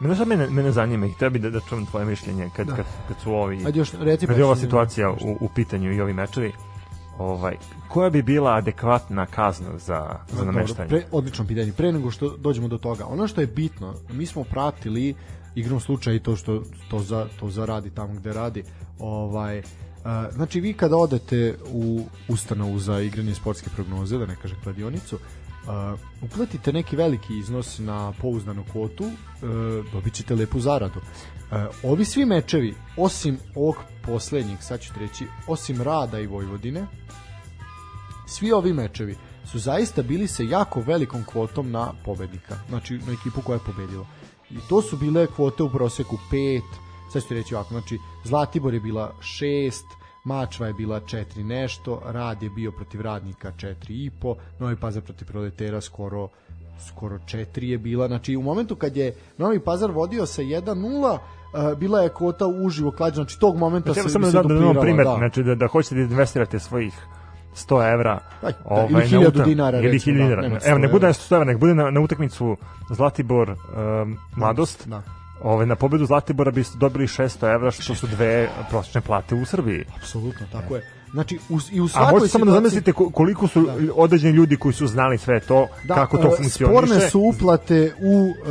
[0.00, 3.16] Mene sad mene, mene zanima i tebi da, da čujem tvoje mišljenje kad, kad, kad
[3.22, 6.00] su ovi ajde još reci kad pa je ova što- situacija u, u pitanju i
[6.00, 6.52] ovi mečevi
[7.18, 7.56] ovaj,
[7.88, 10.88] koja bi bila adekvatna kazna za, za Dobro, nameštanje?
[10.88, 11.72] Pre, odlično pitanje.
[11.72, 15.14] Pre nego što dođemo do toga, ono što je bitno, mi smo pratili
[15.54, 18.64] igrom slučaja i to što to za to zaradi tamo gde radi.
[18.98, 19.64] Ovaj uh,
[20.32, 26.00] znači vi kada odete u ustanovu za igranje sportske prognoze, da ne kažem kladionicu, uh,
[26.22, 29.12] uplatite neki veliki iznos na pouzdanu kvotu, uh,
[29.92, 30.98] dobit ćete lepu zaradu.
[30.98, 36.86] Uh, ovi svi mečevi, osim ovog poslednjeg, sad ću ti reći, osim Rada i Vojvodine,
[38.26, 43.42] svi ovi mečevi su zaista bili sa jako velikom kvotom na pobednika, znači na ekipu
[43.42, 44.06] koja je pobedila.
[44.54, 46.62] I to su bile kvote u proseku 5,
[47.12, 49.82] sad ću reći ovako, znači Zlatibor je bila 6,
[50.24, 55.80] Mačva je bila 4 nešto, Rad je bio protiv Radnika 4,5, Novi Pazar protiv Proletera
[55.80, 56.28] skoro
[56.88, 61.78] skoro 4 je bila, znači u momentu kad je Novi Pazar vodio sa 1-0, uh,
[61.78, 64.60] bila je kvota uživo klađena, znači tog momenta Znači, se, samo se da, da damo
[64.60, 65.16] duplirala, primer, da.
[65.18, 66.94] znači da, da hoćete da investirate svojih
[67.56, 70.42] 100 evra Aj, da, ovaj, ili na 1000 utak- dinara, ili recimo, 1000 da, dinara.
[70.42, 72.56] nema Evo, 100 ne bude na 100 evra, nek bude na, na utakmicu
[72.90, 73.56] Zlatibor um,
[74.36, 74.88] Mladost.
[74.88, 75.02] Da.
[75.42, 79.84] Ovaj, na pobedu Zlatibora biste dobili 600 evra, što su dve prosječne plate u Srbiji.
[79.96, 80.82] Apsolutno, tako je.
[81.12, 84.56] Znači, u, i u A svakoj možete samo da zamislite ko- koliko su određeni ljudi
[84.56, 86.64] koji su znali sve to, kako to e, funkcioniše.
[86.86, 88.50] Sporne su uplate u, e,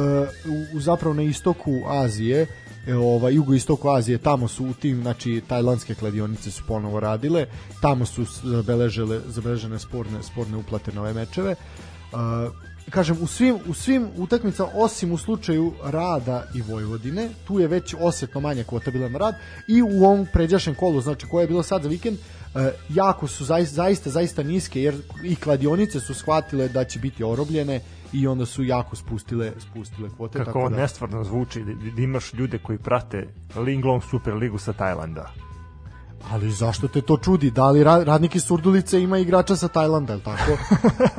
[0.73, 2.45] u, u zapravo na istoku Azije,
[2.87, 7.45] e, ovaj jugoistoku Azije, tamo su u tim, znači tajlandske kladionice su ponovo radile,
[7.81, 11.51] tamo su zabeležile zabeležene sporne sporne uplate na ove mečeve.
[11.51, 11.55] E,
[12.89, 17.95] kažem u svim u svim utakmicama osim u slučaju Rada i Vojvodine, tu je već
[17.99, 19.35] osetno manja kvota bila na rad
[19.67, 23.45] i u ovom pređašnjem kolu, znači koje je bilo sad za vikend, e, jako su
[23.45, 27.81] zaista, zaista zaista niske jer i kladionice su shvatile da će biti orobljene
[28.13, 32.57] i onda su jako spustile spustile kvote Kako tako da nestvarno zvuči, da, imaš ljude
[32.57, 35.29] koji prate Linglong Super ligu sa Tajlanda.
[36.31, 37.51] ali zašto te to čudi?
[37.51, 40.57] Da li ra, radnik iz Surdulice ima igrača sa Tajlanda je li tako?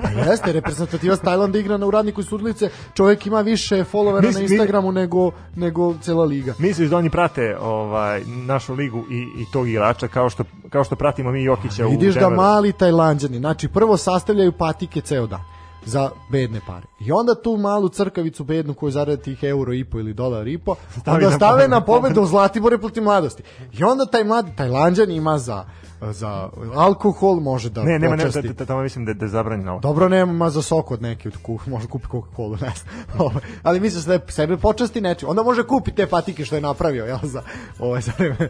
[0.03, 2.71] Pa jeste reprezentativac Tajlanda igra na radniku iz Surdulice.
[2.95, 6.55] Čovjek ima više followera Mi- na mi- Instagramu nego nego cela liga.
[6.59, 10.97] Misliš da oni prate ovaj našu ligu i, i tog igrača kao što, kao što
[10.97, 15.54] pratimo mi Jokića u Vidiš da mali Tajlanđani, znači prvo sastavljaju patike ceo dan
[15.87, 16.87] za bedne pare.
[17.01, 20.59] I onda tu malu crkavicu bednu koju zarade tih euro i po ili dolar i
[20.59, 20.75] po,
[21.07, 21.71] onda na stave pobedu.
[21.71, 23.43] na pobedu Zlatibore protiv mladosti.
[23.79, 25.65] I onda taj mladi Tajlanđan ima za
[26.13, 28.49] za alkohol, može da Ne, nema, ne, počasti.
[28.49, 29.79] t- t- tamo mislim da, da je zabranjeno.
[29.79, 32.95] Dobro, nema za sok od neke od kuh, može kupi Coca-Cola, ne znam.
[33.27, 35.29] Ovaj, Ali mislim da sebe počasti nečim.
[35.29, 37.43] Onda može kupi te patike što je napravio, jel, za,
[37.79, 38.37] ovaj, za vreme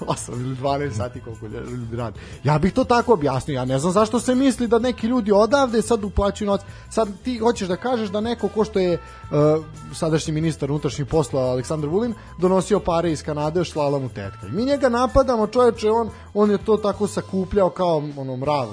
[0.00, 2.18] 8 ili 12 sati koliko ljudi radi.
[2.44, 5.82] Ja bih to tako objasnio, ja ne znam zašto se misli da neki ljudi odavde
[5.82, 6.60] sad uplaćuju novac.
[6.90, 9.64] Sad ti hoćeš da kažeš da neko ko što je uh,
[9.94, 14.46] sadašnji ministar unutrašnjih posla Aleksandar Vulin donosio pare iz Kanade, šlala mu tetka.
[14.46, 18.68] I mi njega napadamo, čoveče, on, on je to tako sakupljao kao ono mrav,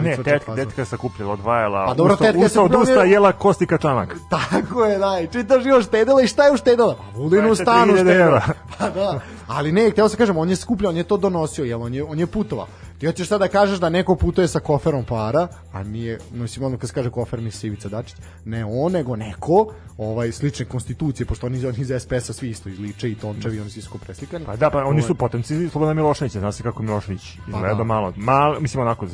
[0.00, 1.86] Ne, tetka, tetka je sakupljala, odvajala.
[1.86, 4.16] Pa dobro, ustao- tetka je ustao od usta, jela kosti kačanak.
[4.30, 6.94] Tako je, da, i čitaš još štedela i šta je uštedela?
[6.94, 8.42] Pa vulinu stanu 3000 štedela.
[8.78, 11.82] Pa da, ali ne, htio sam kažem, on je skupljao, on je to donosio, jel,
[11.82, 12.66] on je, on je putovao.
[12.98, 16.78] Ti hoćeš sad da kažeš da neko putuje sa koferom para, a nije, mislim, ono
[16.78, 21.46] kad se kaže kofer, misli Ivica Dačić, ne on, nego neko, ovaj, slične konstitucije, pošto
[21.46, 24.44] oni, oni iz SPS-a svi isto izliče i tončevi, oni su ko preslikani.
[24.44, 27.84] Pa da, pa oni su Ovaj, potomci Slobodana Miloševića, zna se kako Milošević izgleda da.
[27.84, 29.06] malo, malo, mislim onako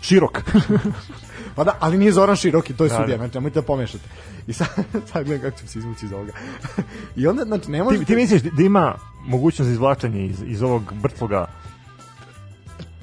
[0.00, 0.42] širok.
[1.56, 3.22] Pa da, ali nije Zoran Široki, to je Da, sudija, da.
[3.22, 4.04] znači nemojte da pomešate.
[4.46, 4.68] I sad,
[5.12, 6.32] sad gledam kako ću se izvući iz ovoga.
[7.16, 8.04] I onda, znači, ne možete...
[8.04, 8.94] ti, ti misliš da ima
[9.26, 11.30] mogućnost za izvlačenje iz, iz ovog mrtvog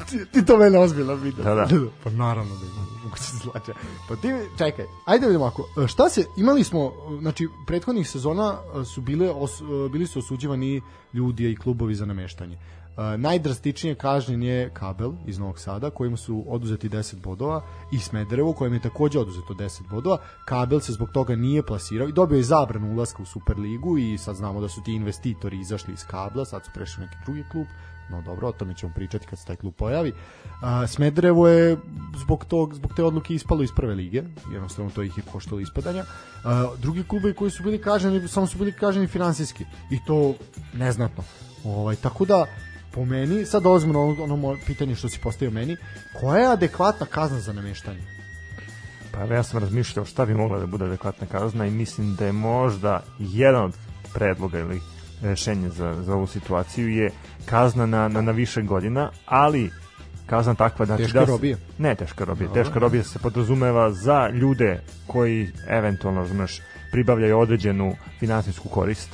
[0.09, 1.43] ti, ti to mene ozbiljno vidio.
[1.43, 1.67] Da, da.
[2.03, 3.73] Pa naravno da ima mogućnost zlača.
[4.09, 4.27] Pa ti,
[4.57, 9.61] čekaj, ajde vidimo ako, šta se, imali smo, znači, prethodnih sezona e, su bile, os,
[9.61, 10.81] e, bili su osuđivani
[11.13, 12.57] ljudi i klubovi za nameštanje.
[12.97, 17.61] Uh, najdrastičnije kažnjen je Kabel iz Novog Sada kojim su oduzeti 10 bodova
[17.91, 22.11] i Smederevo kojem je takođe oduzeto 10 bodova Kabel se zbog toga nije plasirao i
[22.11, 26.05] dobio je zabranu ulaska u Superligu i sad znamo da su ti investitori izašli iz
[26.07, 27.67] Kabla sad su prešli neki drugi klub
[28.09, 30.13] no dobro, o tome ćemo pričati kad se taj klub pojavi.
[30.61, 31.77] A, Smederevo je
[32.17, 36.03] zbog, tog, zbog te odluke ispalo iz prve lige, jednostavno to ih je koštalo ispadanja.
[36.43, 40.33] A, drugi klubovi koji su bili kaženi, samo su bili kaženi finansijski i to
[40.73, 41.23] neznatno.
[41.65, 42.45] Ovaj, tako da,
[42.91, 45.77] po meni, sad dolazimo na ono, ono pitanje što si postavio meni,
[46.19, 48.01] koja je adekvatna kazna za nameštanje?
[49.11, 52.31] Pa ja sam razmišljao šta bi mogla da bude adekvatna kazna i mislim da je
[52.31, 53.77] možda jedan od
[54.13, 54.81] predloga ili
[55.21, 57.11] rešenja za, za ovu situaciju je
[57.45, 59.71] kazna na, na, na više godina, ali
[60.25, 61.57] kazna takva znači Teške da robije?
[61.77, 62.53] Ne teška robija.
[62.53, 66.61] Teška robija se podrazumeva za ljude koji eventualno, razumeš,
[66.91, 69.09] pribavljaju određenu finansijsku korist.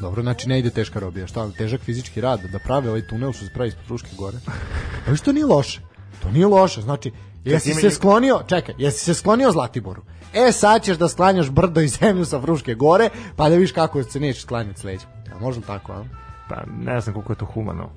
[0.00, 1.26] Dobro, znači ne ide teška robija.
[1.26, 4.38] Šta, težak fizički rad da prave ovaj tunel što se pravi ispod Fruške gore.
[5.06, 5.80] Pa što nije loše.
[6.22, 6.80] To nije loše.
[6.80, 7.12] Znači,
[7.44, 10.02] jesi se sklonio, čekaj, jesi se sklonio Zlatiboru.
[10.34, 14.02] E, sad ćeš da sklanjaš brdo i zemlju sa Fruške gore, pa da vidiš kako
[14.02, 15.06] se nećeš sklanjati s leđa.
[15.36, 16.04] A može li tako, a?
[16.50, 17.88] Pa ne znam koliko je to humano.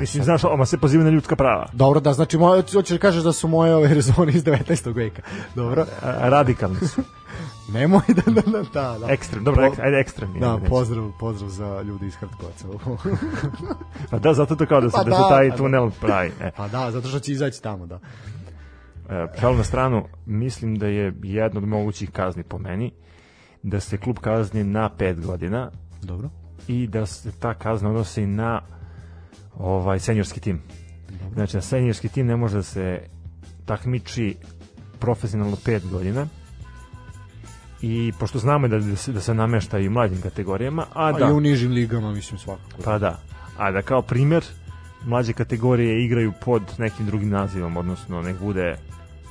[0.00, 1.66] Mislim, znaš, oma se poziva na ljudska prava.
[1.72, 4.94] Dobro, da, znači, moje, hoćeš da kažeš da su moje ove rezone iz 19.
[4.94, 5.22] veka.
[5.54, 7.02] Dobro, A, radikalni su.
[7.74, 8.98] nemoj da, da, da, da.
[8.98, 9.12] da.
[9.12, 10.40] Ekstrem, dobro, Po- ek, ajde ekstremni.
[10.40, 10.66] Da, neću.
[10.68, 12.66] pozdrav, pozdrav za ljudi iz Hrtkovaca.
[14.10, 15.56] Pa da, zato to kao da se, Pa da, se da, taj pa da.
[15.56, 16.32] tunel pravi.
[16.40, 16.50] E.
[16.56, 17.98] pa da, zato što će izaći tamo, da.
[19.10, 22.92] E, šalu na stranu, mislim da je jedna od mogućih kazni po meni
[23.62, 25.70] da se klub kazni na 5 godina
[26.02, 26.30] Dobro.
[26.68, 28.60] I da se ta kazna odnosi na
[29.56, 30.62] ovaj seniorski tim.
[31.34, 33.00] Znači, na seniorski tim ne može da se
[33.64, 34.36] takmiči
[34.98, 36.26] profesionalno 5 godina
[37.82, 41.12] i pošto znamo da, da, se, da se namešta i u mlađim kategorijama, a A
[41.12, 42.82] da, i u nižim ligama, mislim, svakako.
[42.84, 43.20] pa da,
[43.58, 44.44] a da kao primjer
[45.04, 48.76] mlađe kategorije igraju pod nekim drugim nazivom, odnosno nek bude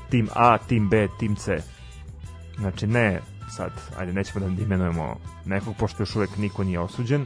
[0.09, 1.57] tim A, tim B, tim C.
[2.57, 3.21] Znači ne
[3.57, 5.15] sad, ajde nećemo da imenujemo
[5.45, 7.25] nekog, pošto još uvek niko nije osuđen,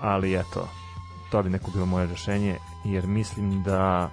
[0.00, 0.68] ali eto,
[1.30, 4.10] to bi neko bilo moje rešenje, jer mislim da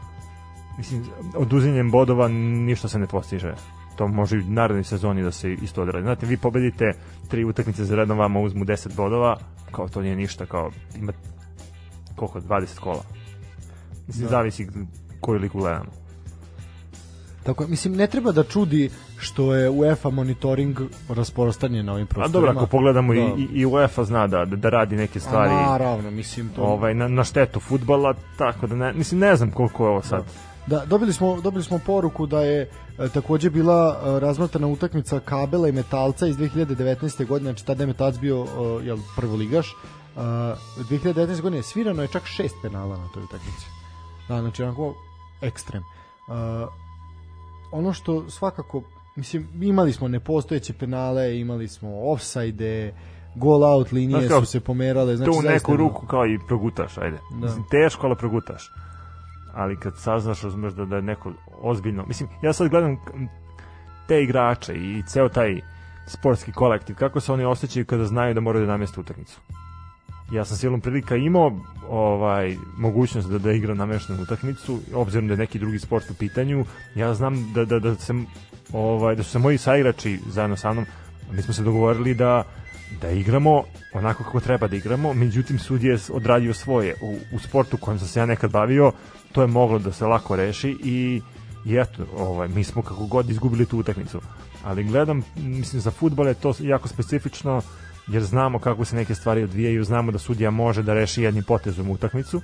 [0.77, 1.03] mislim,
[1.35, 2.27] oduzimljem bodova
[2.67, 3.55] ništa se ne postiže.
[3.95, 6.03] To može i u narednoj sezoni da se isto odradi.
[6.03, 6.93] Znate, vi pobedite
[7.27, 9.37] tri utakmice za redom, vama uzmu 10 bodova,
[9.71, 11.13] kao to nije ništa, kao ima
[12.15, 13.03] koliko, 20 kola.
[14.07, 14.29] Mislim, Da.
[14.29, 14.67] zavisi
[15.21, 16.00] koju liku gledamo.
[17.43, 22.33] Tako, mislim, ne treba da čudi što je UEFA monitoring rasprostanjen na ovim A prostorima.
[22.47, 23.19] dobro, ako pogledamo Da.
[23.19, 26.61] i, i, UEFA zna da, da, da radi neke A, stvari naravno, mislim, to...
[26.63, 30.23] ovaj, na, na štetu futbala, tako da ne, mislim, ne znam koliko je ovo sad.
[30.67, 32.61] Da, dobili smo, dobili smo poruku da je
[32.99, 37.27] e, takođe bila e, razmatrana utakmica Kabela i Metalca iz 2019.
[37.27, 38.45] godine, znači tada je Metalac bio
[38.81, 39.67] e, jel, prvoligaš.
[39.69, 41.41] E, 2019.
[41.41, 43.65] godine svirano je čak šest penala na toj utakmici.
[44.27, 44.93] Da, znači onako
[45.41, 45.81] ekstrem.
[45.81, 46.80] E,
[47.71, 48.83] ono što svakako,
[49.15, 52.93] mislim, imali smo nepostojeće penale, imali smo offside
[53.35, 55.15] goal out linije Znaš kao, su se pomerale.
[55.15, 57.17] Znači, to u neku ruku kao i progutaš, ajde.
[57.31, 57.45] Da.
[57.45, 58.71] Mislim, teško, ali progutaš.
[59.53, 61.31] Ali kad saznaš, razumeš da, da je neko
[61.61, 62.05] ozbiljno...
[62.07, 62.97] Mislim, ja sad gledam
[64.07, 65.61] te igrače i ceo taj
[66.07, 69.41] sportski kolektiv, kako se oni osjećaju kada znaju da moraju da nameste utakmicu.
[70.33, 71.51] Ja sam silom prilika imao
[71.89, 76.65] ovaj mogućnost da da igram nameštenu utakmicu, obzirom da je neki drugi sport u pitanju.
[76.95, 78.13] Ja znam da da da se
[78.73, 80.85] ovaj da su se moji saigrači zajedno sa mnom,
[81.31, 82.43] mi smo se dogovorili da
[83.01, 83.63] da igramo
[83.93, 86.95] onako kako treba da igramo, međutim sudije odradio svoje.
[87.01, 88.91] U, u sportu kojem sam se ja nekad bavio,
[89.31, 91.21] to je moglo da se lako reši i
[91.65, 94.21] i eto, ovaj, mi smo kako god izgubili tu utakmicu.
[94.63, 97.61] Ali gledam, mislim, za futbol je to jako specifično,
[98.07, 101.89] jer znamo kako se neke stvari odvijaju, znamo da sudija može da reši jednim potezom
[101.89, 102.41] utakmicu.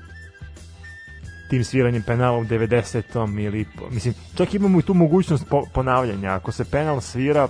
[1.50, 3.46] tim sviranjem penala u 90.
[3.46, 7.48] ili mislim čak imamo i tu mogućnost po, ponavljanja ako se penal svira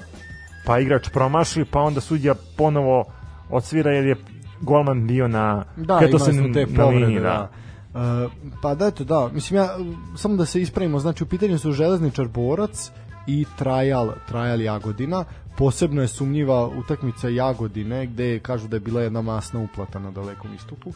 [0.66, 3.06] pa igrač promaši pa onda sudija ponovo
[3.50, 4.16] odsvira jer je
[4.62, 7.50] golman bio na Da, imali se smo te na povrede, liniji, da.
[7.94, 8.32] Uh,
[8.62, 9.30] pa da, eto, da.
[9.34, 9.70] Mislim, ja,
[10.16, 12.92] samo da se ispravimo, znači u pitanju su železničar borac
[13.28, 15.26] i Trajal, Trajal Jagodina.
[15.58, 20.54] Posebno je sumnjiva utakmica Jagodine, gde kažu da je bila jedna masna uplata na dalekom
[20.56, 20.94] istupu.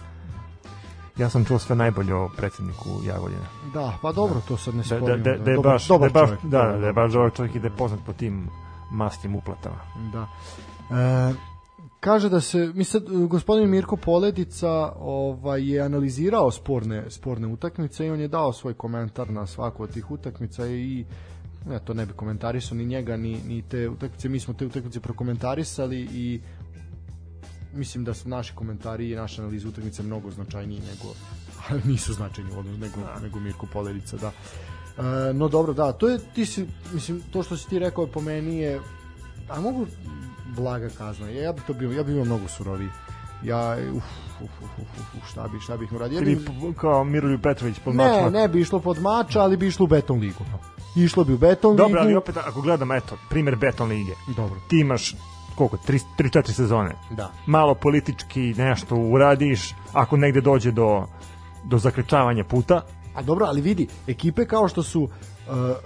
[1.18, 3.42] Ja sam čuo sve najbolje o predsjedniku Jagodine.
[3.74, 5.24] Da, pa dobro, to sad ne Da, da, sporim.
[5.24, 6.52] da, da je dobar, baš, dobar da je baš, čovjek.
[6.52, 8.50] da, da je baš dobar čovjek i da je poznat po tim
[8.92, 9.78] masnim uplatama.
[10.14, 10.28] Da.
[10.98, 11.34] E,
[12.00, 18.06] kaže da se mi sad e, gospodin Mirko Poledica ovaj je analizirao sporne sporne utakmice
[18.08, 21.06] i on je dao svoj komentar na svaku od tih utakmica i
[21.66, 25.00] ne, to ne bi komentarisao ni njega ni, ni te utakmice mi smo te utakmice
[25.00, 26.42] prokomentarisali i
[27.74, 31.14] mislim da su naši komentari i naša analiza utakmice mnogo značajniji nego
[31.70, 34.32] ali nisu značajni ono, nego, nego Mirko Poledica da
[34.98, 38.22] E, no dobro, da, to je, ti si, mislim, to što si ti rekao po
[38.22, 38.80] meni je,
[39.50, 39.86] a mogu
[40.56, 42.90] blaga kazna, ja, ja bi to bio, ja bi bio mnogo suroviji.
[43.44, 44.04] Ja, uf,
[44.44, 46.20] uf, uf, uf, uf, šta bi, šta bih uradio?
[46.20, 46.38] Ja bi,
[46.78, 48.30] kao Miroljub Petrović pod ne, mačma.
[48.30, 50.46] ne bi išlo pod mača, ali bi išlo u beton ligu.
[50.96, 51.84] Išlo bi u beton ligu.
[51.84, 54.14] Dobro, ali opet ako gledam, eto, primjer Beton lige.
[54.36, 55.16] Dobro, Ti imaš,
[55.56, 55.78] koliko,
[56.18, 56.96] 3-4 sezone.
[57.10, 57.32] da.
[57.46, 61.06] Malo politički nešto uradiš, ako negde dođe do,
[61.64, 62.82] do zaključavanja puta,
[63.14, 65.10] A dobro, ali vidi, ekipe kao što su uh,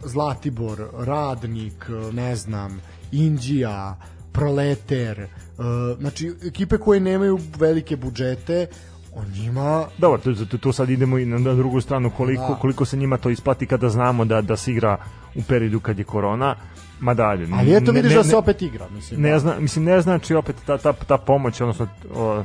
[0.03, 3.97] Zlatibor, Radnik, uh, ne znam, Indija,
[4.31, 5.65] Proleter, uh,
[5.99, 8.67] znači ekipe koje nemaju velike budžete,
[9.15, 12.55] o njima Dobro, tu, tu, tu sad idemo i na, drugu stranu koliko, Da.
[12.55, 14.97] koliko se njima to isplati kada znamo da, da se igra
[15.35, 16.55] u periodu kad je korona,
[16.99, 17.47] ma dalje.
[17.53, 19.21] Ali eto ne- vidiš ne- da se ne- opet igra, mislim.
[19.21, 19.39] ne da.
[19.39, 22.43] zna, mislim ne znači opet ta, ta, ta pomoć odnosno o,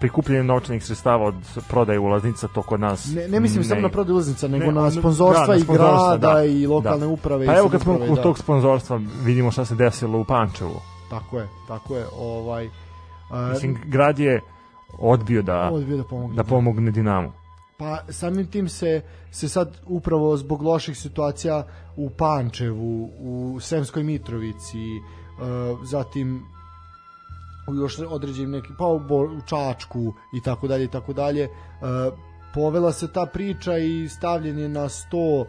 [0.00, 1.34] prikupljanje novčanih sredstava od
[1.68, 4.72] prodaje ulaznica to kod nas Ne, ne mislim samo ne- na prodaju ulaznica, nego ne,
[4.72, 7.08] na on- sponzorstva da, na i grada da, i lokalne da.
[7.08, 7.46] uprave.
[7.46, 8.22] pa i evo kad smo kod da.
[8.22, 10.80] tog sponzorstva vidimo šta se desilo u Pančevu
[11.10, 12.04] Tako je, tako je.
[12.14, 12.68] Ovaj,
[13.30, 14.40] a, mislim grad je
[14.98, 16.36] odbio da odbio da pomogne.
[16.36, 17.32] da pomogne Dinamu
[17.78, 24.96] Pa samim tim se se sad upravo zbog loših situacija u Pančevu, u Semskoj Mitrovici,
[24.98, 26.42] uh, zatim
[27.68, 31.44] u još određenim nekim pa u, Bo- u Čačku i tako dalje i tako dalje
[31.44, 32.14] uh,
[32.54, 35.46] povela se ta priča i stavljen je na sto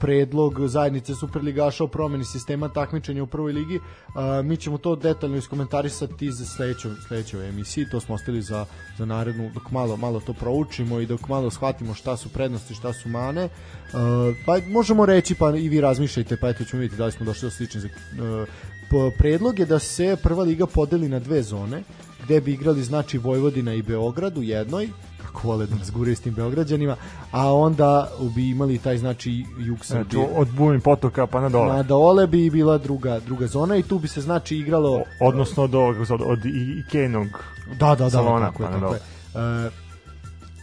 [0.00, 3.80] predlog zajednice Superligaša o promeni sistema takmičenja u prvoj ligi.
[4.44, 8.66] Mi ćemo to detaljno iskomentarisati za sledeću, sledeću emisiji, to smo ostali za,
[8.98, 12.92] za narednu, dok malo, malo to proučimo i dok malo shvatimo šta su prednosti, šta
[12.92, 13.48] su mane.
[14.46, 17.46] Pa možemo reći, pa i vi razmišljajte, pa eto ćemo vidjeti da li smo došli
[17.46, 17.80] do slične
[18.90, 21.82] p- predlog je da se prva liga podeli na dve zone,
[22.24, 24.88] gde bi igrali znači Vojvodina i Beograd u jednoj,
[25.28, 26.96] kako vole da nas guraju s tim Beograđanima,
[27.32, 30.28] a onda bi imali taj znači jug znači Srbije.
[30.36, 33.98] od Bujin potoka pa na dole Na dole bi bila druga druga zona i tu
[33.98, 36.38] bi se znači igralo odnosno od, ovog- od, od
[36.78, 37.26] Ikenog
[37.70, 39.00] da da da salona, tako je, pa na tako je.
[39.66, 39.87] E,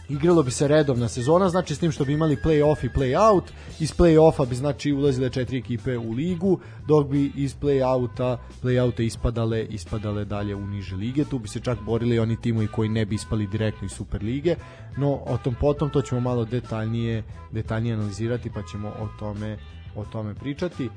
[0.08, 3.42] igralo bi se redovna sezona, znači s tim što bi imali play-off i play-out,
[3.80, 6.58] iz play-offa bi znači ulazile četiri ekipe u ligu,
[6.88, 11.78] dok bi iz play-outa, play-outa ispadale, ispadale dalje u niže lige, tu bi se čak
[11.80, 14.54] borili oni timovi koji ne bi ispali direktno iz Super lige,
[14.96, 17.22] no o tom potom to ćemo malo detaljnije,
[17.52, 19.58] detaljnije analizirati pa ćemo o tome,
[19.96, 20.90] o tome pričati.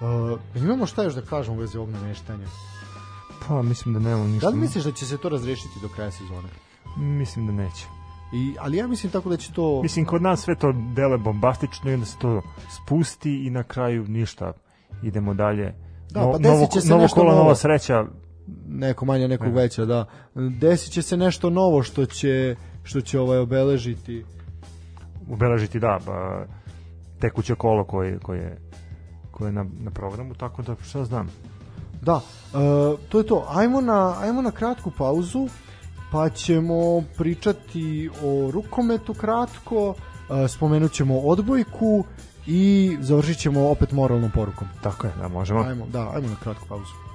[0.00, 2.46] Uh, imamo šta još da kažemo u vezi ovog nameštanja?
[3.48, 6.10] pa mislim da nemamo ništa Da li misliš da će se to razrešiti do kraja
[6.10, 6.48] sezone?
[6.96, 7.95] mislim da neće
[8.32, 9.82] I, ali ja mislim tako da će to...
[9.82, 14.04] Mislim, kod nas sve to dele bombastično i onda se to spusti i na kraju
[14.08, 14.52] ništa.
[15.02, 15.74] Idemo dalje.
[16.10, 17.42] Da, No- pa desit novo, se novo nešto kola, novo.
[17.42, 18.04] nova sreća.
[18.68, 19.52] neko manje, nekog Ne.
[19.54, 20.06] veća, da.
[20.60, 24.24] Desit će se nešto novo što će što će ovaj obeležiti
[25.28, 26.46] Ubeležiti, da, ba,
[27.20, 28.58] tekuće kolo koje, koje,
[29.30, 31.28] koje je na, na programu, tako da šta znam.
[32.02, 32.20] Da,
[32.54, 32.58] e,
[33.08, 33.46] to je to.
[33.48, 35.48] Ajmo na, ajmo na kratku pauzu,
[36.12, 39.94] pa ćemo pričati o rukometu kratko,
[40.44, 42.04] e, spomenut ćemo odbojku
[42.46, 44.68] i završit ćemo opet moralnom porukom.
[44.82, 45.60] Tako je, da, možemo.
[45.60, 47.05] Ajmo, da, ajmo na kratku pauzu.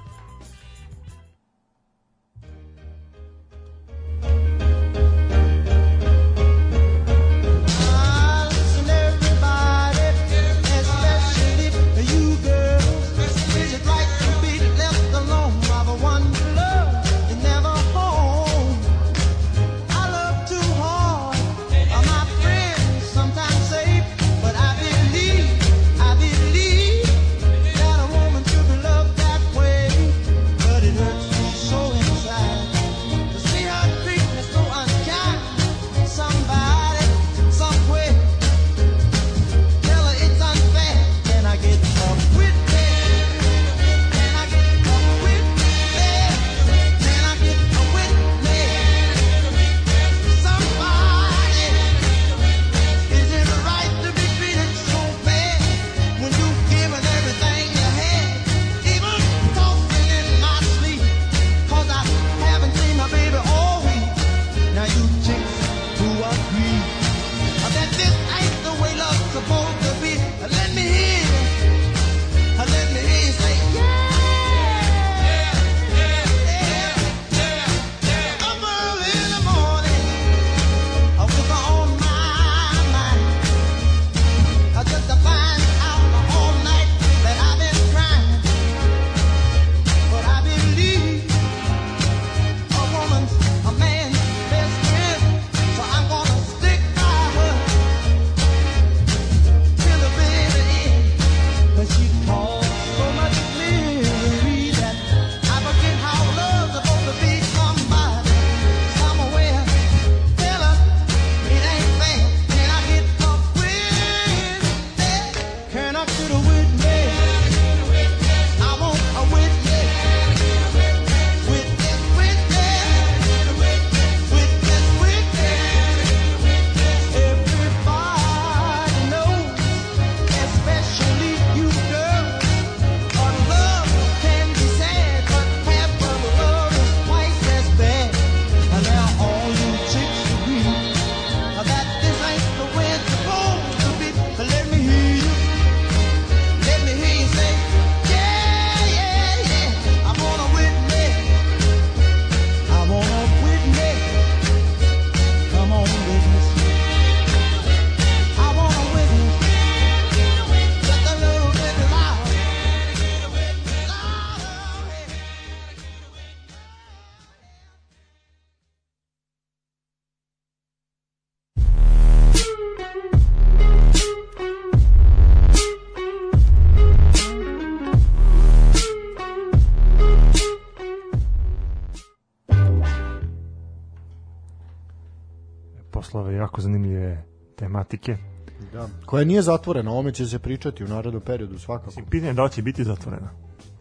[189.12, 191.86] Koja nije zatvorena, o ome će se pričati u narodnom periodu svakako.
[191.86, 193.28] Mislim, pitanje je da će biti zatvorena.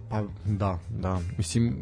[0.10, 1.20] Pa da, da.
[1.38, 1.76] Mislim,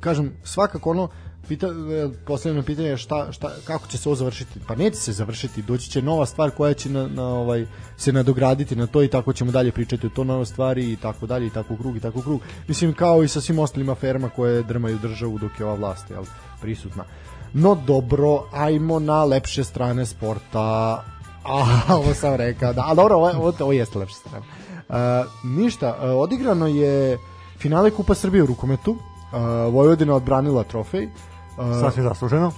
[0.00, 1.08] kažem, svakako ono,
[1.48, 4.60] pita, e, posljedno pitanje je šta, šta, kako će se ovo završiti?
[4.66, 8.76] Pa neće se završiti, doći će nova stvar koja će na, na ovaj, se nadograditi
[8.76, 11.50] na to i tako ćemo dalje pričati o to nove stvari i tako dalje i
[11.50, 12.40] tako u krug i tako u krug.
[12.68, 16.24] Mislim, kao i sa svim ostalim aferama koje drmaju državu dok je ova vlast jel,
[16.60, 17.04] prisutna.
[17.52, 21.04] No dobro, ajmo na lepše strane sporta.
[21.88, 24.44] A, ovo sam rekao, da, a dobro, ovo, ovo, ovo jeste lepša strana.
[24.88, 24.96] Uh,
[25.44, 27.18] ništa, uh, odigrano je
[27.58, 28.90] finale Kupa Srbije u rukometu.
[28.90, 29.38] Uh,
[29.74, 31.04] Vojvodina odbranila trofej.
[31.04, 32.52] Uh, Sasvim zasluženo.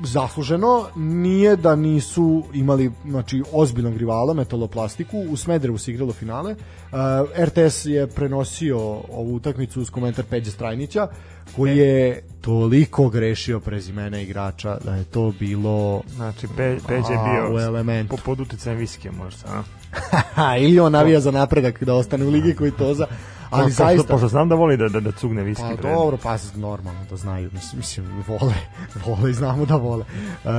[0.00, 0.86] zasluženo.
[0.96, 5.18] Nije da nisu imali znači ozbiljnog rivala metaloplastiku.
[5.30, 6.52] U Smederevu se igralo finale.
[6.52, 6.98] Uh,
[7.44, 8.78] RTS je prenosio
[9.12, 11.08] ovu utakmicu uz komentar Peđe Strajnića
[11.56, 17.46] koji je toliko grešio prezimena igrača da je to bilo Znači, Pe, Peđe je A,
[17.50, 18.16] u bio elementu.
[18.16, 19.62] po, pod uticajem viskija možda,
[20.64, 23.06] ili on navija za napredak da ostane u ligi koji toza
[23.50, 26.36] ali pošto, zaista Pošto znam da voli da, da, da cugne viski Pa dobro, pa
[26.54, 28.54] normalno da znaju, mislim, mislim vole,
[29.06, 30.04] vole i znamo da vole.
[30.44, 30.50] Uh,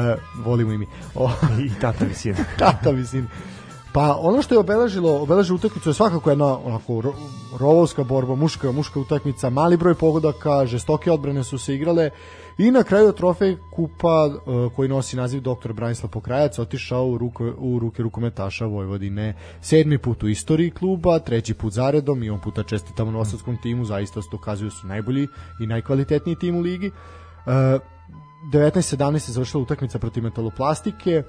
[0.45, 0.87] volimo i mi.
[1.15, 2.37] O, I tata visina.
[2.59, 3.27] tata, mislim.
[3.91, 7.13] Pa ono što je obeležilo, obeležilo utakmicu je svakako jedna onako ro-
[7.59, 12.09] rovovska borba, muška, muška utakmica, mali broj pogodaka, žestoke odbrane su se igrale
[12.59, 15.73] i na kraju trofej kupa uh, koji nosi naziv dr.
[15.73, 19.33] Branislav Pokrajac otišao u, ruko, u ruke rukometaša Vojvodine.
[19.61, 24.21] Sedmi put u istoriji kluba, treći put zaredom i on puta čestitamo nosadskom timu, zaista
[24.21, 25.27] se dokazuju su najbolji
[25.61, 26.87] i najkvalitetniji tim u ligi.
[26.87, 27.53] Uh,
[28.53, 31.23] 19-17 se završila utakmica protiv metaloplastike.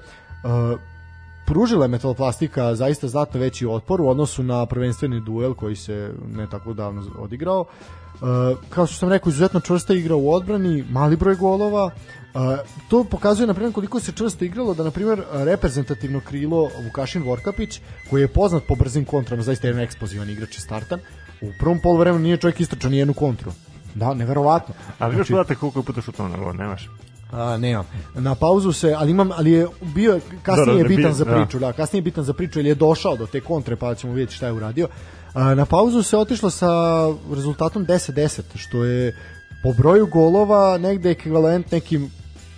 [1.47, 6.47] Pružila je metaloplastika zaista znatno veći otpor u odnosu na prvenstveni duel koji se ne
[6.51, 7.61] tako davno odigrao.
[7.61, 11.85] Uh, kao što sam rekao, izuzetno čvrsta igra u odbrani, mali broj golova.
[11.85, 11.91] Uh,
[12.89, 17.81] to pokazuje na primjer koliko se čvrsto igralo da na primjer reprezentativno krilo Vukašin Vorkapić
[18.11, 21.01] koji je poznat po brzim kontrama, zaista je jedan eksplozivan igrač i startan.
[21.41, 23.53] U prvom poluvremenu nije čovjek istračao ni jednu kontru.
[23.95, 24.75] Da, neverovatno.
[24.99, 26.89] Ali imaš podatak koliko je puta šutno na gol, nemaš?
[27.33, 27.85] A, nemam.
[28.15, 31.25] Na pauzu se, ali imam, ali je bio kasnije Da, da, je bitan bi- za
[31.25, 31.35] da.
[31.35, 31.73] priču, da.
[31.73, 34.47] kasnije je bitan za priču jer je došao do te kontre, pa ćemo vidjeti šta
[34.47, 34.89] je uradio.
[35.35, 36.69] A, na pauzu se otišlo sa
[37.31, 39.17] rezultatom 10-10, što je
[39.63, 42.11] po broju golova negde ekvivalent nekim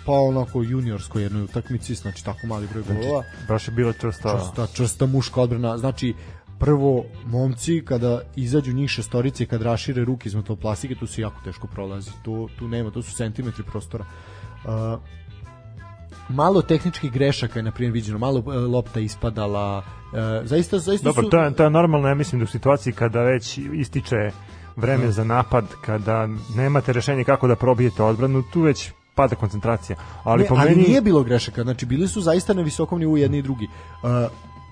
[0.05, 4.29] pa onako juniorskoj jednoj utakmici, znači tako mali broj golova Baš je bilo čvrsto.
[4.31, 5.77] čvrsta, čvrsta muška odbrana.
[5.77, 6.13] Znači,
[6.59, 11.35] prvo, momci kada izađu njih šestorice i kad rašire ruke iz plastike, tu se jako
[11.43, 12.11] teško prolazi.
[12.23, 14.05] Tu, tu nema, to su centimetri prostora.
[14.65, 14.99] Uh,
[16.29, 19.77] malo tehničkih grešaka je na primjer viđeno, malo e, lopta ispadala.
[19.77, 21.29] Uh, zaista, zaista Dobro, su...
[21.29, 24.31] to je, to je normalno, ja mislim da u situaciji kada već ističe
[24.75, 29.97] vreme za napad, kada nemate rešenje kako da probijete odbranu, tu već pada koncentracija.
[30.23, 30.83] Ali ne, po ali meni...
[30.83, 33.67] nije bilo grešaka, znači bili su zaista na visokom nivou jedni i drugi.
[34.03, 34.09] Uh,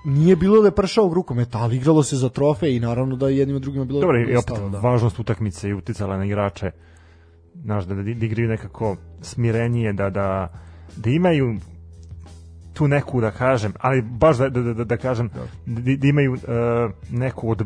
[0.05, 3.29] nije bilo da je pršao u rukomet, ali igralo se za trofej i naravno da
[3.29, 4.79] je jednim i drugima bilo Dobro, i opet da.
[4.79, 6.71] važnost utakmice i uticala na igrače
[7.63, 10.47] znaš, da, da, da igraju nekako smirenije, da, da,
[10.95, 11.55] da imaju
[12.73, 15.29] tu neku, da kažem, ali baš da, da, da, da kažem,
[15.65, 16.39] da, da imaju uh,
[17.09, 17.63] neku od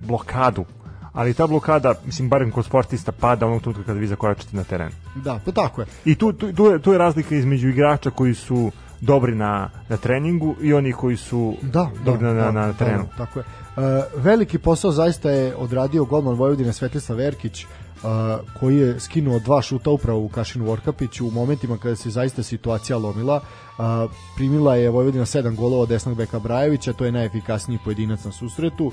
[0.00, 0.64] blokadu,
[1.12, 4.90] ali ta blokada, mislim, barem kod sportista pada onog trenutka kada vi zakoračite na teren.
[5.14, 5.86] Da, pa tako je.
[6.04, 8.70] I tu, tu, tu, je, tu je razlika između igrača koji su
[9.00, 12.72] dobri na, na treningu i oni koji su da, dobri da, na, da, na, na
[12.72, 13.04] terenu.
[13.04, 13.44] Da, tako je.
[13.44, 17.66] Uh, veliki posao zaista je odradio golman Vojvodine Svetislav Verkić
[18.02, 22.42] uh, koji je skinuo dva šuta upravo u Kašinu Vorkapiću u momentima kada se zaista
[22.42, 23.40] situacija lomila.
[23.78, 28.32] Uh, primila je Vojvodina sedam golova od desnog beka Brajevića, to je najefikasniji pojedinac na
[28.32, 28.86] susretu.
[28.86, 28.92] Uh,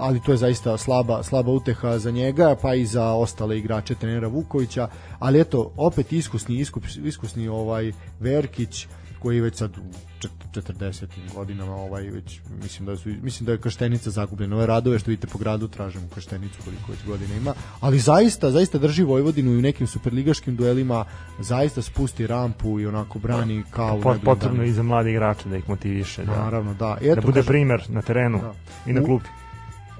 [0.00, 4.28] ali to je zaista slaba, slaba uteha za njega, pa i za ostale igrače trenera
[4.28, 4.88] Vukovića,
[5.18, 8.86] ali eto, opet iskusni, iskusni, iskusni ovaj Verkić,
[9.18, 9.80] koji već sad u
[10.18, 14.98] čet- 40 godinama ovaj već mislim da su mislim da je krštenica zagubljena ove radove
[14.98, 19.52] što vidite po gradu tražimo krštenicu koliko već godina ima ali zaista zaista drži Vojvodinu
[19.52, 21.04] i u nekim superligaškim duelima
[21.40, 25.48] zaista spusti rampu i onako brani kao u Pot, najboljim potrebno i za mlade igrače
[25.48, 28.54] da ih motiviše, da, naravno da I da eto, bude kažem, primer na terenu Da.
[28.86, 29.28] i na klupi.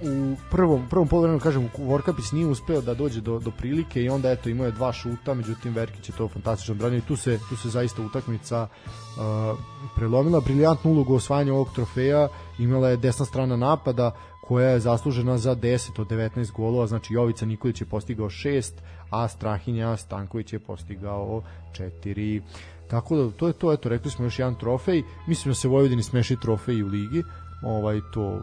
[0.02, 4.30] U prvom prvom poluvremenu kažem Vorkapić nije uspeo da dođe do do prilike i onda
[4.30, 7.56] eto imao je dva šuta međutim Verkić je to fantastično branio i tu se tu
[7.56, 9.58] se zaista utakmica uh,
[9.96, 10.40] prelomila.
[10.40, 14.10] Briljantnu ulogu u osvajanju ovog trofeja imala je desna strana napada
[14.42, 16.86] koja je zaslužena za 10 od 19 golova.
[16.86, 18.72] Znači Jovica Nikolić je postigao 6
[19.10, 21.42] a Strahinja Stanković je postigao
[21.72, 22.42] 4
[22.90, 23.72] tako da to je to.
[23.72, 25.02] Eto rekli smo još jedan trofej.
[25.26, 27.22] Mislim da se Vojvodini smeši trofej u ligi.
[27.62, 28.42] Ovaj to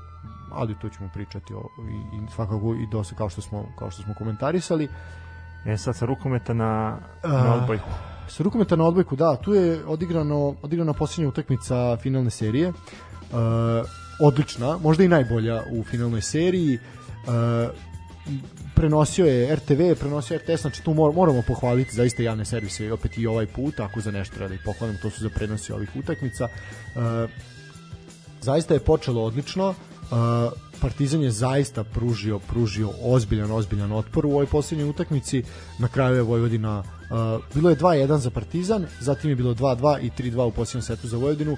[0.56, 4.03] ali to ćemo pričati o, i, i svakako i dosta kao što smo kao što
[4.03, 4.90] smo komentarisali
[5.65, 7.90] E sad sa rukometa na, na odbojku.
[8.27, 12.69] sa rukometom na odbojku, da, tu je odigrano, odigrana posljednja utakmica finalne serije.
[12.69, 12.76] Uh,
[14.19, 16.77] odlična, možda i najbolja u finalnoj seriji.
[16.77, 17.72] Uh,
[18.76, 23.18] prenosio je RTV, prenosio je RTS, znači tu mor, moramo pohvaliti zaista javne servise opet
[23.18, 26.48] i ovaj put, ako za nešto ih pohvalim, to su za prenosi ovih utakmica.
[26.95, 27.30] Uh,
[28.41, 29.73] zaista je počelo odlično.
[30.82, 35.44] Partizan je zaista pružio pružio ozbiljan ozbiljan otpor u ovoj posljednjoj utakmici.
[35.80, 36.84] Na kraju je Vojvodina
[37.53, 41.18] bilo je 2-1 za Partizan, zatim je bilo 2-2 i 3-2 u posljednjem setu za
[41.18, 41.57] Vojvodinu.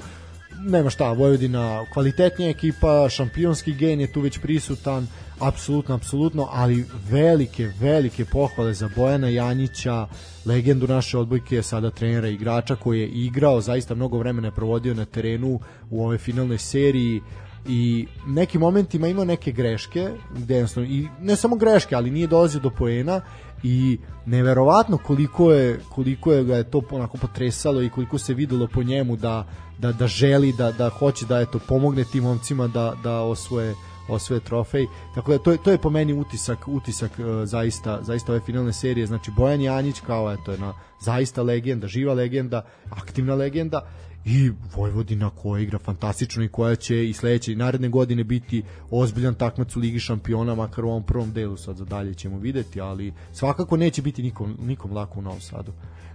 [0.59, 5.07] Nema šta, Vojvodina kvalitetnija ekipa, šampionski gen je tu već prisutan,
[5.39, 10.07] apsolutno, apsolutno, ali velike, velike pohvale za Bojana Janjića,
[10.45, 15.05] legendu naše odbojke, sada trenera igrača koji je igrao, zaista mnogo vremena je provodio na
[15.05, 15.59] terenu
[15.89, 17.21] u ovoj finalnoj seriji
[17.65, 22.61] i nekim momentima imao neke greške, gde jednostavno, i ne samo greške, ali nije dolazio
[22.61, 23.21] do poena
[23.63, 28.67] i neverovatno koliko je koliko je ga je to onako potresalo i koliko se videlo
[28.67, 29.47] po njemu da
[29.79, 33.75] da da želi da da hoće da eto pomogne tim momcima da da osvoje
[34.09, 34.85] osvoje trofej.
[35.15, 38.73] Tako da to je to je po meni utisak utisak e, zaista zaista ove finalne
[38.73, 39.07] serije.
[39.07, 43.87] Znači Bojan Janjić kao eto jedna zaista legenda, živa legenda, aktivna legenda
[44.27, 49.35] i Vojvodina koja igra fantastično i koja će i sledeće i naredne godine biti ozbiljan
[49.35, 53.13] takmac u Ligi šampiona makar u ovom prvom delu sad za dalje ćemo videti ali
[53.33, 55.71] svakako neće biti nikom, nikom lako u Novom Sadu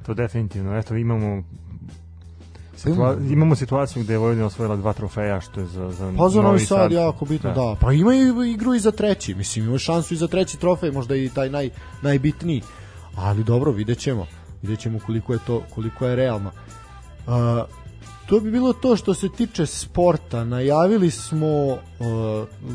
[0.07, 0.79] To definitivno.
[0.79, 1.43] Eto, imamo
[2.77, 6.43] Situa imamo situaciju gde je Vojvodina osvojila dva trofeja što je za, za Pa za
[6.43, 7.55] Novi Sad jako bitno, da.
[7.55, 7.77] da.
[7.81, 11.17] Pa ima i igru i za treći, mislim, ima šansu i za treći trofej, možda
[11.17, 11.71] i taj naj,
[12.03, 12.63] najbitniji.
[13.17, 14.27] Ali dobro, vidjet ćemo.
[14.63, 16.51] Vidjet ćemo koliko je to, koliko je realno.
[17.27, 17.33] Uh,
[18.27, 20.45] to bi bilo to što se tiče sporta.
[20.45, 21.79] Najavili smo uh,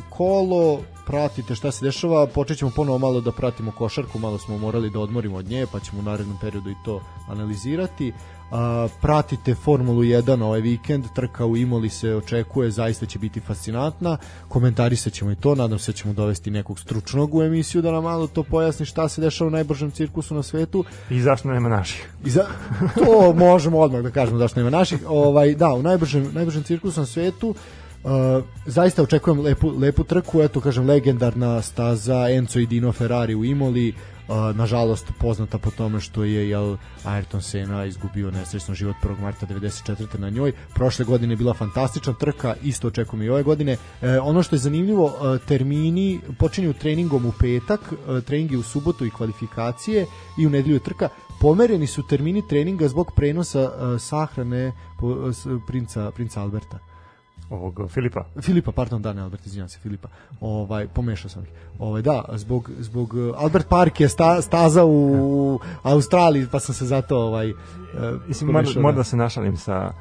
[0.10, 4.90] kolo, pratite šta se dešava, počet ćemo ponovo malo da pratimo košarku, malo smo morali
[4.90, 8.14] da odmorimo od nje, pa ćemo u narednom periodu i to analizirati.
[8.52, 14.18] A, pratite Formulu 1 ovaj vikend, trka u Imoli se očekuje, zaista će biti fascinantna.
[14.48, 18.04] Komentarisat ćemo i to, nadam se da ćemo dovesti nekog stručnog u emisiju da nam
[18.04, 20.84] malo to pojasni šta se dešava u najbržem cirkusu na svetu.
[21.10, 22.10] I zašto nema naših?
[22.26, 22.46] I za,
[22.96, 25.00] to možemo odmah da kažemo zašto nema naših.
[25.08, 27.56] Ovaj, da, u najbržem, najbržem cirkusu na svetu
[28.04, 33.46] Uh, zaista očekujem lepu, lepu trku, eto kažem legendarna staza Enzo i Dino Ferrari u
[33.46, 34.17] Imoli, uh,
[34.56, 39.22] nažalost poznata po tome što je jel, Ayrton Senna izgubio nesrećno život 1.
[39.22, 40.20] marta 94.
[40.20, 40.52] na njoj.
[40.74, 43.74] Prošle godine je bila fantastična trka, isto očekujem i ove godine.
[43.74, 49.06] Uh, ono što je zanimljivo, uh, termini počinju treningom u petak, uh, treningi u subotu
[49.06, 50.06] i kvalifikacije
[50.38, 51.10] i u nedelju trka.
[51.42, 54.72] Pomereni su termini treninga zbog prenosa uh, sahrane
[55.68, 56.80] princa, princa Alberta.
[57.50, 58.26] Ovog Filipa.
[58.42, 60.08] Filipa, pardon, da, ne Albert, izvinjam se, Filipa.
[60.42, 61.50] Ovaj pomešao sam ih.
[61.80, 66.86] Ovaj da, zbog zbog uh, Albert Park je sta, staza u Australiji, pa sam se
[66.86, 67.58] zato ovaj uh,
[68.28, 68.98] Mislim, mora, da.
[68.98, 69.92] da se našalim sa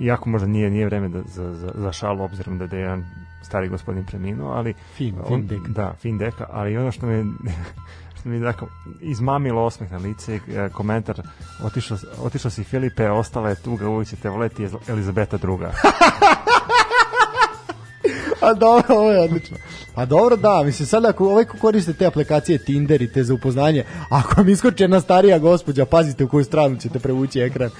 [0.00, 3.04] iako možda nije nije vreme da, za, za, za šalu obzirom da je jedan
[3.42, 5.68] stari gospodin preminuo, ali Fin, on- fin deka.
[5.68, 7.24] Da, fin deka, ali ono što me
[8.20, 8.68] što mi dakle,
[9.00, 10.40] izmamilo osmeh na lice
[10.72, 11.22] komentar
[11.62, 15.72] otišao, otišao si Filipe, ostala je tuga, uvijek će te voleti Elizabeta druga.
[18.40, 19.56] A dobro, ovo je odlično.
[19.94, 23.34] A dobro, da, mislim, sad ako ovaj ko koriste te aplikacije Tinder i te za
[23.34, 27.70] upoznanje, ako vam iskoči jedna starija gospođa, pazite u koju stranu ćete prevući ekran.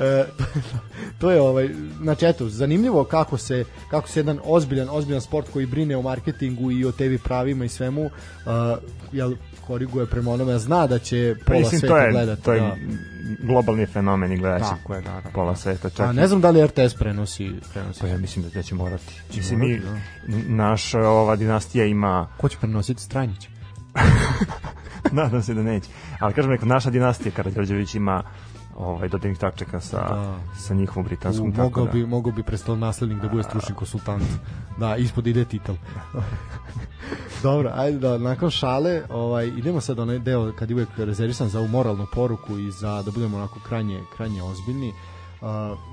[0.00, 0.24] E,
[1.20, 1.68] to je ovaj
[2.02, 6.70] znači eto zanimljivo kako se kako se jedan ozbiljan ozbiljan sport koji brine o marketingu
[6.70, 8.10] i o TV pravima i svemu uh,
[9.12, 9.34] jel
[9.66, 12.60] koriguje prema onome zna da će Pa pola mislim, sveta to je, gledati to je
[12.60, 12.76] da.
[13.46, 15.30] globalni fenomen i gledaće Tako je, da, da.
[15.34, 15.90] pola sveta.
[15.90, 19.20] Čak A ne znam da li RTS prenosi prenosi Pa ja mislim da će morati.
[19.36, 19.80] Mislim, morati,
[20.28, 23.48] mi, naša ova dinastija ima ko će prenositi Stranjić
[25.12, 25.88] nadam se da neće.
[26.20, 28.22] Ali kažem neko, naša dinastija Karađorđević ima
[28.76, 30.38] ovaj dodirnih tačaka sa, Da.
[30.56, 31.48] sa njihovom britanskom.
[31.48, 31.92] U, tako mogao da.
[31.92, 34.22] bi mogao bi prestao naslednik da bude stručni konsultant.
[34.78, 35.74] Da, ispod ide titel.
[37.42, 41.58] Dobro, ajde da nakon šale, ovaj idemo sad onaj deo kad je uvek rezervisan za
[41.58, 44.92] ovu moralnu poruku i za da budemo onako krajnje krajnje ozbiljni.
[45.40, 45.48] Uh,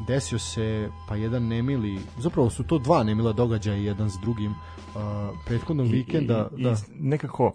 [0.08, 4.52] desio se pa jedan nemili, zapravo su to dva nemila događaja jedan s drugim.
[4.52, 5.02] Uh,
[5.46, 6.70] prethodnog I- vikenda, i, da.
[6.70, 7.54] i nekako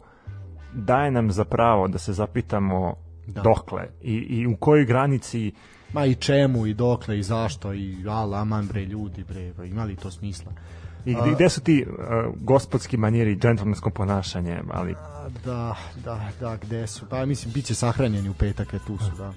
[0.73, 2.95] daje nam za pravo da se zapitamo
[3.27, 3.43] Da.
[3.43, 5.53] dokle i, i u kojoj granici
[5.93, 9.85] Ma i čemu i dokle i zašto i ala aman bre ljudi bre, pa ima
[9.85, 10.53] li to smisla?
[11.05, 11.97] i gde, gde su ti uh,
[12.37, 14.95] gospodski manjeri i džentlmensko ponašanje, ali
[15.45, 17.07] Da, da, da, gde su?
[17.11, 19.33] Pa mislim, bit će sahranjeni u petak, je tu su, da.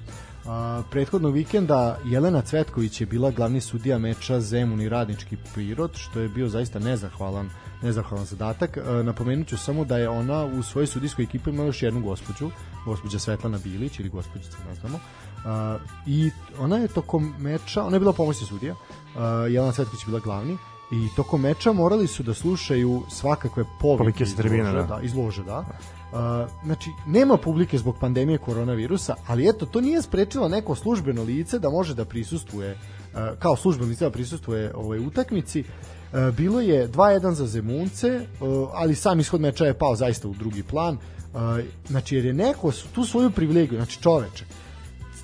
[0.46, 6.20] A, prethodnog vikenda Jelena Cvetković je bila glavni sudija meča Zemun i Radnički Pirot, što
[6.20, 7.50] je bio zaista nezahvalan
[7.82, 8.78] nezahvalan zadatak.
[8.78, 12.52] E, napomenut ću samo da je ona u svojoj sudijskoj ekipi imala još jednu gospođu,
[12.86, 15.00] gospođa Svetlana Bilić ili gospođica, ne znamo.
[15.46, 18.76] A, I ona je tokom meča, ona je bila pomoćna sudija,
[19.16, 20.58] a, Jelena je bila glavni,
[20.92, 24.84] i tokom meča morali su da slušaju svakakve povike iz lože, da.
[24.84, 25.60] da, iz lože, da.
[25.60, 31.60] Uh, znači, nema publike zbog pandemije koronavirusa, ali eto, to nije sprečilo neko službeno lice
[31.60, 35.60] da može da prisustuje, uh, kao službeno lice da prisustuje ovoj utakmici.
[35.60, 35.97] Uh,
[36.38, 40.64] bilo je 2-1 za Zemunce, uh, ali sam ishod meča je pao zaista u drugi
[40.64, 40.96] plan.
[40.96, 41.42] Uh,
[41.88, 44.46] znači, jer je neko tu svoju privilegiju, znači čoveče,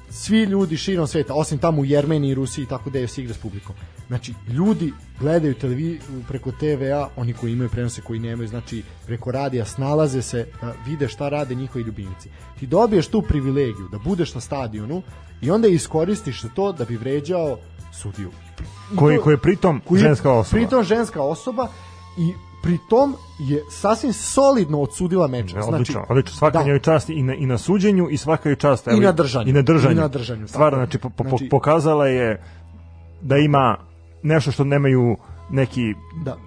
[0.09, 3.21] svi ljudi širom sveta, osim tamo u Jermeniji i Rusiji i tako da je se
[3.21, 3.75] igra s publikom.
[4.07, 9.65] Znači, ljudi gledaju televiziju preko TVA, oni koji imaju prenose, koji nemaju, znači preko radija,
[9.65, 12.29] snalaze se, da vide šta rade njihovi ljubimci.
[12.59, 15.01] Ti dobiješ tu privilegiju da budeš na stadionu
[15.41, 17.57] i onda iskoristiš to da bi vređao
[17.93, 18.31] sudiju.
[18.95, 20.57] Koji, koji je pritom koji je ženska osoba.
[20.57, 21.67] Pritom ženska osoba
[22.17, 22.33] i
[22.63, 25.53] pritom je sasvim solidno odsudila meč.
[25.53, 26.37] Ne, odlično, odlično.
[26.37, 26.63] Svaka da.
[26.63, 28.87] njoj čast i na, i na suđenju i svaka joj čast.
[28.87, 29.49] I na držanju.
[29.49, 29.91] I na držanju.
[29.91, 32.43] I na držanju, Stvarno, znači, po, po, Znači- pokazala je
[33.21, 33.77] da ima
[34.23, 35.17] nešto što nemaju
[35.49, 35.93] neki
[36.25, 36.37] da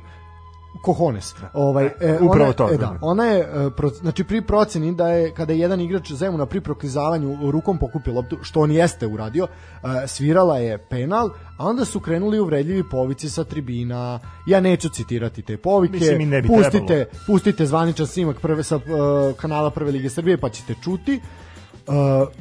[0.82, 1.34] Kohones.
[1.52, 2.70] Ovaj e, upravo ona, to.
[2.72, 6.12] E, da, ona je e, pro, znači pri proceni da je kada je jedan igrač
[6.12, 11.66] Zemuna pri proklizavanju rukom pokupio loptu, što on jeste uradio, e, svirala je penal, a
[11.66, 14.20] onda su krenuli uvredljivi povici sa tribina.
[14.46, 15.98] Ja neću citirati te povike.
[15.98, 17.24] Mislim, i ne bi pustite, trebalo.
[17.26, 18.80] pustite zvaničan snimak prve sa e,
[19.36, 21.20] kanala Prve lige Srbije pa ćete čuti.
[21.22, 21.45] Uh,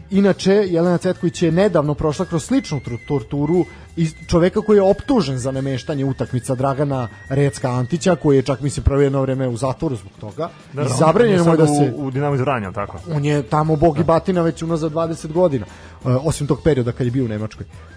[0.10, 3.66] inače, Jelena Cvetković je nedavno prošla kroz sličnu torturu
[3.98, 8.84] i čoveka koji je optužen za nameštanje utakmica Dragana Recka Antića, koji je čak mislim
[8.84, 10.50] prvo jedno vreme u zatvoru zbog toga.
[10.74, 11.94] Da, I da, zabranjeno mu je da se...
[11.96, 13.00] U, u Dinamo iz Vranja, tako?
[13.12, 15.66] On je tamo bog i batina već unazad 20 godina,
[16.04, 17.66] uh, osim tog perioda kad je bio u Nemačkoj.
[17.66, 17.95] Uh,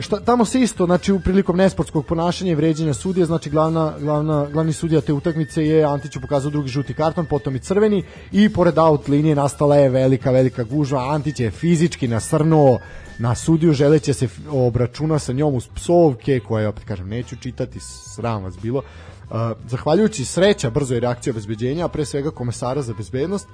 [0.00, 4.46] šta, tamo se isto, znači u prilikom nesportskog ponašanja i vređanja sudija, znači glavna, glavna,
[4.52, 8.78] glavni sudija te utakmice je Antiću pokazao drugi žuti karton, potom i crveni i pored
[8.78, 11.14] out linije nastala je velika, velika gužva.
[11.14, 12.78] Antić je fizički nasrnuo
[13.18, 17.78] na sudiju, želeće se obračuna sa njom uz psovke, koje, opet kažem, neću čitati,
[18.14, 18.78] sram vas bilo.
[18.78, 19.36] Uh,
[19.68, 23.48] zahvaljujući sreća brzoj reakciji obezbeđenja, a pre svega komesara za bezbednost,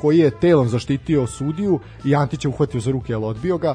[0.00, 3.74] koji je telom zaštitio sudiju i Antić je uhvatio za ruke, ali odbio ga.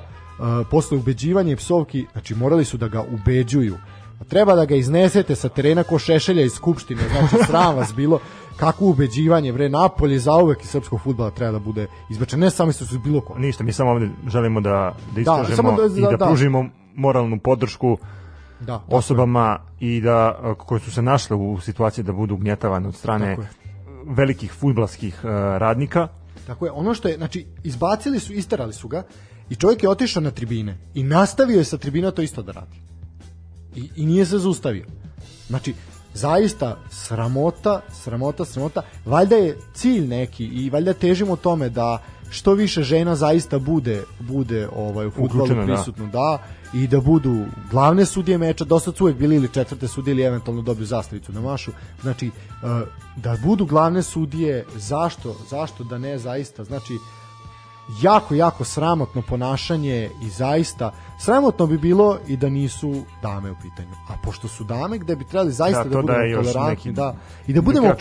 [0.72, 3.76] Posle ubeđivanja i psovki, znači morali su da ga ubeđuju.
[4.28, 8.20] Treba da ga iznesete sa terena ko šešelja iz Skupštine, znači sram vas bilo
[8.58, 12.86] kakvo ubeđivanje, bre, Napolje zauvek iz srpskog futbala treba da bude izbačen, ne samo što
[12.86, 13.38] su bilo ko.
[13.38, 16.26] Ništa, mi samo ovde želimo da, da iskažemo samo da- i da- da, da.
[16.26, 17.98] pružimo moralnu podršku
[18.60, 18.80] Da, je.
[18.90, 23.38] osobama i da koje su se našle u situaciji da budu ugnjetavane od strane
[24.06, 26.08] velikih fudbalskih uh, radnika.
[26.48, 29.04] Tako je, ono što je, znači, izbacili su, isterali su ga
[29.50, 32.78] i čovjek je otišao na tribine i nastavio je sa tribina to isto da radi.
[33.76, 34.86] I, i nije se zaustavio.
[35.48, 35.74] Znači,
[36.14, 38.82] zaista sramota, sramota, sramota.
[39.06, 44.68] Valjda je cilj neki i valjda težimo tome da što više žena zaista bude bude
[44.76, 45.66] ovaj u fudbalu da.
[45.66, 46.44] prisutno da.
[46.74, 50.62] i da budu glavne sudije meča, dosta su uvek bili ili četvrte sudije ili eventualno
[50.62, 51.72] dobiju zastavicu na mašu.
[52.02, 55.36] Znači uh, da budu glavne sudije, zašto?
[55.50, 56.64] Zašto da ne zaista?
[56.64, 56.94] Znači
[58.02, 63.92] jako, jako sramotno ponašanje i zaista sramotno bi bilo i da nisu dame u pitanju.
[64.08, 67.16] A pošto su dame, gde bi trebali zaista Da, da, to budemo još tolerantni, da,
[67.48, 67.96] i da budemo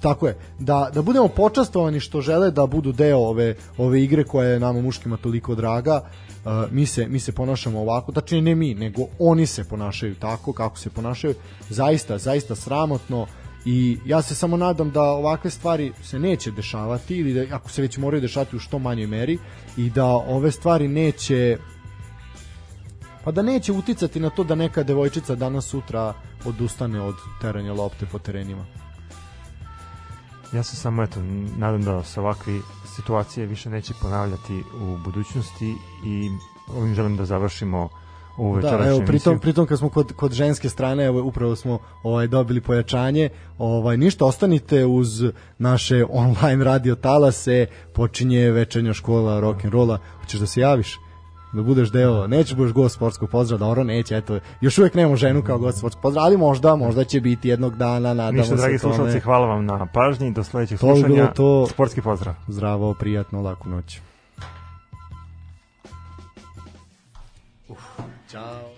[0.00, 4.48] tako je, da, da budemo počastovani što žele da budu deo ove, ove igre koja
[4.48, 6.00] je nama muškima toliko draga,
[6.46, 10.52] Uh, mi, se, mi se ponašamo ovako, tačnije ne mi, nego oni se ponašaju tako
[10.52, 11.34] kako se ponašaju,
[11.68, 13.26] zaista, zaista sramotno
[13.66, 17.82] i ja se samo nadam da ovakve stvari se neće dešavati ili da ako se
[17.82, 19.38] već moraju dešavati u što manjoj meri
[19.76, 21.58] i da ove stvari neće
[23.24, 26.14] pa da neće uticati na to da neka devojčica danas sutra
[26.44, 28.66] odustane od teranja lopte po terenima.
[30.52, 31.20] Ja se samo eto
[31.58, 32.58] nadam da se ovakve
[32.96, 35.74] situacije više neće ponavljati u budućnosti
[36.04, 36.30] i
[36.76, 37.88] ovim želim da završimo
[38.38, 41.78] ovu Da, večerašnju evo pritom pritom kad smo kod kod ženske strane, evo upravo smo
[42.02, 43.28] ovaj dobili pojačanje.
[43.58, 45.24] Ovaj ništa ostanite uz
[45.58, 49.98] naše online radio talase, počinje večernja škola rock and rolla.
[50.20, 50.98] Hoćeš da se javiš?
[51.52, 55.42] Da budeš deo, nećeš budeš gost sportskog pozdrava, dobro, neće, eto, još uvek nemamo ženu
[55.42, 58.78] kao gost sportskog pozdrava, ali možda, možda će biti jednog dana, nadamo Ništa, se dragi
[58.78, 58.94] tome.
[58.94, 60.30] slušalci, hvala vam na pažnji.
[60.30, 61.26] Do sledećeg To slušanja.
[61.26, 61.66] to.
[61.66, 62.34] Sportski pozdrav.
[62.48, 64.00] Zdravo, prijatno, laku noć.
[68.36, 68.75] Chao.